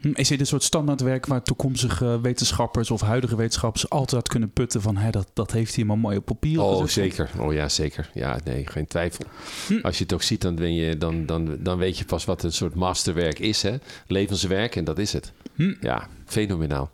Hm, 0.00 0.10
is 0.14 0.28
dit 0.28 0.40
een 0.40 0.46
soort 0.46 0.62
standaardwerk 0.62 1.26
waar 1.26 1.42
toekomstige 1.42 2.20
wetenschappers 2.20 2.90
of 2.90 3.00
huidige 3.00 3.36
wetenschappers 3.36 3.90
altijd 3.90 4.28
kunnen 4.28 4.50
putten 4.50 4.82
van 4.82 4.96
hé, 4.96 5.10
dat, 5.10 5.30
dat 5.32 5.52
heeft 5.52 5.74
hij 5.74 5.84
maar 5.84 5.98
mooi 5.98 6.16
op 6.16 6.24
papier? 6.24 6.62
Oh, 6.62 6.86
zeker. 6.86 7.30
Oh 7.38 7.52
ja, 7.52 7.68
zeker. 7.68 8.10
Ja, 8.14 8.38
nee, 8.44 8.66
geen 8.66 8.86
twijfel. 8.86 9.24
Hm. 9.66 9.78
Als 9.82 9.98
je 9.98 10.02
het 10.02 10.12
ook 10.12 10.22
ziet, 10.22 10.40
dan, 10.40 10.54
ben 10.54 10.74
je, 10.74 10.98
dan, 10.98 11.26
dan, 11.26 11.56
dan 11.58 11.78
weet 11.78 11.98
je 11.98 12.04
pas 12.04 12.24
wat 12.24 12.42
een 12.42 12.52
soort 12.52 12.74
masterwerk 12.74 13.38
is. 13.38 13.62
Hè? 13.62 13.76
Levenswerk 14.06 14.76
en 14.76 14.84
dat 14.84 14.98
is 14.98 15.12
het. 15.12 15.32
Hm. 15.54 15.74
Ja, 15.80 16.08
fenomenaal. 16.24 16.90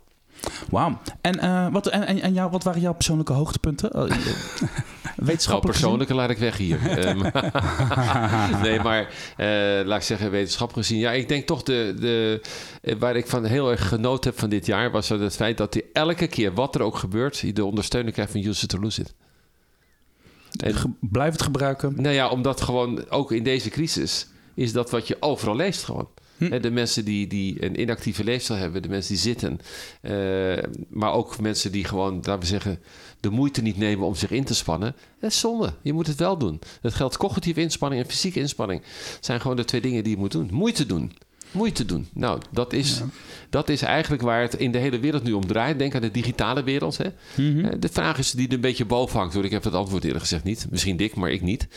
Wauw. 0.69 0.99
En, 1.21 1.37
uh, 1.43 1.71
wat, 1.71 1.87
en, 1.87 2.07
en, 2.07 2.21
en 2.21 2.33
jou, 2.33 2.51
wat 2.51 2.63
waren 2.63 2.81
jouw 2.81 2.93
persoonlijke 2.93 3.33
hoogtepunten? 3.33 3.91
Wetenschappelijk 5.15 5.79
nou, 5.79 5.97
persoonlijke 5.97 6.13
laat 6.13 6.29
ik 6.29 6.37
weg 6.37 6.57
hier. 6.57 6.79
Ehm, 6.99 7.19
nee, 8.65 8.79
maar 8.79 9.01
uh, 9.37 9.87
laat 9.87 9.97
ik 9.97 10.05
zeggen, 10.05 10.31
wetenschappelijk 10.31 10.87
gezien. 10.87 11.01
Ja, 11.01 11.11
ik 11.11 11.27
denk 11.27 11.45
toch 11.45 11.63
de, 11.63 11.93
de, 11.99 12.41
waar 12.99 13.15
ik 13.15 13.27
van 13.27 13.45
heel 13.45 13.71
erg 13.71 13.87
genoten 13.87 14.29
heb 14.29 14.39
van 14.39 14.49
dit 14.49 14.65
jaar... 14.65 14.91
was 14.91 15.09
het 15.09 15.35
feit 15.35 15.57
dat 15.57 15.73
hij 15.73 15.83
elke 15.93 16.27
keer, 16.27 16.53
wat 16.53 16.75
er 16.75 16.81
ook 16.81 16.97
gebeurt... 16.97 17.55
de 17.55 17.65
ondersteuning 17.65 18.13
krijgt 18.13 18.31
van 18.31 18.41
Justus 18.41 18.67
Terloezit. 18.67 19.13
En, 20.63 20.97
Blijf 20.99 21.31
het 21.31 21.41
gebruiken. 21.41 21.93
Nou 22.01 22.15
ja, 22.15 22.29
omdat 22.29 22.61
gewoon 22.61 23.09
ook 23.09 23.31
in 23.31 23.43
deze 23.43 23.69
crisis... 23.69 24.27
is 24.53 24.71
dat 24.71 24.89
wat 24.89 25.07
je 25.07 25.17
overal 25.19 25.55
leest 25.55 25.83
gewoon. 25.83 26.07
Hm. 26.37 26.59
De 26.59 26.71
mensen 26.71 27.05
die, 27.05 27.27
die 27.27 27.63
een 27.65 27.81
inactieve 27.81 28.23
leefstijl 28.23 28.59
hebben, 28.59 28.81
de 28.81 28.89
mensen 28.89 29.13
die 29.13 29.21
zitten. 29.21 29.59
Uh, 30.01 30.63
maar 30.89 31.13
ook 31.13 31.39
mensen 31.41 31.71
die 31.71 31.83
gewoon, 31.83 32.15
laten 32.15 32.39
we 32.39 32.45
zeggen, 32.45 32.79
de 33.25 33.31
moeite 33.31 33.61
niet 33.61 33.77
nemen 33.77 34.07
om 34.07 34.15
zich 34.15 34.31
in 34.31 34.43
te 34.43 34.55
spannen. 34.55 34.95
Dat 35.19 35.29
is 35.31 35.39
zonde. 35.39 35.73
Je 35.81 35.93
moet 35.93 36.07
het 36.07 36.19
wel 36.19 36.37
doen. 36.37 36.59
Dat 36.81 36.93
geldt 36.93 37.17
cognitieve 37.17 37.61
inspanning 37.61 38.01
en 38.01 38.09
fysieke 38.09 38.39
inspanning. 38.39 38.81
zijn 39.19 39.41
gewoon 39.41 39.55
de 39.55 39.65
twee 39.65 39.81
dingen 39.81 40.03
die 40.03 40.13
je 40.13 40.19
moet 40.19 40.31
doen. 40.31 40.49
Moeite 40.51 40.85
doen. 40.85 41.11
Moeite 41.51 41.85
doen. 41.85 42.07
Nou, 42.13 42.41
dat 42.51 42.73
is, 42.73 42.97
ja. 42.97 43.05
dat 43.49 43.69
is 43.69 43.81
eigenlijk 43.81 44.21
waar 44.21 44.41
het 44.41 44.53
in 44.53 44.71
de 44.71 44.77
hele 44.77 44.99
wereld 44.99 45.23
nu 45.23 45.31
om 45.31 45.47
draait. 45.47 45.79
Denk 45.79 45.95
aan 45.95 46.01
de 46.01 46.11
digitale 46.11 46.63
wereld. 46.63 46.97
Hè. 46.97 47.05
Mm 47.35 47.61
-hmm. 47.61 47.79
De 47.79 47.89
vraag 47.89 48.17
is 48.17 48.31
die 48.31 48.47
er 48.47 48.53
een 48.53 48.61
beetje 48.61 48.85
boven 48.85 49.19
hangt. 49.19 49.33
Hoor. 49.33 49.45
Ik 49.45 49.51
heb 49.51 49.63
het 49.63 49.73
antwoord 49.73 50.03
eerlijk 50.03 50.21
gezegd 50.21 50.43
niet. 50.43 50.67
Misschien 50.69 50.97
dik, 50.97 51.15
maar 51.15 51.31
ik 51.31 51.41
niet. 51.41 51.67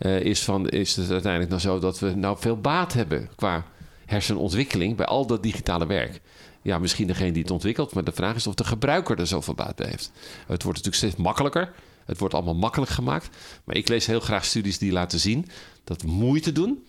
Uh, 0.00 0.20
is, 0.20 0.42
van, 0.42 0.68
is 0.68 0.96
het 0.96 1.10
uiteindelijk 1.10 1.50
nou 1.50 1.62
zo 1.62 1.78
dat 1.78 1.98
we 1.98 2.14
nou 2.14 2.36
veel 2.40 2.56
baat 2.56 2.92
hebben 2.92 3.28
qua 3.36 3.64
hersenontwikkeling 4.06 4.96
bij 4.96 5.06
al 5.06 5.26
dat 5.26 5.42
digitale 5.42 5.86
werk. 5.86 6.20
Ja, 6.62 6.78
misschien 6.78 7.06
degene 7.06 7.32
die 7.32 7.42
het 7.42 7.50
ontwikkelt, 7.50 7.94
maar 7.94 8.04
de 8.04 8.12
vraag 8.12 8.34
is 8.34 8.46
of 8.46 8.54
de 8.54 8.64
gebruiker 8.64 9.18
er 9.18 9.26
zoveel 9.26 9.54
baat 9.54 9.76
bij 9.76 9.88
heeft. 9.88 10.12
Het 10.38 10.62
wordt 10.62 10.64
natuurlijk 10.84 10.94
steeds 10.94 11.16
makkelijker. 11.16 11.72
Het 12.04 12.18
wordt 12.18 12.34
allemaal 12.34 12.54
makkelijk 12.54 12.90
gemaakt. 12.90 13.28
Maar 13.64 13.76
ik 13.76 13.88
lees 13.88 14.06
heel 14.06 14.20
graag 14.20 14.44
studies 14.44 14.78
die 14.78 14.92
laten 14.92 15.18
zien 15.18 15.48
dat 15.84 16.04
moeite 16.04 16.52
doen, 16.52 16.84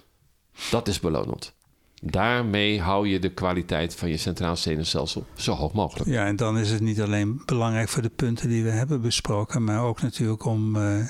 dat 0.69 0.87
is 0.87 0.99
belonend. 0.99 1.53
Daarmee 2.01 2.81
hou 2.81 3.07
je 3.07 3.19
de 3.19 3.29
kwaliteit 3.29 3.95
van 3.95 4.09
je 4.09 4.17
centraal 4.17 4.55
zenuwstelsel 4.55 5.25
zo 5.35 5.53
hoog 5.53 5.73
mogelijk. 5.73 6.09
Ja, 6.09 6.25
en 6.25 6.35
dan 6.35 6.57
is 6.57 6.71
het 6.71 6.81
niet 6.81 7.01
alleen 7.01 7.41
belangrijk 7.45 7.89
voor 7.89 8.01
de 8.01 8.09
punten 8.09 8.49
die 8.49 8.63
we 8.63 8.69
hebben 8.69 9.01
besproken, 9.01 9.63
maar 9.63 9.81
ook 9.81 10.01
natuurlijk 10.01 10.45
om 10.45 10.75
uh, 10.75 11.05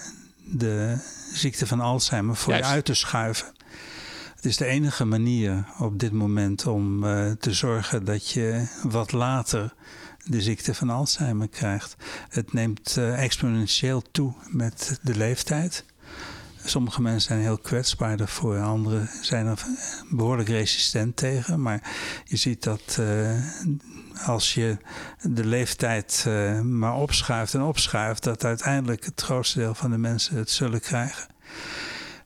de 0.46 0.98
ziekte 1.34 1.68
van 1.68 1.80
Alzheimer 1.80 2.36
voor 2.36 2.54
Juist. 2.54 2.68
je 2.68 2.76
uit 2.76 2.86
te 2.86 2.94
schuiven. 2.94 3.54
Het 4.44 4.52
is 4.52 4.58
de 4.58 4.66
enige 4.66 5.06
manier 5.06 5.66
op 5.80 6.00
dit 6.00 6.12
moment 6.12 6.68
om 6.68 7.04
uh, 7.04 7.32
te 7.32 7.54
zorgen 7.54 8.06
dat 8.06 8.30
je 8.30 8.68
wat 8.84 9.12
later 9.12 9.74
de 10.26 10.42
ziekte 10.42 10.74
van 10.76 10.90
Alzheimer 10.90 11.48
krijgt. 11.48 11.96
Het 12.30 12.54
neemt 12.54 12.96
uh, 13.00 13.24
exponentieel 13.24 14.04
toe 14.12 14.34
met 14.48 15.00
de 15.02 15.16
leeftijd. 15.16 15.86
Sommige 16.64 17.02
mensen 17.02 17.22
zijn 17.22 17.42
heel 17.42 17.58
kwetsbaar 17.58 18.18
daarvoor, 18.18 18.60
anderen 18.60 19.10
zijn 19.22 19.46
er 19.46 19.66
behoorlijk 20.10 20.50
resistent 20.50 21.16
tegen. 21.16 21.62
Maar 21.62 21.92
je 22.24 22.38
ziet 22.38 22.64
dat 22.64 22.98
uh, 23.00 23.32
als 24.26 24.54
je 24.54 24.78
de 25.22 25.46
leeftijd 25.46 26.26
maar 26.64 26.96
opschuift 26.96 27.54
en 27.54 27.62
opschuift, 27.62 28.24
dat 28.24 28.46
uiteindelijk 28.46 29.06
het 29.06 29.22
grootste 29.22 29.60
deel 29.60 29.76
van 29.76 29.92
de 29.92 29.98
mensen 29.98 30.38
het 30.38 30.50
zullen 30.50 30.82
krijgen. 30.82 31.28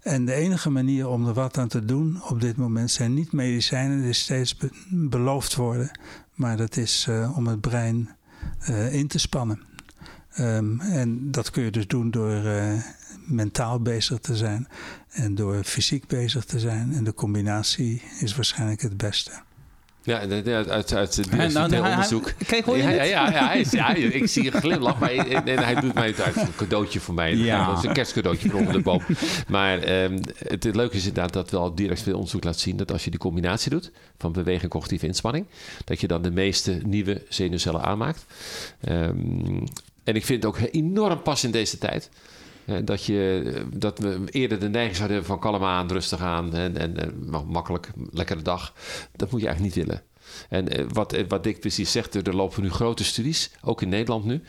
En 0.08 0.26
de 0.26 0.34
enige 0.34 0.70
manier 0.70 1.08
om 1.08 1.28
er 1.28 1.34
wat 1.34 1.58
aan 1.58 1.68
te 1.68 1.86
doen 1.86 2.22
op 2.24 2.42
dit 2.42 2.58
moment 2.58 2.92
zijn 2.92 3.14
niet 3.14 3.32
medicijnen 3.32 4.02
die 4.02 4.14
steeds 4.14 4.58
be 4.58 4.70
beloofd 4.90 5.56
worden, 5.56 6.00
maar 6.34 6.58
dat 6.58 6.78
is 6.78 7.06
uh, 7.10 7.38
om 7.38 7.48
het 7.48 7.62
brein 7.62 8.10
uh, 8.70 8.94
in 8.94 9.08
te 9.08 9.20
spannen. 9.20 9.62
Um, 10.40 10.80
en 10.80 11.32
dat 11.32 11.50
kun 11.50 11.64
je 11.64 11.72
dus 11.72 11.88
doen 11.88 12.12
door 12.12 12.44
uh, 12.46 12.74
mentaal 13.26 13.82
bezig 13.82 14.20
te 14.20 14.36
zijn 14.36 14.68
en 15.10 15.36
door 15.36 15.64
fysiek 15.64 16.08
bezig 16.08 16.46
te 16.46 16.60
zijn. 16.60 16.94
En 16.94 17.04
de 17.04 17.14
combinatie 17.14 18.02
is 18.20 18.36
waarschijnlijk 18.36 18.82
het 18.82 18.98
beste. 18.98 19.32
Ja, 20.08 20.20
uit, 20.20 20.48
uit, 20.70 20.94
uit 20.94 21.16
het 21.16 21.32
nou, 21.32 21.70
nou, 21.70 21.90
onderzoek. 21.90 22.34
Kijk, 22.48 22.66
hoor 22.66 22.78
je 22.78 22.84
ja, 22.84 22.90
ja, 22.90 23.04
ja, 23.04 23.32
ja, 23.32 23.48
hij 23.48 23.60
is, 23.60 23.72
ja, 23.72 23.94
ik 23.96 24.28
zie 24.28 24.54
een 24.54 24.62
glimlach, 24.62 25.00
maar 25.00 25.12
en, 25.12 25.48
en 25.48 25.64
hij 25.64 25.76
doet 25.76 25.94
mij 25.94 26.16
uit 26.16 26.36
een 26.36 26.56
cadeautje 26.56 27.00
voor 27.00 27.14
mij. 27.14 27.36
Ja. 27.36 27.68
Dat 27.68 27.78
is 27.78 27.84
een 27.84 27.94
kerstcadeautje 27.94 28.50
voor 28.50 28.60
onder 28.60 28.74
de 28.74 28.82
boom. 28.82 29.02
Maar 29.48 30.04
um, 30.04 30.20
het, 30.38 30.64
het, 30.64 30.76
leuke 30.76 30.96
is 30.96 31.06
inderdaad 31.06 31.34
dat 31.34 31.52
wel 31.52 31.76
direct 31.76 32.02
veel 32.02 32.16
onderzoek 32.16 32.44
laat 32.44 32.60
zien 32.60 32.78
dat 32.78 32.92
als 32.92 33.04
je 33.04 33.10
die 33.10 33.20
combinatie 33.20 33.70
doet 33.70 33.92
van 34.18 34.32
beweging 34.32 34.64
en 34.64 34.70
cognitieve 34.70 35.06
inspanning, 35.06 35.46
dat 35.86 36.02
je 36.02 36.08
dan 36.08 36.22
de 36.22 36.32
meeste 36.32 36.80
nieuwe 36.86 37.22
zenuwcellen 37.30 37.82
aanmaakt. 37.82 38.26
Um, 38.90 39.64
en 40.04 40.16
ik 40.16 40.26
vind 40.26 40.44
het 40.44 40.46
ook 40.46 40.60
enorm 40.72 41.22
pas 41.22 41.44
in 41.44 41.52
deze 41.52 41.78
tijd. 41.78 42.10
Dat, 42.84 43.04
je, 43.04 43.54
dat 43.74 44.00
we 44.00 44.22
eerder 44.32 44.60
de 44.60 44.70
neiging 44.70 44.96
zouden 44.96 45.18
hebben 45.18 45.36
van 45.36 45.52
kalm 45.52 45.64
aan, 45.64 45.92
rustig 45.92 46.22
aan 46.22 46.54
en, 46.54 46.78
en, 46.78 47.30
makkelijk, 47.48 47.90
lekkere 48.12 48.42
dag. 48.42 48.74
Dat 49.16 49.32
moet 49.32 49.42
je 49.42 49.48
eigenlijk 49.48 49.76
niet 49.76 49.86
willen. 49.86 50.04
En 50.50 50.94
wat, 50.94 51.16
wat 51.28 51.44
Dick 51.44 51.60
precies 51.60 51.92
zegt, 51.92 52.16
er 52.16 52.36
lopen 52.36 52.64
nu 52.64 52.70
grote 52.70 53.04
studies, 53.04 53.52
ook 53.62 53.82
in 53.82 53.90
Nederland 53.90 54.26
nu, 54.26 54.42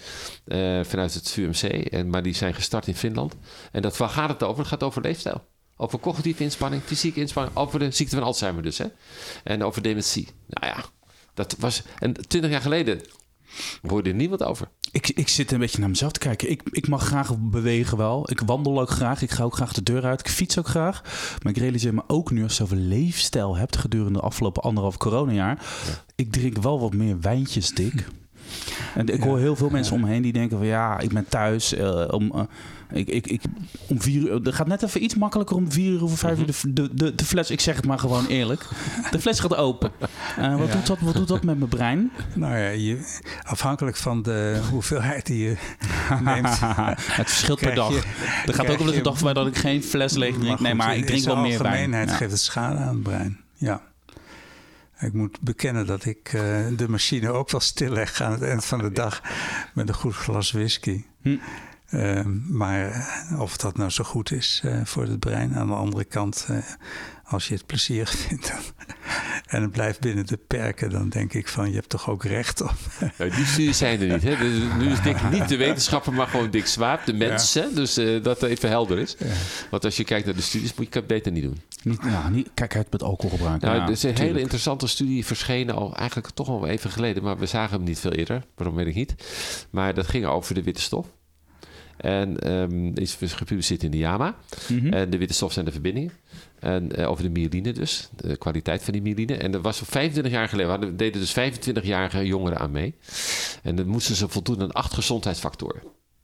uh, 0.47 0.85
vanuit 0.85 1.15
het 1.15 1.31
VUMC, 1.31 1.63
en, 1.63 2.11
maar 2.11 2.23
die 2.23 2.35
zijn 2.35 2.55
gestart 2.55 2.87
in 2.87 2.95
Finland. 2.95 3.37
En 3.73 3.83
dat, 3.83 3.97
waar 3.97 4.09
gaat 4.09 4.29
het 4.29 4.43
over? 4.43 4.59
Het 4.59 4.69
gaat 4.69 4.83
over 4.83 5.03
leefstijl. 5.03 5.47
Over 5.77 5.99
cognitieve 5.99 6.43
inspanning, 6.43 6.83
fysieke 6.83 7.21
inspanning, 7.21 7.57
over 7.57 7.79
de 7.79 7.91
ziekte 7.91 8.17
van 8.17 8.25
Alzheimer 8.25 8.63
dus. 8.63 8.79
Hè? 8.79 8.87
En 9.45 9.65
over 9.65 9.83
dementie. 9.83 10.29
Nou 10.47 10.67
ja, 10.67 10.85
dat 11.35 11.57
was. 11.59 11.83
En 11.99 12.13
twintig 12.13 12.51
jaar 12.51 12.61
geleden 12.61 13.01
hoorde 13.83 14.11
er 14.11 14.15
niemand 14.15 14.43
over. 14.43 14.69
Ik, 14.93 15.09
ik 15.09 15.29
zit 15.29 15.53
een 15.53 15.59
beetje 15.59 15.79
naar 15.81 15.89
mezelf 15.89 16.13
te 16.13 16.19
kijken. 16.19 16.51
Ik, 16.51 16.63
ik 16.71 16.89
mag 16.89 17.05
graag 17.05 17.39
bewegen 17.39 17.97
wel. 17.97 18.31
Ik 18.31 18.41
wandel 18.41 18.81
ook 18.81 18.91
graag. 18.91 19.23
Ik 19.23 19.31
ga 19.31 19.45
ook 19.45 19.55
graag 19.55 19.73
de 19.73 19.83
deur 19.83 20.05
uit. 20.05 20.21
Ik 20.21 20.29
fiets 20.29 20.59
ook 20.59 20.69
graag. 20.69 21.03
Maar 21.43 21.53
ik 21.53 21.59
realiseer 21.59 21.95
me 21.95 22.03
ook 22.07 22.31
nu 22.31 22.43
als 22.43 22.57
je 22.57 22.59
zoveel 22.59 22.79
leefstijl 22.79 23.57
hebt 23.57 23.77
gedurende 23.77 24.19
de 24.19 24.25
afgelopen 24.25 24.63
anderhalf 24.63 24.97
coronajaar. 24.97 25.65
Ja. 25.87 26.05
Ik 26.15 26.33
drink 26.33 26.59
wel 26.59 26.81
wat 26.81 26.95
meer 26.95 27.21
wijntjes, 27.21 27.71
dik. 27.71 28.07
En 28.95 29.07
ik 29.07 29.23
hoor 29.23 29.39
heel 29.39 29.57
veel 29.57 29.71
mensen 29.71 29.95
omheen 29.95 30.23
die 30.23 30.33
denken 30.33 30.59
van 30.59 30.67
ja, 30.67 30.99
ik 30.99 31.13
ben 31.13 31.29
thuis 31.29 31.75
uh, 31.75 32.05
om... 32.11 32.33
Uh, 32.35 32.43
ik, 32.93 33.09
ik, 33.09 33.27
ik, 33.27 33.43
om 33.89 34.03
vier 34.03 34.21
uur, 34.21 34.47
er 34.47 34.53
gaat 34.53 34.67
net 34.67 34.83
even 34.83 35.03
iets 35.03 35.15
makkelijker 35.15 35.57
om 35.57 35.73
vier 35.73 35.93
uur 35.93 36.03
of 36.03 36.19
vijf 36.19 36.39
uur 36.39 36.47
de, 36.47 36.73
de, 36.73 36.95
de, 36.95 37.15
de, 37.15 37.25
fles. 37.25 37.51
Ik 37.51 37.61
zeg 37.61 37.77
het 37.77 37.87
maar 37.87 37.99
gewoon 37.99 38.27
eerlijk. 38.27 38.67
De 39.11 39.21
fles 39.21 39.41
gaat 39.41 39.57
open. 39.57 39.91
Uh, 40.39 40.57
wat, 40.57 40.67
ja. 40.67 40.75
doet 40.75 40.87
dat, 40.87 40.99
wat 41.01 41.15
doet 41.15 41.29
dat 41.29 41.45
met 41.45 41.59
mijn 41.59 41.71
brein? 41.71 42.11
Nou 42.35 42.57
ja, 42.57 42.69
je, 42.69 43.21
afhankelijk 43.43 43.97
van 43.97 44.23
de 44.23 44.61
hoeveelheid 44.71 45.27
die 45.27 45.45
je 45.45 45.57
neemt. 46.25 46.61
het 46.61 47.29
verschilt 47.29 47.61
per 47.61 47.75
dag. 47.75 47.95
Er 48.47 48.55
gaat 48.55 48.71
ook 48.71 48.79
wel 48.79 48.87
eens 48.87 48.97
een 48.97 49.03
dag 49.03 49.15
voorbij 49.15 49.35
dat 49.35 49.47
ik 49.47 49.57
geen 49.57 49.83
fles 49.83 50.15
leeg 50.15 50.39
drink. 50.39 50.61
Nee, 50.61 50.75
maar 50.75 50.97
ik 50.97 51.07
drink 51.07 51.25
wel 51.25 51.37
meer 51.37 51.63
wijn. 51.63 51.95
In 51.95 52.09
geeft 52.09 52.31
het 52.31 52.41
schade 52.41 52.79
aan 52.79 52.95
het 52.95 53.03
brein. 53.03 53.41
Ja. 53.55 53.81
Ik 55.01 55.13
moet 55.13 55.41
bekennen 55.41 55.87
dat 55.87 56.05
ik 56.05 56.33
uh, 56.33 56.43
de 56.77 56.89
machine 56.89 57.31
ook 57.31 57.51
wel 57.51 57.61
stilleg 57.61 58.21
aan 58.21 58.33
het 58.33 58.43
eind 58.43 58.65
van 58.65 58.79
de 58.79 58.93
dag 58.93 59.23
met 59.75 59.89
een 59.89 59.95
goed 59.95 60.15
glas 60.15 60.53
whisky. 60.53 61.05
Hm. 61.23 61.37
Uh, 61.91 62.25
maar 62.49 63.09
of 63.39 63.57
dat 63.57 63.77
nou 63.77 63.91
zo 63.91 64.05
goed 64.05 64.31
is 64.31 64.63
uh, 64.65 64.81
voor 64.85 65.03
het 65.03 65.19
brein, 65.19 65.55
aan 65.55 65.67
de 65.67 65.75
andere 65.75 66.05
kant, 66.05 66.47
uh, 66.51 66.57
als 67.25 67.49
je 67.49 67.55
het 67.55 67.67
plezierig 67.67 68.11
vindt 68.29 68.53
en 69.47 69.63
het 69.63 69.71
blijft 69.71 70.01
binnen 70.01 70.27
de 70.27 70.37
perken, 70.37 70.91
dan 70.91 71.09
denk 71.09 71.33
ik 71.33 71.49
van 71.49 71.69
je 71.69 71.75
hebt 71.75 71.89
toch 71.89 72.11
ook 72.11 72.25
recht 72.25 72.61
op. 72.61 72.75
Ja, 73.19 73.25
die 73.25 73.45
studies 73.45 73.79
zijn 73.79 74.01
er 74.01 74.13
niet. 74.13 74.23
Hè? 74.23 74.37
Dus 74.37 74.63
nu 74.79 74.91
is 74.91 75.03
Dick 75.03 75.31
niet 75.31 75.49
de 75.49 75.57
wetenschapper, 75.57 76.13
maar 76.13 76.27
gewoon 76.27 76.51
Dick 76.51 76.67
Swaap, 76.67 77.05
de 77.05 77.13
mens. 77.13 77.53
Ja. 77.53 77.69
Dus 77.75 77.95
dat 78.23 78.43
even 78.43 78.69
helder 78.69 78.99
is. 78.99 79.17
Ja. 79.19 79.27
Want 79.71 79.85
als 79.85 79.97
je 79.97 80.05
kijkt 80.05 80.27
naar 80.27 80.35
de 80.35 80.41
studies, 80.41 80.75
moet 80.75 80.93
je 80.93 80.99
het 80.99 81.09
beter 81.09 81.33
niet 81.33 81.43
doen. 81.43 81.61
Niet, 81.83 82.01
ja, 82.05 82.29
niet, 82.29 82.51
kijk 82.55 82.77
uit 82.77 82.91
met 82.91 83.03
alcoholgebruik. 83.03 83.61
Nou, 83.61 83.77
ja, 83.77 83.83
er 83.83 83.91
is 83.91 84.03
een 84.03 84.09
tuurlijk. 84.09 84.29
hele 84.29 84.41
interessante 84.41 84.87
studie 84.87 85.27
verschenen 85.27 85.75
al 85.75 85.97
eigenlijk 85.97 86.31
toch 86.31 86.49
al 86.49 86.67
even 86.67 86.91
geleden, 86.91 87.23
maar 87.23 87.39
we 87.39 87.47
zagen 87.47 87.77
hem 87.77 87.85
niet 87.85 88.01
veel 88.01 88.13
eerder. 88.13 88.45
Waarom 88.55 88.77
weet 88.77 88.87
ik 88.87 88.95
niet. 88.95 89.15
Maar 89.71 89.95
dat 89.95 90.07
ging 90.07 90.27
over 90.27 90.55
de 90.55 90.63
witte 90.63 90.81
stof. 90.81 91.07
En 91.99 92.53
um, 92.53 92.95
is 92.95 93.17
gepubliceerd 93.21 93.83
in 93.83 93.91
de 93.91 93.99
JAMA. 93.99 94.37
Mm 94.69 94.79
-hmm. 94.79 94.93
En 94.93 95.11
de 95.11 95.19
witte 95.19 95.35
stof 95.35 95.53
zijn 95.53 95.65
de 95.65 95.73
verbindingen. 95.73 96.13
En 96.59 97.01
uh, 97.01 97.11
over 97.11 97.23
de 97.23 97.31
myeline 97.31 97.73
dus, 97.73 98.09
de 98.17 98.37
kwaliteit 98.37 98.83
van 98.83 98.93
die 98.93 99.03
myeline. 99.03 99.37
En 99.37 99.51
dat 99.51 99.63
was 99.63 99.83
25 99.85 100.33
jaar 100.33 100.49
geleden, 100.49 100.81
we 100.81 100.97
deden 100.97 101.21
dus 101.21 101.37
25-jarige 101.37 102.27
jongeren 102.27 102.59
aan 102.59 102.71
mee. 102.71 102.95
En 103.63 103.77
dan 103.77 103.87
moesten 103.87 104.15
ze 104.15 104.29
voldoen 104.29 104.63
aan 104.63 104.73
acht 104.73 104.95
gezondheidsfactoren. 104.95 105.83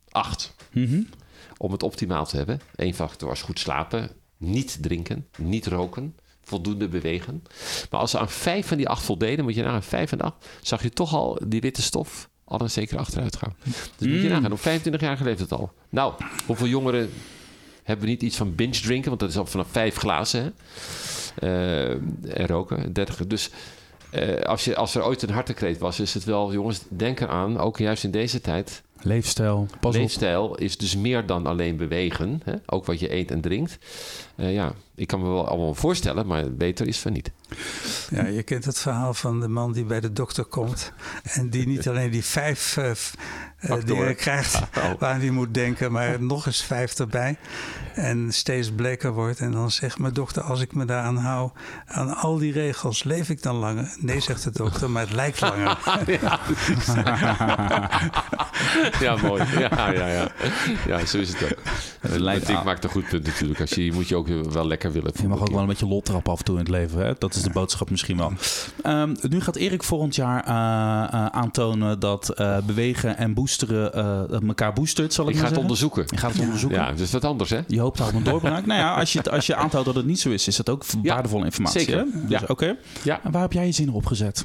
Acht. 0.09 0.55
Mm 0.73 0.87
-hmm. 0.87 1.09
Om 1.57 1.73
het 1.73 1.83
optimaal 1.83 2.27
te 2.27 2.37
hebben. 2.37 2.61
Eén 2.77 2.95
factor 2.95 3.29
was 3.29 3.43
goed 3.43 3.59
slapen, 3.59 4.11
niet 4.37 4.79
drinken, 4.81 5.27
niet 5.39 5.67
roken, 5.67 6.17
voldoende 6.43 6.89
bewegen. 6.89 7.43
Maar 7.91 8.01
als 8.01 8.11
ze 8.11 8.19
aan 8.19 8.31
vijf 8.31 8.67
van 8.67 8.77
die 8.77 8.89
acht 8.89 9.03
voldeden, 9.03 9.45
moet 9.45 9.55
je 9.55 9.63
naar 9.63 9.75
een 9.75 9.83
vijf 9.83 10.13
en 10.13 10.21
acht, 10.21 10.47
zag 10.63 10.83
je 10.83 10.91
toch 10.91 11.15
al 11.15 11.39
die 11.47 11.61
witte 11.61 11.83
stof 11.83 12.29
al 12.45 12.61
een 12.61 12.71
zekere 12.71 13.01
achteruitgang. 13.01 13.53
Dus 13.97 14.09
moet 14.09 14.23
je 14.23 14.29
nagaan, 14.29 14.53
op 14.53 14.61
25 14.61 15.01
jaar 15.01 15.17
geleefd 15.17 15.41
het 15.41 15.53
al. 15.53 15.73
Nou, 15.89 16.15
hoeveel 16.47 16.67
jongeren 16.67 17.11
hebben 17.83 18.05
we 18.05 18.11
niet 18.11 18.23
iets 18.23 18.37
van 18.37 18.55
binge 18.55 18.81
drinken, 18.81 19.09
want 19.09 19.21
dat 19.21 19.31
is 19.31 19.37
al 19.37 19.47
vanaf 19.47 19.67
vijf 19.71 19.97
glazen. 19.97 20.43
Hè? 20.43 20.51
Uh, 21.43 21.91
en 22.39 22.47
roken, 22.47 22.93
30. 22.93 23.27
Dus 23.27 23.51
uh, 24.15 24.41
als, 24.41 24.65
je, 24.65 24.77
als 24.77 24.95
er 24.95 25.05
ooit 25.05 25.23
een 25.23 25.31
hartekreet 25.31 25.79
was, 25.79 26.01
is 26.01 26.15
het 26.15 26.25
wel, 26.25 26.53
jongens, 26.53 26.81
denk 26.89 27.21
eraan, 27.21 27.59
ook 27.59 27.79
juist 27.79 28.05
in 28.05 28.11
deze 28.11 28.41
tijd. 28.41 28.83
Leefstijl, 29.05 29.69
pas 29.81 29.97
Leefstijl 29.97 30.49
op. 30.49 30.61
is 30.61 30.77
dus 30.77 30.97
meer 30.97 31.27
dan 31.27 31.47
alleen 31.47 31.77
bewegen. 31.77 32.41
Hè? 32.45 32.55
Ook 32.67 32.85
wat 32.85 33.01
je 33.01 33.13
eet 33.13 33.31
en 33.31 33.41
drinkt. 33.41 33.79
Uh, 34.37 34.53
ja, 34.53 34.73
ik 34.95 35.07
kan 35.07 35.21
me 35.21 35.29
wel 35.29 35.49
allemaal 35.49 35.75
voorstellen, 35.75 36.27
maar 36.27 36.53
beter 36.53 36.87
is 36.87 36.99
van 36.99 37.13
niet. 37.13 37.31
Ja, 38.11 38.27
je 38.27 38.43
kent 38.43 38.65
het 38.65 38.79
verhaal 38.79 39.15
van 39.15 39.41
de 39.41 39.49
man 39.49 39.73
die 39.73 39.85
bij 39.85 40.01
de 40.01 40.13
dokter 40.13 40.45
komt. 40.45 40.93
En 41.23 41.51
die 41.51 41.67
niet 41.67 41.89
alleen 41.91 42.11
die 42.11 42.25
vijf 42.25 42.77
uh, 42.77 42.91
dingen 43.85 44.17
krijgt 44.17 44.55
oh. 44.77 44.91
waar 44.99 45.21
hij 45.21 45.31
moet 45.31 45.55
denken, 45.55 45.93
maar 45.93 46.23
nog 46.23 46.47
eens 46.47 46.63
vijf 46.63 46.99
erbij. 46.99 47.37
En 47.95 48.33
steeds 48.33 48.71
bleker 48.73 49.13
wordt. 49.13 49.39
En 49.41 49.53
dan 49.53 49.71
zegt 49.71 49.99
mijn 49.99 50.13
dokter, 50.13 50.43
als 50.43 50.61
ik 50.61 50.75
me 50.75 50.85
daaraan 50.85 51.17
hou, 51.17 51.51
aan 51.87 52.17
al 52.17 52.39
die 52.39 52.53
regels, 52.53 53.05
leef 53.05 53.29
ik 53.29 53.43
dan 53.43 53.57
langer? 53.57 53.97
Nee, 53.99 54.21
zegt 54.21 54.45
de 54.45 54.51
dokter, 54.51 54.91
maar 54.91 55.03
het 55.03 55.13
lijkt 55.13 55.41
langer. 55.41 55.79
ja. 56.21 56.41
ja, 59.01 59.17
mooi. 59.17 59.43
Ja, 59.59 59.91
ja, 59.91 60.09
ja. 60.09 60.29
ja, 60.87 61.07
zo 61.07 61.19
is 61.19 61.29
het 61.29 61.45
ook. 61.45 61.59
Het 62.01 62.21
lijkt 62.21 62.49
ik 62.49 62.65
maakt 62.65 62.85
een 62.85 62.91
goed 62.91 63.09
punt 63.09 63.27
natuurlijk. 63.27 63.61
Als 63.61 63.71
je, 63.71 63.85
je 63.85 63.93
moet 63.93 64.09
je 64.09 64.17
ook 64.17 64.29
wel 64.29 64.67
lekker 64.67 64.93
willen. 64.93 65.13
Je 65.15 65.29
mag 65.29 65.41
ook 65.41 65.51
wel 65.51 65.61
een 65.61 65.67
beetje 65.67 65.87
lot 65.87 66.05
trappen 66.05 66.33
af 66.33 66.39
en 66.39 66.45
toe 66.45 66.55
in 66.55 66.61
het 66.61 66.71
leven. 66.71 67.07
Hè? 67.07 67.13
Dat 67.19 67.35
is 67.35 67.43
de 67.43 67.51
boodschap 67.51 67.91
misschien 67.91 68.17
wel. 68.17 68.33
Um, 68.87 69.17
nu 69.29 69.41
gaat 69.41 69.57
Erik 69.57 69.83
volgend 69.83 70.15
jaar 70.15 70.45
uh, 70.45 70.51
uh, 70.51 71.27
aantonen 71.27 72.01
dat 72.01 72.33
uh, 72.41 72.59
bewegen 72.67 73.17
en 73.17 73.35
boosteren 73.59 74.47
elkaar 74.47 74.73
boostert, 74.73 75.13
zal 75.13 75.25
ik, 75.25 75.31
ik 75.31 75.37
maar 75.37 75.47
ga 75.47 75.53
het 75.53 75.63
onderzoeken. 75.63 76.05
Je 76.11 76.17
gaat 76.17 76.33
het 76.33 76.41
onderzoeken. 76.41 76.79
Ja, 76.79 76.91
dat 76.91 76.99
is 76.99 77.13
wat 77.13 77.25
anders 77.25 77.51
hè? 77.51 77.61
Je 77.67 77.81
hoopt 77.81 78.01
al 78.01 78.09
een 78.13 78.23
doorbraak. 78.23 78.67
nou 78.67 78.81
ja, 78.81 78.95
als 78.95 79.13
je, 79.13 79.31
als 79.31 79.47
je 79.47 79.55
aanhoudt 79.65 79.87
dat 79.87 79.95
het 79.95 80.07
niet 80.07 80.21
zo 80.21 80.31
is, 80.31 80.47
is 80.47 80.57
dat 80.57 80.69
ook 80.69 80.85
ja, 81.03 81.15
waardevolle 81.15 81.45
informatie. 81.45 81.81
Zeker. 81.81 81.97
Hè? 81.97 82.05
Dus, 82.05 82.31
ja. 82.31 82.39
Oké. 82.43 82.53
Okay. 82.53 82.79
Ja. 83.03 83.21
En 83.23 83.31
waar 83.31 83.43
heb 83.43 83.53
jij 83.53 83.67
je 83.67 83.73
zin 83.73 83.91
op 83.91 84.07
gezet? 84.07 84.45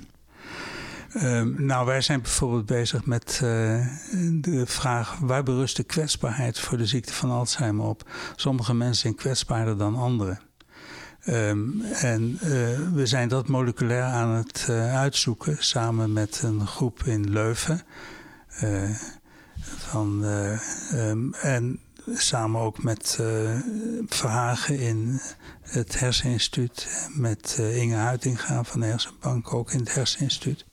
Um, 1.15 1.55
nou, 1.57 1.85
wij 1.85 2.01
zijn 2.01 2.21
bijvoorbeeld 2.21 2.65
bezig 2.65 3.05
met 3.05 3.39
uh, 3.43 3.87
de 4.31 4.63
vraag 4.65 5.17
waar 5.19 5.43
berust 5.43 5.75
de 5.75 5.83
kwetsbaarheid 5.83 6.59
voor 6.59 6.77
de 6.77 6.85
ziekte 6.85 7.13
van 7.13 7.31
Alzheimer 7.31 7.85
op? 7.85 8.09
Sommige 8.35 8.73
mensen 8.73 9.01
zijn 9.01 9.15
kwetsbaarder 9.15 9.77
dan 9.77 9.95
anderen. 9.95 10.39
Um, 11.27 11.81
en 11.81 12.39
uh, 12.43 12.49
we 12.93 13.01
zijn 13.03 13.27
dat 13.27 13.47
moleculair 13.47 14.03
aan 14.03 14.29
het 14.29 14.67
uh, 14.69 14.95
uitzoeken 14.95 15.55
samen 15.59 16.13
met 16.13 16.41
een 16.43 16.67
groep 16.67 17.03
in 17.03 17.31
Leuven. 17.31 17.81
Van, 19.77 20.23
um, 20.93 21.33
en 21.33 21.79
samen 22.05 22.61
ook 22.61 22.83
met 22.83 23.17
uh, 23.21 23.59
Verhagen 24.07 24.79
in 24.79 25.21
het 25.61 25.99
Herseninstituut. 25.99 27.07
Met 27.13 27.57
Inge 27.59 27.95
Huitinga 27.95 28.63
van 28.63 28.79
de 28.79 28.85
Hersenbank 28.85 29.53
ook 29.53 29.71
in 29.71 29.79
het 29.79 29.93
Herseninstituut. 29.93 30.65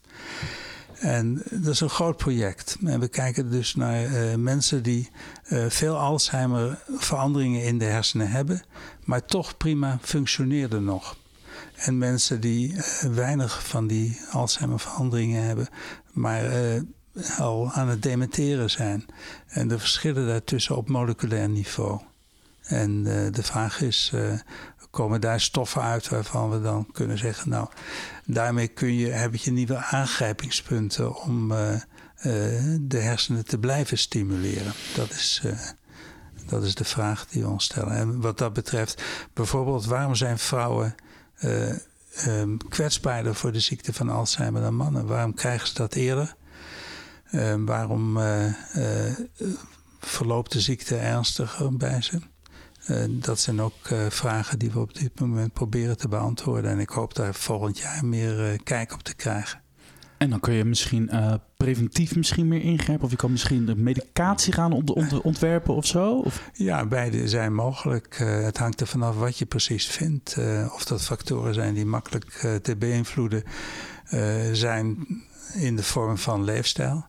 En 0.99 1.43
dat 1.51 1.73
is 1.73 1.81
een 1.81 1.91
groot 1.91 2.17
project. 2.17 2.77
En 2.85 3.01
we 3.01 3.09
kijken 3.09 3.51
dus 3.51 3.75
naar 3.75 4.39
mensen 4.39 4.83
die 4.83 5.11
veel 5.69 5.99
Alzheimer 5.99 6.83
veranderingen 6.97 7.63
in 7.63 7.79
de 7.79 7.85
hersenen 7.85 8.31
hebben, 8.31 8.63
maar 9.05 9.25
toch 9.25 9.57
prima 9.57 9.99
functioneerden 10.03 10.85
nog. 10.85 11.17
En 11.77 11.99
mensen 11.99 12.41
die 12.41 12.77
weinig 13.11 13.67
van 13.67 13.87
die 13.87 14.21
Alzheimer 14.31 14.81
veranderingen 14.81 15.43
hebben, 15.43 15.69
maar 16.13 16.43
al 17.39 17.71
aan 17.73 17.89
het 17.89 18.03
dementeren 18.03 18.71
zijn. 18.71 19.07
En 19.49 19.69
de 19.69 19.79
verschillen 19.79 20.27
daartussen 20.27 20.77
op 20.77 20.89
moleculair 20.89 21.49
niveau. 21.49 22.01
En 22.63 22.91
uh, 22.91 23.33
de 23.33 23.43
vraag 23.43 23.81
is, 23.81 24.11
uh, 24.15 24.33
komen 24.91 25.21
daar 25.21 25.41
stoffen 25.41 25.83
uit 25.83 26.09
waarvan 26.09 26.51
we 26.51 26.61
dan 26.61 26.89
kunnen 26.93 27.19
zeggen... 27.19 27.51
nou, 27.51 27.69
daarmee 28.25 28.69
kun 28.69 28.95
je, 28.95 29.09
heb 29.09 29.35
je 29.35 29.51
nieuwe 29.51 29.77
aangrijpingspunten 29.77 31.23
om 31.23 31.53
uh, 31.53 31.59
de 32.81 32.99
hersenen 32.99 33.45
te 33.45 33.59
blijven 33.59 33.99
stimuleren. 33.99 34.73
Dat 34.97 35.11
is, 35.11 35.43
dat 36.47 36.63
is 36.63 36.75
de 36.75 36.85
vraag 36.85 37.27
die 37.27 37.43
we 37.43 37.49
ons 37.49 37.65
stellen. 37.65 37.93
En 37.93 38.21
wat 38.21 38.39
dat 38.39 38.53
betreft, 38.53 39.03
bijvoorbeeld, 39.33 39.85
waarom 39.85 40.15
zijn 40.15 40.39
vrouwen... 40.39 40.95
Um, 42.27 42.69
kwetsbaarder 42.69 43.35
voor 43.35 43.53
de 43.53 43.61
ziekte 43.61 43.93
van 43.93 44.09
Alzheimer 44.09 44.63
dan 44.63 44.75
mannen? 44.75 45.07
Waarom 45.07 45.35
krijgen 45.35 45.69
ze 45.69 45.75
dat 45.75 45.95
eerder? 45.95 46.37
Ehm, 47.31 47.65
waarom 47.65 48.17
uh, 48.17 48.53
verloopt 50.01 50.53
de 50.53 50.61
ziekte 50.61 50.97
ernstiger 50.97 51.77
bij 51.77 52.03
ze? 52.03 52.19
dat 53.11 53.41
zijn 53.41 53.61
ook 53.61 53.95
vragen 54.09 54.59
die 54.59 54.71
we 54.71 54.79
op 54.79 54.95
dit 54.95 55.21
moment 55.21 55.53
proberen 55.53 55.97
te 55.97 56.09
beantwoorden. 56.09 56.71
En 56.71 56.79
ik 56.79 56.89
hoop 56.89 57.15
daar 57.15 57.35
volgend 57.35 57.79
jaar 57.79 58.05
meer 58.05 58.63
kijk 58.63 58.93
op 58.93 59.03
te 59.03 59.15
krijgen. 59.15 59.61
En 60.19 60.31
dan 60.31 60.41
kun 60.41 60.55
je 60.55 60.65
misschien 60.65 61.11
preventief 61.57 62.17
misschien 62.17 62.49
meer 62.49 62.63
ingrijpen. 62.63 63.05
Of 63.05 63.11
je 63.11 63.17
kan 63.17 63.31
misschien 63.31 63.67
de 63.67 63.77
medicatie 63.77 64.53
gaan 64.53 64.73
ontwerpen 65.23 65.75
of 65.75 65.87
zo. 65.87 66.19
Of? 66.19 66.51
Ja, 66.53 66.87
beide 66.87 67.29
zijn 67.29 67.55
mogelijk. 67.55 68.17
het 68.19 68.59
hangt 68.59 68.81
er 68.81 68.87
vanaf 68.87 69.17
wat 69.17 69.39
je 69.39 69.47
precies 69.47 69.87
vindt. 69.87 70.37
of 70.75 70.85
dat 70.85 71.03
factoren 71.03 71.55
zijn 71.55 71.75
die 71.75 71.87
makkelijk 71.87 72.59
te 72.63 72.77
beïnvloeden 72.77 73.43
zijn 74.53 75.07
in 75.55 75.77
de 75.77 75.83
vorm 75.83 76.19
van 76.19 76.45
leefstijl. 76.45 77.07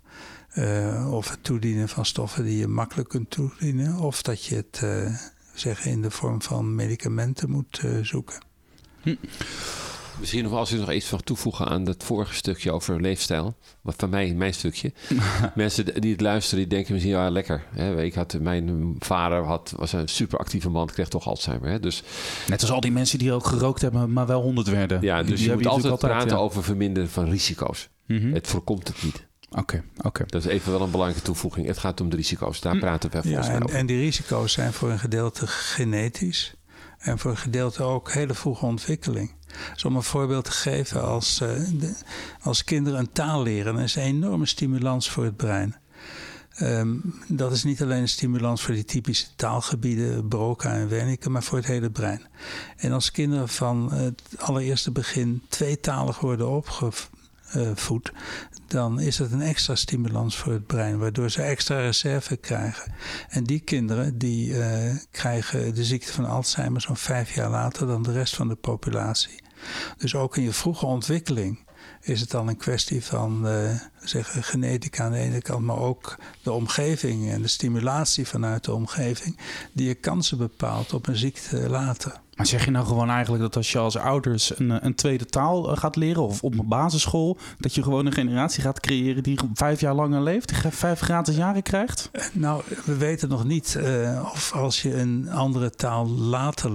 Uh, 0.57 1.13
of 1.13 1.29
het 1.29 1.43
toedienen 1.43 1.89
van 1.89 2.05
stoffen 2.05 2.43
die 2.43 2.57
je 2.57 2.67
makkelijk 2.67 3.09
kunt 3.09 3.29
toedienen. 3.29 3.99
Of 3.99 4.21
dat 4.21 4.45
je 4.45 4.55
het 4.55 4.81
uh, 4.83 5.15
zeggen 5.53 5.91
in 5.91 6.01
de 6.01 6.11
vorm 6.11 6.41
van 6.41 6.75
medicamenten 6.75 7.49
moet 7.49 7.81
uh, 7.85 8.03
zoeken. 8.03 8.45
Hm. 9.01 9.15
Misschien 10.19 10.43
nog 10.43 10.53
als 10.53 10.71
u 10.71 10.77
nog 10.77 10.91
iets 10.91 11.09
mag 11.09 11.21
toevoegen 11.21 11.67
aan 11.67 11.83
dat 11.83 12.03
vorige 12.03 12.33
stukje 12.33 12.71
over 12.71 13.01
leefstijl. 13.01 13.55
Wat 13.81 13.95
van 13.97 14.09
mij, 14.09 14.33
mijn 14.33 14.53
stukje. 14.53 14.93
Mensen 15.55 16.01
die 16.01 16.11
het 16.11 16.21
luisteren, 16.21 16.59
die 16.59 16.67
denken 16.67 16.93
misschien, 16.93 17.13
ja, 17.13 17.29
lekker. 17.29 17.63
Hè? 17.69 18.03
Ik 18.03 18.13
had, 18.13 18.39
mijn 18.39 18.95
vader 18.99 19.43
had, 19.43 19.73
was 19.75 19.93
een 19.93 20.07
super 20.07 20.39
actieve 20.39 20.69
man, 20.69 20.87
kreeg 20.87 21.07
toch 21.07 21.27
Alzheimer. 21.27 21.69
Hè? 21.69 21.79
Dus, 21.79 22.03
Net 22.47 22.61
als 22.61 22.71
al 22.71 22.81
die 22.81 22.91
mensen 22.91 23.19
die 23.19 23.31
ook 23.31 23.45
gerookt 23.45 23.81
hebben, 23.81 24.13
maar 24.13 24.27
wel 24.27 24.41
honderd 24.41 24.67
werden. 24.67 25.01
Ja, 25.01 25.23
dus 25.23 25.39
die 25.39 25.49
je 25.49 25.55
moet 25.55 25.67
altijd, 25.67 25.97
praten 25.97 26.39
over 26.39 26.63
verminderen 26.63 27.09
van 27.09 27.29
risico's. 27.29 27.89
Mm 28.05 28.17
-hmm. 28.17 28.33
Het 28.33 28.47
voorkomt 28.47 28.87
het 28.87 29.03
niet. 29.03 29.26
Oké, 29.49 29.83
oké. 29.97 30.23
Dat 30.25 30.45
is 30.45 30.51
even 30.51 30.71
wel 30.71 30.81
een 30.81 30.91
belangrijke 30.91 31.25
toevoeging. 31.25 31.67
Het 31.67 31.77
gaat 31.77 32.01
om 32.01 32.09
de 32.09 32.15
risico's. 32.15 32.61
Daar 32.61 32.73
hm. 32.73 32.79
praten 32.79 33.11
we 33.11 33.21
volgens 33.21 33.47
ja, 33.47 33.53
en, 33.53 33.63
over. 33.63 33.75
En 33.75 33.85
die 33.85 33.99
risico's 33.99 34.53
zijn 34.53 34.73
voor 34.73 34.91
een 34.91 34.99
gedeelte 34.99 35.47
genetisch. 35.47 36.55
En 36.97 37.19
voor 37.19 37.31
een 37.31 37.37
gedeelte 37.37 37.83
ook 37.83 38.11
hele 38.11 38.33
vroege 38.33 38.65
ontwikkeling. 38.65 39.35
Dus 39.73 39.85
om 39.85 39.95
een 39.95 40.03
voorbeeld 40.03 40.45
te 40.45 40.51
geven, 40.51 41.03
als, 41.03 41.41
uh, 41.41 41.49
de, 41.79 41.95
als 42.41 42.63
kinderen 42.63 42.99
een 42.99 43.11
taal 43.11 43.43
leren, 43.43 43.73
dan 43.73 43.83
is 43.83 43.95
een 43.95 44.03
enorme 44.03 44.45
stimulans 44.45 45.09
voor 45.09 45.23
het 45.23 45.35
brein. 45.35 45.75
Um, 46.61 47.13
dat 47.27 47.51
is 47.51 47.63
niet 47.63 47.81
alleen 47.81 48.01
een 48.01 48.07
stimulans 48.07 48.63
voor 48.63 48.73
die 48.73 48.85
typische 48.85 49.35
taalgebieden, 49.35 50.27
Broca 50.27 50.73
en 50.73 50.89
Wernicke, 50.89 51.29
maar 51.29 51.43
voor 51.43 51.57
het 51.57 51.67
hele 51.67 51.89
brein. 51.89 52.21
En 52.77 52.91
als 52.91 53.11
kinderen 53.11 53.49
van 53.49 53.93
het 53.93 54.21
allereerste 54.37 54.91
begin 54.91 55.43
tweetalig 55.49 56.19
worden 56.19 56.49
opgevoed, 56.49 57.09
voedt, 57.75 58.11
dan 58.67 58.99
is 58.99 59.17
het 59.17 59.31
een 59.31 59.41
extra 59.41 59.75
stimulans 59.75 60.37
voor 60.37 60.53
het 60.53 60.65
brein, 60.65 60.97
waardoor 60.97 61.29
ze 61.29 61.41
extra 61.41 61.79
reserve 61.79 62.35
krijgen. 62.35 62.93
En 63.29 63.43
die 63.43 63.59
kinderen 63.59 64.17
die 64.17 64.49
uh, 64.49 64.95
krijgen 65.11 65.75
de 65.75 65.83
ziekte 65.83 66.13
van 66.13 66.25
Alzheimer 66.25 66.81
zo'n 66.81 66.97
vijf 66.97 67.35
jaar 67.35 67.49
later 67.49 67.87
dan 67.87 68.03
de 68.03 68.11
rest 68.11 68.35
van 68.35 68.47
de 68.47 68.55
populatie. 68.55 69.41
Dus 69.97 70.15
ook 70.15 70.37
in 70.37 70.43
je 70.43 70.53
vroege 70.53 70.85
ontwikkeling 70.85 71.65
is 72.01 72.19
het 72.19 72.31
dan 72.31 72.47
een 72.47 72.57
kwestie 72.57 73.03
van 73.03 73.47
uh, 73.47 73.79
zeggen, 73.99 74.43
genetica 74.43 75.03
aan 75.03 75.11
de 75.11 75.17
ene 75.17 75.41
kant, 75.41 75.65
maar 75.65 75.79
ook 75.79 76.15
de 76.43 76.51
omgeving 76.51 77.31
en 77.31 77.41
de 77.41 77.47
stimulatie 77.47 78.27
vanuit 78.27 78.63
de 78.63 78.73
omgeving, 78.73 79.39
die 79.71 79.87
je 79.87 79.95
kansen 79.95 80.37
bepaalt 80.37 80.93
op 80.93 81.07
een 81.07 81.17
ziekte 81.17 81.69
later. 81.69 82.21
Maar 82.38 82.45
zeg 82.45 82.65
je 82.65 82.71
nou 82.71 82.85
gewoon 82.85 83.09
eigenlijk 83.09 83.43
dat 83.43 83.55
als 83.55 83.71
je 83.71 83.77
als 83.77 83.97
ouders 83.97 84.59
een, 84.59 84.85
een 84.85 84.95
tweede 84.95 85.25
taal 85.25 85.71
eh, 85.71 85.77
gaat 85.77 85.95
leren 85.95 86.23
of 86.23 86.43
op 86.43 86.59
een 86.59 86.67
basisschool, 86.67 87.38
dat 87.59 87.75
je 87.75 87.83
gewoon 87.83 88.05
een 88.05 88.13
generatie 88.13 88.63
gaat 88.63 88.79
creëren 88.79 89.23
die 89.23 89.39
vijf 89.53 89.79
jaar 89.79 89.93
langer 89.93 90.21
leeft, 90.21 90.47
die 90.49 90.71
vijf 90.71 90.99
gratis 90.99 91.35
jaren 91.35 91.63
krijgt? 91.63 92.09
Eh, 92.11 92.23
nou, 92.33 92.63
we 92.85 92.97
weten 92.97 93.29
nog 93.29 93.43
niet 93.43 93.79
of 94.33 94.51
als 94.53 94.81
je 94.81 94.95
een 94.95 95.29
andere 95.29 95.69
taal 95.69 96.07
later 96.09 96.71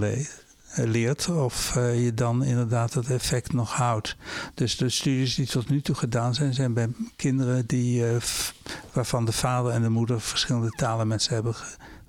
leert, 0.75 1.29
of 1.29 1.75
je 1.75 2.13
dan 2.15 2.45
inderdaad 2.45 2.95
het 2.95 3.11
effect 3.11 3.53
nog 3.53 3.73
houdt. 3.73 4.17
Dus 4.55 4.77
de 4.77 4.89
studies 4.89 5.35
die 5.35 5.47
tot 5.47 5.69
nu 5.69 5.81
toe 5.81 5.95
gedaan 5.95 6.35
zijn, 6.35 6.55
zijn 6.55 6.75
bij 6.75 6.89
kinderen 7.17 7.67
die, 7.67 8.05
waarvan 8.93 9.25
de 9.25 9.33
vader 9.33 9.73
en 9.73 9.83
de 9.83 9.89
moeder 9.89 10.21
verschillende 10.21 10.71
talen 10.71 11.09
met 11.09 11.23
ze 11.23 11.35
hebben 11.35 11.55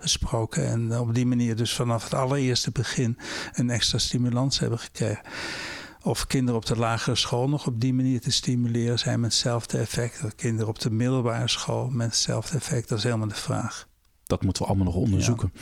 gesproken. 0.03 0.67
En 0.67 0.99
op 0.99 1.13
die 1.13 1.25
manier 1.25 1.55
dus 1.55 1.73
vanaf 1.73 2.03
het 2.03 2.13
allereerste 2.13 2.71
begin 2.71 3.17
een 3.53 3.69
extra 3.69 3.97
stimulans 3.97 4.59
hebben 4.59 4.79
gekregen. 4.79 5.21
Of 6.01 6.27
kinderen 6.27 6.59
op 6.59 6.65
de 6.65 6.77
lagere 6.77 7.15
school 7.15 7.49
nog 7.49 7.67
op 7.67 7.81
die 7.81 7.93
manier 7.93 8.21
te 8.21 8.31
stimuleren 8.31 8.99
zijn 8.99 9.19
met 9.19 9.31
hetzelfde 9.31 9.77
effect. 9.77 10.23
Of 10.23 10.35
kinderen 10.35 10.67
op 10.67 10.79
de 10.79 10.91
middelbare 10.91 11.47
school 11.47 11.89
met 11.89 12.07
hetzelfde 12.07 12.57
effect. 12.57 12.89
Dat 12.89 12.97
is 12.97 13.03
helemaal 13.03 13.27
de 13.27 13.35
vraag 13.35 13.87
dat 14.33 14.43
moeten 14.43 14.61
we 14.63 14.67
allemaal 14.67 14.93
nog 14.93 14.95
onderzoeken. 14.95 15.53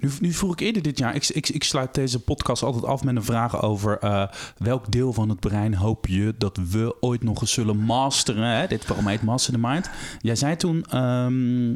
Nu, 0.00 0.10
nu 0.20 0.32
vroeg 0.32 0.52
ik 0.52 0.60
eerder 0.60 0.82
dit 0.82 0.98
jaar, 0.98 1.14
ik, 1.14 1.28
ik, 1.28 1.48
ik 1.48 1.64
sluit 1.64 1.94
deze 1.94 2.20
podcast 2.20 2.62
altijd 2.62 2.84
af 2.84 3.04
met 3.04 3.16
een 3.16 3.24
vraag 3.24 3.62
over 3.62 3.98
uh, 4.04 4.26
welk 4.56 4.92
deel 4.92 5.12
van 5.12 5.28
het 5.28 5.40
brein 5.40 5.74
hoop 5.74 6.06
je 6.06 6.34
dat 6.38 6.58
we 6.70 6.96
ooit 7.00 7.22
nog 7.22 7.40
eens 7.40 7.52
zullen 7.52 7.78
masteren. 7.78 8.46
Hè? 8.46 8.66
Dit 8.66 8.84
programma 8.84 9.10
heet 9.10 9.22
Master 9.22 9.52
the 9.52 9.58
Mind. 9.58 9.90
Jij 10.20 10.36
zei 10.36 10.56
toen, 10.56 10.98
um, 10.98 11.70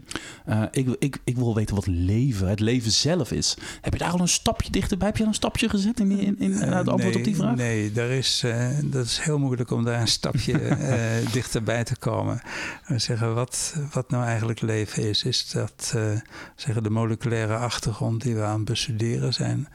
uh, 0.49 0.63
ik, 0.71 0.97
ik, 0.99 1.19
ik 1.25 1.37
wil 1.37 1.55
weten 1.55 1.75
wat 1.75 1.87
leven, 1.87 2.49
het 2.49 2.61
leven 2.61 2.91
zelf 2.91 3.33
is. 3.33 3.57
Heb 3.81 3.93
je 3.93 3.99
daar 3.99 4.13
al 4.13 4.21
een 4.21 4.29
stapje 4.29 4.71
dichterbij? 4.71 5.07
Heb 5.07 5.17
je 5.17 5.23
al 5.23 5.29
een 5.29 5.35
stapje 5.35 5.69
gezet 5.69 6.01
in, 6.01 6.11
in, 6.11 6.39
in, 6.39 6.53
het 6.53 6.89
antwoord 6.89 7.03
nee, 7.03 7.17
op 7.17 7.25
die 7.25 7.37
vraag? 7.37 7.57
Nee, 7.57 7.93
daar 7.93 8.11
is, 8.11 8.43
uh, 8.45 8.69
dat 8.85 9.05
is 9.05 9.19
heel 9.19 9.39
moeilijk 9.39 9.71
om 9.71 9.85
daar 9.85 10.01
een 10.01 10.09
stapje 10.09 10.77
dichterbij 11.33 11.85
te 11.85 11.97
komen. 11.97 12.41
We 12.87 12.99
zeggen, 12.99 13.35
wat, 13.35 13.75
wat 13.93 14.11
nou 14.11 14.25
eigenlijk 14.25 14.61
leven 14.61 15.09
is, 15.09 15.25
is 15.25 15.51
dat 15.51 15.95
zeggen 16.55 16.83
de 16.83 16.91
moleculaire 16.91 17.57
achtergrond 17.57 18.23
die 18.23 18.35
we 18.35 18.43
aan 18.43 18.57
het 18.57 18.65
bestuderen 18.65 19.33
zijn. 19.33 19.69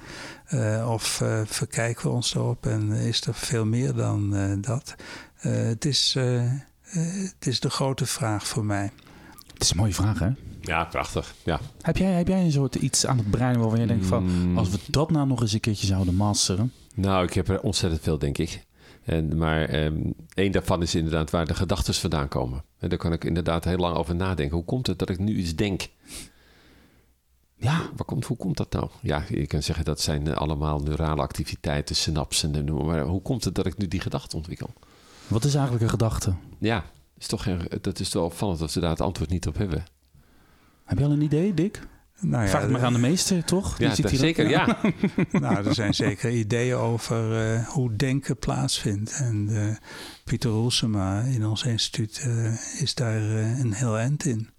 Uh, 0.54 0.90
of 0.92 1.22
uh, 1.22 1.42
verkijken 1.46 2.04
we 2.04 2.10
ons 2.10 2.36
erop 2.36 2.66
en 2.66 2.92
is 2.92 3.22
er 3.22 3.34
veel 3.34 3.66
meer 3.66 3.94
dan 3.94 4.36
uh, 4.36 4.54
dat? 4.62 4.96
het, 5.38 5.86
is, 5.86 6.18
het 7.40 7.48
is 7.48 7.60
de 7.60 7.70
grote 7.70 8.06
vraag 8.06 8.48
voor 8.48 8.66
mij. 8.66 8.92
Het 9.54 9.64
is 9.64 9.72
een 9.72 9.78
mooie 9.78 9.94
vraag, 9.94 10.20
hè? 10.20 10.30
Ja, 10.62 10.86
prachtig. 10.86 11.34
Ja. 11.44 11.60
Heb, 11.82 11.98
jij, 11.98 12.12
heb 12.12 12.28
jij 12.28 12.42
een 12.42 12.52
soort 12.52 12.76
iets 12.76 13.06
aan 13.06 13.18
het 13.18 13.30
brein 13.30 13.60
waarvan 13.60 13.80
je 13.80 13.88
denkt 13.88 14.06
van... 14.06 14.24
Mm. 14.24 14.58
als 14.58 14.70
we 14.70 14.78
dat 14.88 15.12
nou 15.12 15.28
nog 15.28 15.42
eens 15.42 15.54
een 15.54 15.60
keertje 15.60 15.88
zouden 15.88 16.16
masteren? 16.16 16.72
Nou, 16.96 17.26
ik 17.26 17.34
heb 17.34 17.48
er 17.48 17.62
ontzettend 17.62 18.02
veel, 18.02 18.18
denk 18.18 18.38
ik. 18.38 18.66
En, 19.06 19.38
maar 19.38 19.86
um, 19.86 20.14
één 20.34 20.52
daarvan 20.52 20.82
is 20.82 20.96
inderdaad 20.96 21.30
waar 21.30 21.46
de 21.46 21.56
gedachten 21.56 21.94
vandaan 21.94 22.28
komen. 22.28 22.64
En 22.80 22.90
daar 22.90 22.98
kan 22.98 23.14
ik 23.14 23.24
inderdaad 23.24 23.64
heel 23.64 23.78
lang 23.78 23.96
over 23.96 24.16
nadenken. 24.16 24.56
Hoe 24.56 24.66
komt 24.66 24.88
het 24.88 25.00
dat 25.00 25.10
ik 25.10 25.20
nu 25.20 25.36
iets 25.36 25.56
denk? 25.56 25.88
Ja, 27.66 27.90
waar 27.96 28.06
komt, 28.06 28.26
hoe 28.26 28.38
komt 28.38 28.58
dat 28.58 28.72
nou? 28.72 28.90
Ja, 29.02 29.24
je 29.30 29.48
kan 29.48 29.64
zeggen 29.64 29.86
dat 29.86 30.02
zijn 30.02 30.28
eh, 30.28 30.36
allemaal 30.36 30.80
neurale 30.80 31.22
activiteiten, 31.22 31.96
synapsen 31.96 32.56
en 32.56 32.66
noem 32.66 32.86
maar. 32.86 33.02
Hoe 33.02 33.22
komt 33.22 33.44
het 33.44 33.56
dat 33.56 33.66
ik 33.66 33.78
nu 33.78 33.88
die 33.88 34.00
gedachte 34.00 34.36
ontwikkel? 34.36 34.74
Wat 35.28 35.44
is 35.44 35.54
eigenlijk 35.54 35.84
een 35.84 35.90
gedachte? 35.90 36.34
Ja, 36.60 36.84
is 37.18 37.28
toch 37.28 37.44
geen, 37.44 37.62
dat 37.82 38.00
is 38.00 38.10
toch 38.10 38.24
opvallend 38.24 38.60
dat 38.60 38.72
ze 38.72 38.80
daar 38.80 38.90
het 38.90 39.02
antwoord 39.02 39.30
niet 39.30 39.48
op 39.48 39.58
hebben. 39.58 39.84
Heb 40.84 40.98
je 40.98 41.06
al 41.06 41.12
een 41.12 41.22
idee, 41.22 41.54
Dick? 41.54 41.88
Nou 42.20 42.44
ja, 42.44 42.50
Vraag 42.50 42.62
het 42.62 42.72
maar 42.72 42.84
aan 42.84 42.94
de 42.94 43.00
meester, 43.00 43.44
toch? 43.44 43.80
Ja, 43.80 43.96
zeker, 43.96 44.50
ja. 44.50 44.78
nou, 45.32 45.66
er 45.66 45.74
zijn 45.74 45.94
zeker 45.94 46.32
ideeën 46.32 46.76
over 46.76 47.52
uh, 47.54 47.68
hoe 47.68 47.96
denken 47.96 48.38
plaatsvindt. 48.38 49.12
En 49.12 49.48
uh, 49.50 49.76
Pieter 50.24 50.50
Roelsema 50.50 51.22
in 51.22 51.46
ons 51.46 51.64
instituut 51.64 52.24
uh, 52.28 52.82
is 52.82 52.96
daar 52.96 53.22
een 53.22 53.74
heel 53.74 53.98
eind 53.98 54.26
in. 54.26 54.50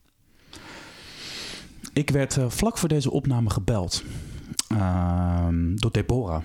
Ik 1.97 2.11
werd 2.11 2.37
uh, 2.37 2.45
vlak 2.49 2.79
voor 2.79 2.89
deze 2.89 3.11
opname 3.11 3.51
gebeld 3.51 4.05
uh, 4.73 5.49
door 5.75 5.93
Deborah. 5.93 6.43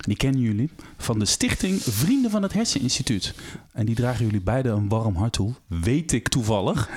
Die 0.00 0.16
kennen 0.16 0.40
jullie 0.40 0.70
van 1.04 1.18
de 1.18 1.24
stichting 1.24 1.82
Vrienden 1.82 2.30
van 2.30 2.42
het 2.42 2.52
Herseninstituut. 2.52 3.34
En 3.72 3.86
die 3.86 3.94
dragen 3.94 4.24
jullie 4.24 4.40
beiden 4.40 4.72
een 4.72 4.88
warm 4.88 5.16
hart 5.16 5.32
toe, 5.32 5.52
weet 5.66 6.12
ik 6.12 6.28
toevallig. 6.28 6.88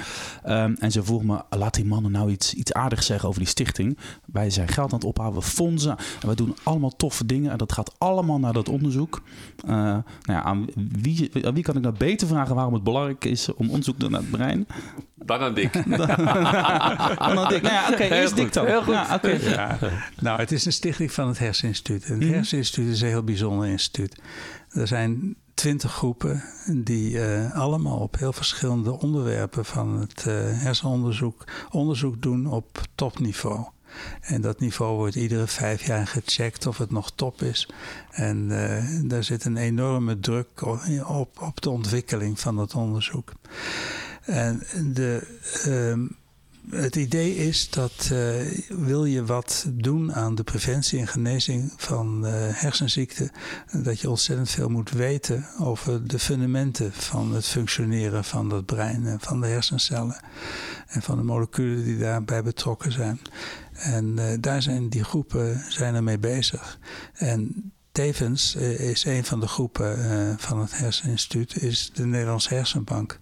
Um, 0.47 0.75
en 0.79 0.91
ze 0.91 1.03
vroeg 1.03 1.23
me, 1.23 1.41
laat 1.49 1.73
die 1.73 1.85
mannen 1.85 2.11
nou 2.11 2.31
iets, 2.31 2.53
iets 2.53 2.73
aardigs 2.73 3.05
zeggen 3.05 3.27
over 3.29 3.39
die 3.39 3.49
stichting. 3.49 3.97
Wij 4.25 4.49
zijn 4.49 4.67
geld 4.67 4.91
aan 4.91 4.99
het 4.99 5.07
ophalen, 5.07 5.33
we 5.33 5.41
fondsen 5.41 5.97
en 6.21 6.27
we 6.27 6.35
doen 6.35 6.55
allemaal 6.63 6.95
toffe 6.95 7.25
dingen. 7.25 7.51
En 7.51 7.57
dat 7.57 7.71
gaat 7.71 7.95
allemaal 7.97 8.39
naar 8.39 8.53
dat 8.53 8.69
onderzoek. 8.69 9.21
Uh, 9.65 9.71
nou 9.71 10.03
ja, 10.25 10.43
aan, 10.43 10.65
wie, 11.01 11.31
aan 11.45 11.53
wie 11.53 11.63
kan 11.63 11.75
ik 11.75 11.81
nou 11.81 11.95
beter 11.97 12.27
vragen 12.27 12.55
waarom 12.55 12.73
het 12.73 12.83
belangrijk 12.83 13.25
is 13.25 13.53
om 13.53 13.69
onderzoek 13.69 13.95
te 13.95 14.01
doen 14.01 14.11
naar 14.11 14.21
het 14.21 14.31
brein? 14.31 14.67
Dan 15.25 15.39
aan 15.39 15.53
Dick. 15.53 15.73
dan 15.97 16.09
aan 17.17 17.47
Dick. 17.47 17.61
Nou 17.61 17.73
ja, 17.73 17.83
oké, 17.83 17.93
okay, 17.93 18.09
eerst 18.09 18.35
Dick 18.35 18.53
dan. 18.53 18.65
Heel 18.65 18.83
goed. 18.83 18.93
Ja, 18.93 19.15
okay. 19.15 19.39
ja. 19.39 19.77
Nou, 20.19 20.39
het 20.39 20.51
is 20.51 20.65
een 20.65 20.73
stichting 20.73 21.11
van 21.11 21.27
het 21.27 21.39
Herseninstituut. 21.39 22.05
En 22.05 22.13
het 22.13 22.23
mm. 22.23 22.33
Herseninstituut 22.33 22.91
is 22.91 23.01
een 23.01 23.07
heel 23.07 23.23
bijzonder 23.23 23.67
instituut. 23.67 23.94
Er 24.69 24.87
zijn 24.87 25.35
twintig 25.53 25.93
groepen 25.93 26.43
die 26.67 27.11
uh, 27.11 27.55
allemaal 27.55 27.97
op 27.97 28.17
heel 28.17 28.33
verschillende 28.33 28.99
onderwerpen 28.99 29.65
van 29.65 29.99
het 29.99 30.25
uh, 30.27 30.33
hersenonderzoek 30.37 31.43
onderzoek 31.71 32.21
doen 32.21 32.47
op 32.47 32.81
topniveau. 32.95 33.65
En 34.21 34.41
dat 34.41 34.59
niveau 34.59 34.95
wordt 34.95 35.15
iedere 35.15 35.47
vijf 35.47 35.85
jaar 35.85 36.07
gecheckt 36.07 36.67
of 36.67 36.77
het 36.77 36.91
nog 36.91 37.11
top 37.11 37.41
is. 37.41 37.69
En 38.11 38.49
uh, 38.49 39.09
daar 39.09 39.23
zit 39.23 39.45
een 39.45 39.57
enorme 39.57 40.19
druk 40.19 40.61
op, 41.07 41.41
op 41.41 41.61
de 41.61 41.69
ontwikkeling 41.69 42.39
van 42.39 42.55
dat 42.55 42.75
onderzoek. 42.75 43.31
En 44.21 44.61
de, 44.93 45.37
uh, 45.67 46.09
het 46.69 46.95
idee 46.95 47.35
is 47.35 47.69
dat 47.69 48.09
uh, 48.11 48.35
wil 48.69 49.05
je 49.05 49.25
wat 49.25 49.65
doen 49.73 50.13
aan 50.13 50.35
de 50.35 50.43
preventie 50.43 50.99
en 50.99 51.07
genezing 51.07 51.73
van 51.77 52.25
uh, 52.25 52.31
hersenziekten, 52.33 53.31
dat 53.83 53.99
je 53.99 54.09
ontzettend 54.09 54.49
veel 54.49 54.69
moet 54.69 54.91
weten 54.91 55.45
over 55.59 56.07
de 56.07 56.19
fundamenten 56.19 56.93
van 56.93 57.33
het 57.33 57.45
functioneren 57.45 58.23
van 58.23 58.49
het 58.49 58.65
brein 58.65 59.05
en 59.05 59.19
van 59.19 59.41
de 59.41 59.47
hersencellen 59.47 60.21
en 60.87 61.01
van 61.01 61.17
de 61.17 61.23
moleculen 61.23 61.83
die 61.83 61.97
daarbij 61.97 62.43
betrokken 62.43 62.91
zijn. 62.91 63.19
En 63.73 64.17
uh, 64.17 64.23
daar 64.39 64.61
zijn 64.61 64.89
die 64.89 65.03
groepen 65.03 65.63
zijn 65.69 65.95
ermee 65.95 66.19
bezig. 66.19 66.79
En 67.13 67.71
tevens 67.91 68.55
is 68.55 69.05
een 69.05 69.25
van 69.25 69.39
de 69.39 69.47
groepen 69.47 69.97
van 70.39 70.59
het 70.59 70.77
Herseninstituut 70.77 71.61
is 71.61 71.91
de 71.93 72.05
Nederlandse 72.05 72.53
Hersenbank 72.53 73.19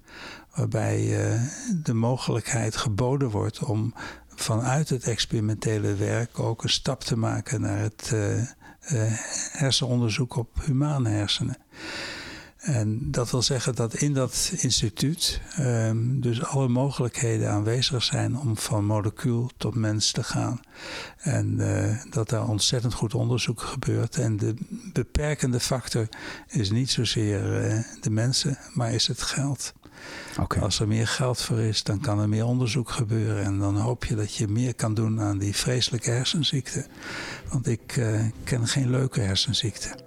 waarbij 0.54 1.32
uh, 1.34 1.41
de 1.84 1.93
mogelijkheid 1.93 2.76
geboden 2.76 3.30
wordt 3.30 3.60
om 3.60 3.93
vanuit 4.36 4.89
het 4.89 5.04
experimentele 5.04 5.95
werk 5.95 6.39
ook 6.39 6.64
een 6.64 6.70
stap 6.70 7.04
te 7.04 7.18
maken 7.18 7.62
naar 7.62 7.80
het 7.80 8.12
uh, 8.14 8.38
uh, 8.38 8.45
hersenonderzoek 9.51 10.36
op 10.36 10.64
humane 10.66 11.10
hersenen. 11.10 11.58
En 12.58 13.12
dat 13.12 13.32
wil 13.32 13.41
zeggen 13.41 13.76
dat 13.76 13.93
in 13.93 14.14
dat 14.14 14.54
instituut 14.58 15.41
um, 15.60 16.22
dus 16.22 16.43
alle 16.43 16.68
mogelijkheden 16.68 17.49
aanwezig 17.49 18.04
zijn 18.04 18.38
om 18.38 18.58
van 18.58 18.86
molecuul 18.86 19.49
tot 19.58 19.76
mens 19.76 20.12
te 20.12 20.24
gaan. 20.24 20.60
En 21.18 21.58
dat 22.10 22.30
daar 22.30 22.47
ontzettend 22.47 22.93
goed 22.93 23.14
onderzoek 23.14 23.62
gebeurt. 23.62 24.18
En 24.18 24.38
de 24.38 24.56
beperkende 24.93 25.60
factor 25.60 26.08
is 26.47 26.72
niet 26.72 26.89
zozeer 26.89 27.41
de 28.01 28.10
mensen, 28.10 28.58
maar 28.74 28.93
is 28.93 29.08
het 29.08 29.22
geld. 29.22 29.74
Okay. 30.39 30.62
Als 30.64 30.80
er 30.80 30.88
meer 30.88 31.08
geld 31.08 31.41
voor 31.41 31.60
is, 31.60 31.84
dan 31.84 31.99
kan 31.99 32.20
er 32.20 32.30
meer 32.30 32.45
onderzoek 32.45 32.89
gebeuren. 32.89 33.43
En 33.43 33.60
dan 33.60 33.78
hoop 33.78 34.06
je 34.06 34.16
dat 34.16 34.36
je 34.36 34.47
meer 34.47 34.76
kan 34.76 34.93
doen 34.93 35.22
aan 35.22 35.38
die 35.38 35.56
vreselijke 35.56 36.10
hersenziekte. 36.10 36.86
Want 37.49 37.68
ik 37.68 37.95
uh, 37.95 38.22
ken 38.43 38.68
geen 38.68 38.89
leuke 38.89 39.20
hersenziekte. 39.20 39.89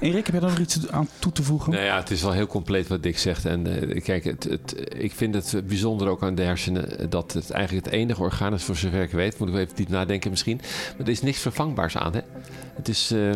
Erik, 0.00 0.26
heb 0.26 0.34
jij 0.34 0.40
daar 0.40 0.50
nog 0.50 0.58
iets 0.58 0.88
aan 0.88 1.08
toe 1.18 1.32
te 1.32 1.42
voegen? 1.42 1.72
Nou 1.72 1.84
ja, 1.84 1.96
het 1.96 2.10
is 2.10 2.22
wel 2.22 2.32
heel 2.32 2.46
compleet 2.46 2.88
wat 2.88 3.02
Dick 3.02 3.18
zegt. 3.18 3.44
En 3.44 3.66
uh, 3.66 4.02
kijk, 4.02 4.24
het, 4.24 4.44
het, 4.44 4.74
ik 4.94 5.12
vind 5.12 5.34
het 5.34 5.66
bijzonder 5.66 6.08
ook 6.08 6.22
aan 6.22 6.34
de 6.34 6.42
hersenen 6.42 7.10
dat 7.10 7.32
het 7.32 7.50
eigenlijk 7.50 7.84
het 7.84 7.94
enige 7.94 8.22
orgaan 8.22 8.54
is, 8.54 8.62
voor 8.62 8.76
zover 8.76 9.02
ik 9.02 9.10
weet. 9.10 9.38
Moet 9.38 9.48
ik 9.48 9.54
even 9.54 9.76
diep 9.76 9.88
nadenken 9.88 10.30
misschien. 10.30 10.60
Maar 10.96 11.06
er 11.06 11.12
is 11.12 11.22
niks 11.22 11.38
vervangbaars 11.38 11.96
aan. 11.96 12.14
Hè? 12.14 12.20
Het 12.74 12.88
is. 12.88 13.12
Uh, 13.12 13.32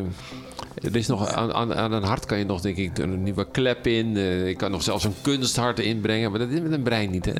er 0.82 0.96
is 0.96 1.06
nog 1.06 1.28
aan, 1.28 1.52
aan, 1.52 1.74
aan, 1.74 1.92
een 1.92 2.02
hart 2.02 2.26
kan 2.26 2.38
je 2.38 2.44
nog, 2.44 2.60
denk 2.60 2.76
ik, 2.76 2.98
een 2.98 3.22
nieuwe 3.22 3.46
klep 3.50 3.86
in. 3.86 4.16
Uh, 4.16 4.48
je 4.48 4.54
kan 4.54 4.70
nog 4.70 4.82
zelfs 4.82 5.04
een 5.04 5.14
kunsthart 5.22 5.78
inbrengen, 5.78 6.30
maar 6.30 6.38
dat 6.38 6.48
is 6.48 6.60
met 6.60 6.72
een 6.72 6.82
brein 6.82 7.10
niet, 7.10 7.24
hè? 7.24 7.32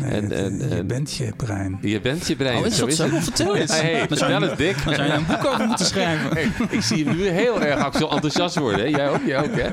Nee, 0.00 0.10
en, 0.10 0.32
en, 0.32 0.60
en, 0.60 0.76
je 0.76 0.84
bent 0.84 1.14
je 1.14 1.32
brein. 1.36 1.78
Je 1.80 2.00
bent 2.00 2.26
je 2.26 2.36
brein. 2.36 2.58
Oh, 2.58 2.66
is 2.66 2.76
dat 2.78 2.92
zo? 2.92 3.08
Vertel 3.08 3.56
eens. 3.56 3.80
Hey, 3.80 3.92
hey, 3.92 4.06
vertel 4.06 4.42
eens, 4.42 4.56
Dick. 4.56 4.84
Daar 4.84 4.94
zou 4.94 5.08
je 5.08 5.14
een 5.14 5.26
boek 5.26 5.44
over 5.46 5.66
moeten 5.66 5.86
schrijven. 5.94 6.30
Hey, 6.30 6.50
ik 6.70 6.82
zie 6.82 7.04
hem 7.04 7.16
nu 7.16 7.26
heel 7.26 7.62
erg 7.62 7.96
zo 7.96 8.08
enthousiast 8.08 8.58
worden. 8.58 8.80
Hè? 8.80 8.86
Jij 8.86 9.10
ook, 9.10 9.26
jij 9.26 9.38
ook, 9.38 9.54
hè? 9.56 9.66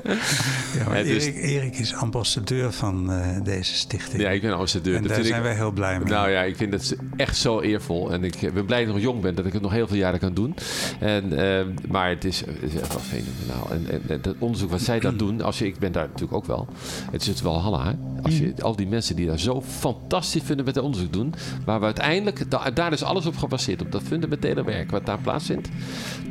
Ja, 0.80 0.90
maar 0.90 1.04
dus... 1.04 1.26
Erik, 1.26 1.44
Erik, 1.44 1.78
is 1.78 1.94
ambassadeur 1.94 2.72
van 2.72 3.12
uh, 3.12 3.44
deze 3.44 3.74
stichting. 3.74 4.22
Ja, 4.22 4.30
ik 4.30 4.42
ben 4.42 4.52
ambassadeur. 4.52 4.96
En 4.96 5.02
dat 5.02 5.12
daar 5.12 5.24
zijn 5.24 5.38
ik... 5.38 5.44
wij 5.44 5.56
heel 5.56 5.72
blij 5.72 6.00
mee. 6.00 6.08
Nou 6.08 6.30
ja, 6.30 6.42
ik 6.42 6.56
vind 6.56 6.74
het 6.74 6.96
echt 7.16 7.38
zo 7.38 7.62
eervol. 7.62 8.12
En 8.12 8.24
ik 8.24 8.54
ben 8.54 8.66
blij 8.66 8.80
dat 8.80 8.88
ik 8.88 8.94
nog 8.94 9.04
jong 9.04 9.22
ben, 9.22 9.36
dat 9.36 9.46
ik 9.46 9.54
het 9.54 9.62
nog 9.62 9.72
heel 9.72 9.88
veel 9.88 9.98
jaren 9.98 10.20
kan 10.20 10.34
doen. 10.34 10.56
En, 11.00 11.34
uh, 11.34 11.62
maar 11.90 12.10
het 12.10 12.26
is, 12.26 12.40
het 12.40 12.74
is 12.74 12.83
echt 12.84 12.94
wel 12.94 13.22
fenomenaal. 13.22 13.72
En, 13.72 13.90
en, 13.90 14.02
en 14.08 14.20
het 14.22 14.36
onderzoek 14.38 14.70
wat 14.70 14.82
zij 14.82 15.00
dat 15.00 15.20
doen, 15.20 15.42
als 15.42 15.60
je, 15.60 15.66
ik 15.66 15.80
ben 15.80 15.92
daar 15.92 16.06
natuurlijk 16.06 16.34
ook 16.34 16.46
wel. 16.46 16.68
Het 17.12 17.22
is 17.22 17.28
het 17.28 17.42
wel 17.42 17.62
halla. 17.62 17.96
Als 18.22 18.38
je 18.38 18.54
al 18.62 18.76
die 18.76 18.88
mensen 18.88 19.16
die 19.16 19.28
daar 19.28 19.40
zo 19.40 19.62
fantastisch 19.62 20.42
fundamenteel 20.42 20.84
onderzoek 20.84 21.14
doen, 21.14 21.34
waar 21.66 21.80
we 21.80 21.86
uiteindelijk, 21.86 22.52
daar, 22.52 22.74
daar 22.74 22.92
is 22.92 23.04
alles 23.04 23.26
op 23.26 23.38
gebaseerd, 23.38 23.82
op 23.82 23.92
dat 23.92 24.02
fundamentele 24.02 24.64
werk 24.64 24.92
wat 24.92 25.06
daar 25.06 25.20
plaatsvindt. 25.20 25.70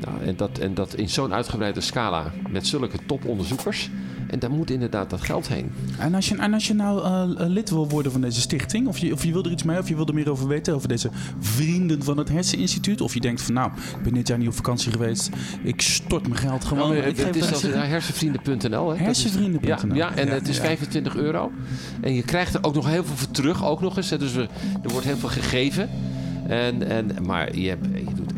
Nou, 0.00 0.22
en, 0.24 0.36
dat, 0.36 0.58
en 0.58 0.74
dat 0.74 0.94
in 0.94 1.08
zo'n 1.08 1.34
uitgebreide 1.34 1.80
scala 1.80 2.32
met 2.48 2.66
zulke 2.66 2.98
toponderzoekers. 3.06 3.90
En 4.32 4.38
daar 4.38 4.50
moet 4.50 4.70
inderdaad 4.70 5.10
dat 5.10 5.20
geld 5.20 5.48
heen. 5.48 5.70
En 5.98 6.14
als 6.14 6.28
je, 6.28 6.36
en 6.36 6.54
als 6.54 6.66
je 6.66 6.74
nou 6.74 7.04
uh, 7.04 7.46
lid 7.48 7.70
wil 7.70 7.88
worden 7.88 8.12
van 8.12 8.20
deze 8.20 8.40
stichting, 8.40 8.88
of 8.88 8.98
je, 8.98 9.12
of 9.12 9.24
je 9.24 9.32
wil 9.32 9.44
er 9.44 9.50
iets 9.50 9.62
mee, 9.62 9.78
of 9.78 9.88
je 9.88 9.96
wil 9.96 10.06
er 10.06 10.14
meer 10.14 10.30
over 10.30 10.48
weten, 10.48 10.74
over 10.74 10.88
deze 10.88 11.10
vrienden 11.38 12.02
van 12.02 12.18
het 12.18 12.28
Herseninstituut, 12.28 13.00
of 13.00 13.14
je 13.14 13.20
denkt 13.20 13.42
van 13.42 13.54
nou, 13.54 13.70
ik 13.96 14.02
ben 14.02 14.14
dit 14.14 14.28
jaar 14.28 14.38
niet 14.38 14.48
op 14.48 14.54
vakantie 14.54 14.92
geweest, 14.92 15.30
ik 15.62 15.80
stort 15.80 16.28
mijn 16.28 16.40
geld 16.40 16.64
gewoon. 16.64 16.88
Nou, 16.88 17.02
ik 17.02 17.16
het 17.16 17.36
is 17.36 17.62
hersenvrienden.nl. 17.62 18.96
Hersenvrienden.nl. 18.96 19.94
Ja, 19.94 20.10
ja, 20.10 20.16
en 20.16 20.26
ja, 20.26 20.32
het 20.32 20.48
is 20.48 20.56
ja. 20.56 20.62
25 20.62 21.16
euro. 21.16 21.52
En 22.00 22.14
je 22.14 22.22
krijgt 22.22 22.54
er 22.54 22.64
ook 22.64 22.74
nog 22.74 22.86
heel 22.86 23.04
veel 23.04 23.16
voor 23.16 23.30
terug, 23.30 23.64
ook 23.64 23.80
nog 23.80 23.96
eens. 23.96 24.10
Hè. 24.10 24.18
Dus 24.18 24.32
we, 24.32 24.48
er 24.82 24.90
wordt 24.90 25.06
heel 25.06 25.16
veel 25.16 25.28
gegeven. 25.28 25.90
En, 26.46 26.88
en, 26.88 27.10
maar 27.22 27.56
je, 27.56 27.68
hebt, 27.68 27.86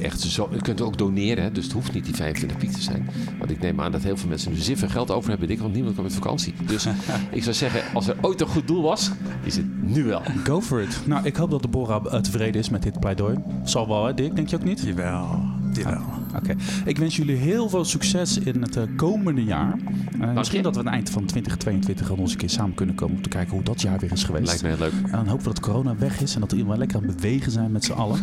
echt 0.05 0.20
zo. 0.20 0.48
Je 0.52 0.61
kunt 0.61 0.80
ook 0.80 0.98
doneren, 0.98 1.44
hè, 1.44 1.52
dus 1.52 1.64
het 1.64 1.72
hoeft 1.72 1.92
niet 1.92 2.05
die 2.05 2.14
25 2.14 2.59
piek 2.59 2.70
te 2.70 2.82
zijn. 2.82 3.11
Want 3.38 3.50
ik 3.50 3.61
neem 3.61 3.80
aan 3.80 3.92
dat 3.92 4.02
heel 4.02 4.16
veel 4.16 4.28
mensen 4.28 4.52
nu 4.52 4.59
zin 4.59 4.76
veel 4.76 4.88
geld 4.88 5.11
over 5.11 5.30
hebben. 5.30 5.50
Ik, 5.50 5.59
want 5.59 5.74
niemand 5.74 5.94
kan 5.94 6.05
met 6.05 6.14
vakantie. 6.14 6.55
Dus 6.66 6.86
ik 7.30 7.42
zou 7.42 7.55
zeggen, 7.55 7.82
als 7.94 8.09
er 8.09 8.16
ooit 8.20 8.40
een 8.40 8.46
goed 8.46 8.66
doel 8.66 8.82
was, 8.82 9.11
is 9.42 9.57
het 9.57 9.82
nu 9.82 10.05
wel. 10.05 10.22
Go 10.44 10.61
for 10.61 10.82
it. 10.82 11.00
Nou, 11.07 11.24
ik 11.24 11.36
hoop 11.36 11.50
dat 11.50 11.62
de 11.62 11.68
Bora 11.68 12.00
uh, 12.05 12.14
tevreden 12.14 12.61
is 12.61 12.68
met 12.68 12.82
dit 12.82 13.00
pleidooi. 13.00 13.36
Zal 13.64 13.88
wel, 13.88 14.07
hè, 14.07 14.14
Dick? 14.14 14.36
Denk 14.36 14.48
je 14.48 14.57
ook 14.57 14.64
niet? 14.64 14.80
Jawel. 14.80 15.40
Jawel. 15.72 16.02
Oké. 16.28 16.36
Okay. 16.36 16.57
Ik 16.84 16.98
wens 16.98 17.16
jullie 17.16 17.36
heel 17.36 17.68
veel 17.68 17.84
succes 17.84 18.38
in 18.38 18.62
het 18.62 18.76
uh, 18.76 18.82
komende 18.96 19.44
jaar. 19.44 19.78
Uh, 20.20 20.32
misschien 20.32 20.62
dat 20.62 20.74
we 20.74 20.80
aan 20.80 20.86
het 20.86 20.94
eind 20.94 21.11
van 21.11 21.24
2022 21.24 22.11
al 22.11 22.18
eens 22.18 22.32
een 22.32 22.38
keer 22.38 22.50
samen 22.50 22.74
kunnen 22.74 22.94
komen 22.94 23.16
om 23.16 23.22
te 23.22 23.28
kijken 23.28 23.55
hoe 23.55 23.62
dat 23.62 23.82
jaar 23.82 23.98
weer 23.98 24.12
is 24.12 24.24
geweest. 24.24 24.46
Lijkt 24.46 24.62
me 24.62 24.68
heel 24.68 24.78
leuk. 24.78 24.92
En 24.92 25.11
dan 25.11 25.26
hopen 25.26 25.46
we 25.46 25.52
dat 25.52 25.61
corona 25.61 25.96
weg 25.96 26.20
is 26.20 26.34
en 26.34 26.40
dat 26.40 26.50
we 26.50 26.57
iedereen 26.57 26.78
lekker 26.78 26.96
aan 26.96 27.05
het 27.07 27.16
bewegen 27.16 27.52
zijn 27.52 27.72
met 27.72 27.84
z'n 27.84 27.92
allen. 27.92 28.20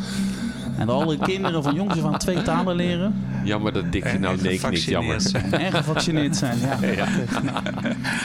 En 0.78 0.88
dat 0.88 1.02
alle 1.02 1.18
kinderen 1.18 1.64
van 1.64 1.76
jongens 1.76 2.00
van 2.00 2.18
twee 2.18 2.42
talen 2.42 2.76
leren. 2.76 3.14
Jammer 3.44 3.74
dat 3.74 3.92
Dick 3.92 4.20
nou 4.20 4.42
nee 4.42 4.60
niet 4.70 4.84
jammer. 4.84 5.22
Zijn. 5.22 5.52
En 5.52 5.72
gevaccineerd 5.72 6.36
zijn, 6.36 6.58
ja. 6.60 6.78
ja. 7.02 7.08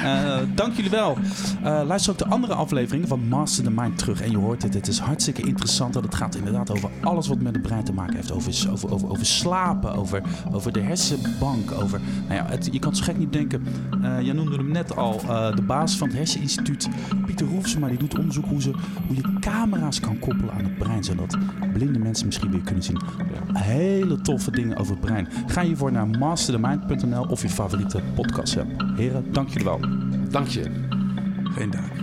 Uh, 0.05 0.47
dank 0.55 0.74
jullie 0.74 0.90
wel. 0.90 1.18
Uh, 1.64 1.80
luister 1.86 2.12
ook 2.12 2.18
de 2.18 2.26
andere 2.26 2.55
afleveringen 2.55 3.09
van 3.09 3.28
Master 3.28 3.64
the 3.64 3.70
Mind 3.70 3.99
terug. 3.99 4.20
En 4.20 4.30
je 4.30 4.36
hoort 4.36 4.62
het, 4.62 4.74
het 4.74 4.88
is 4.88 4.99
hartstikke 4.99 5.42
interessant. 5.42 5.97
En 5.97 6.03
het 6.03 6.14
gaat 6.14 6.34
inderdaad 6.34 6.70
over 6.70 6.90
alles 7.01 7.28
wat 7.28 7.40
met 7.40 7.53
het 7.53 7.62
brein 7.62 7.84
te 7.84 7.92
maken 7.92 8.16
heeft. 8.16 8.32
Over, 8.32 8.68
over, 8.72 8.92
over, 8.92 9.11
over 9.11 9.26
slapen, 9.26 9.94
over, 9.94 10.22
over 10.53 10.72
de 10.72 10.80
hersenbank. 10.80 11.72
Over, 11.72 12.01
nou 12.28 12.34
ja, 12.34 12.47
het, 12.49 12.68
je 12.72 12.78
kan 12.78 12.88
het 12.88 12.99
zo 12.99 13.05
gek 13.05 13.18
niet 13.18 13.32
denken. 13.32 13.66
Uh, 14.03 14.20
jij 14.20 14.32
noemde 14.32 14.57
hem 14.57 14.70
net 14.70 14.97
al. 14.97 15.20
de 15.55 15.62
baas 15.62 15.97
van 15.97 16.09
het 16.09 16.16
Herseninstituut, 16.16 16.88
Pieter 17.26 17.47
Roefsema, 17.47 17.88
die 17.88 17.99
doet 17.99 18.18
onderzoek 18.18 18.44
hoe, 18.44 18.62
ze, 18.62 18.70
hoe 19.07 19.16
je 19.16 19.38
camera's 19.40 20.01
kan 20.01 20.18
koppelen 20.18 20.55
aan 20.55 20.64
het 20.64 20.78
brein. 20.78 21.05
Zodat 21.05 21.36
blinde 21.72 21.99
mensen 21.99 22.26
misschien 22.37 22.51
weer 22.51 22.64
kunnen 22.64 22.84
zien. 22.84 23.01
Hele 23.53 24.20
toffe 24.20 24.51
dingen 24.51 24.76
over 24.76 24.93
het 24.93 25.01
brein. 25.01 25.28
Ga 25.47 25.62
hiervoor 25.62 25.93
naar 25.93 26.09
masterthemind.nl 26.09 27.24
of 27.24 27.43
je 27.43 27.49
favoriete 27.49 28.03
podcast 28.14 28.59
app. 28.59 28.84
Heren, 28.97 29.32
dank 29.32 29.49
jullie 29.49 29.64
wel. 29.64 29.80
Dank 30.30 30.47
je. 30.47 30.62
Geen 31.55 31.70
dank. 31.70 31.95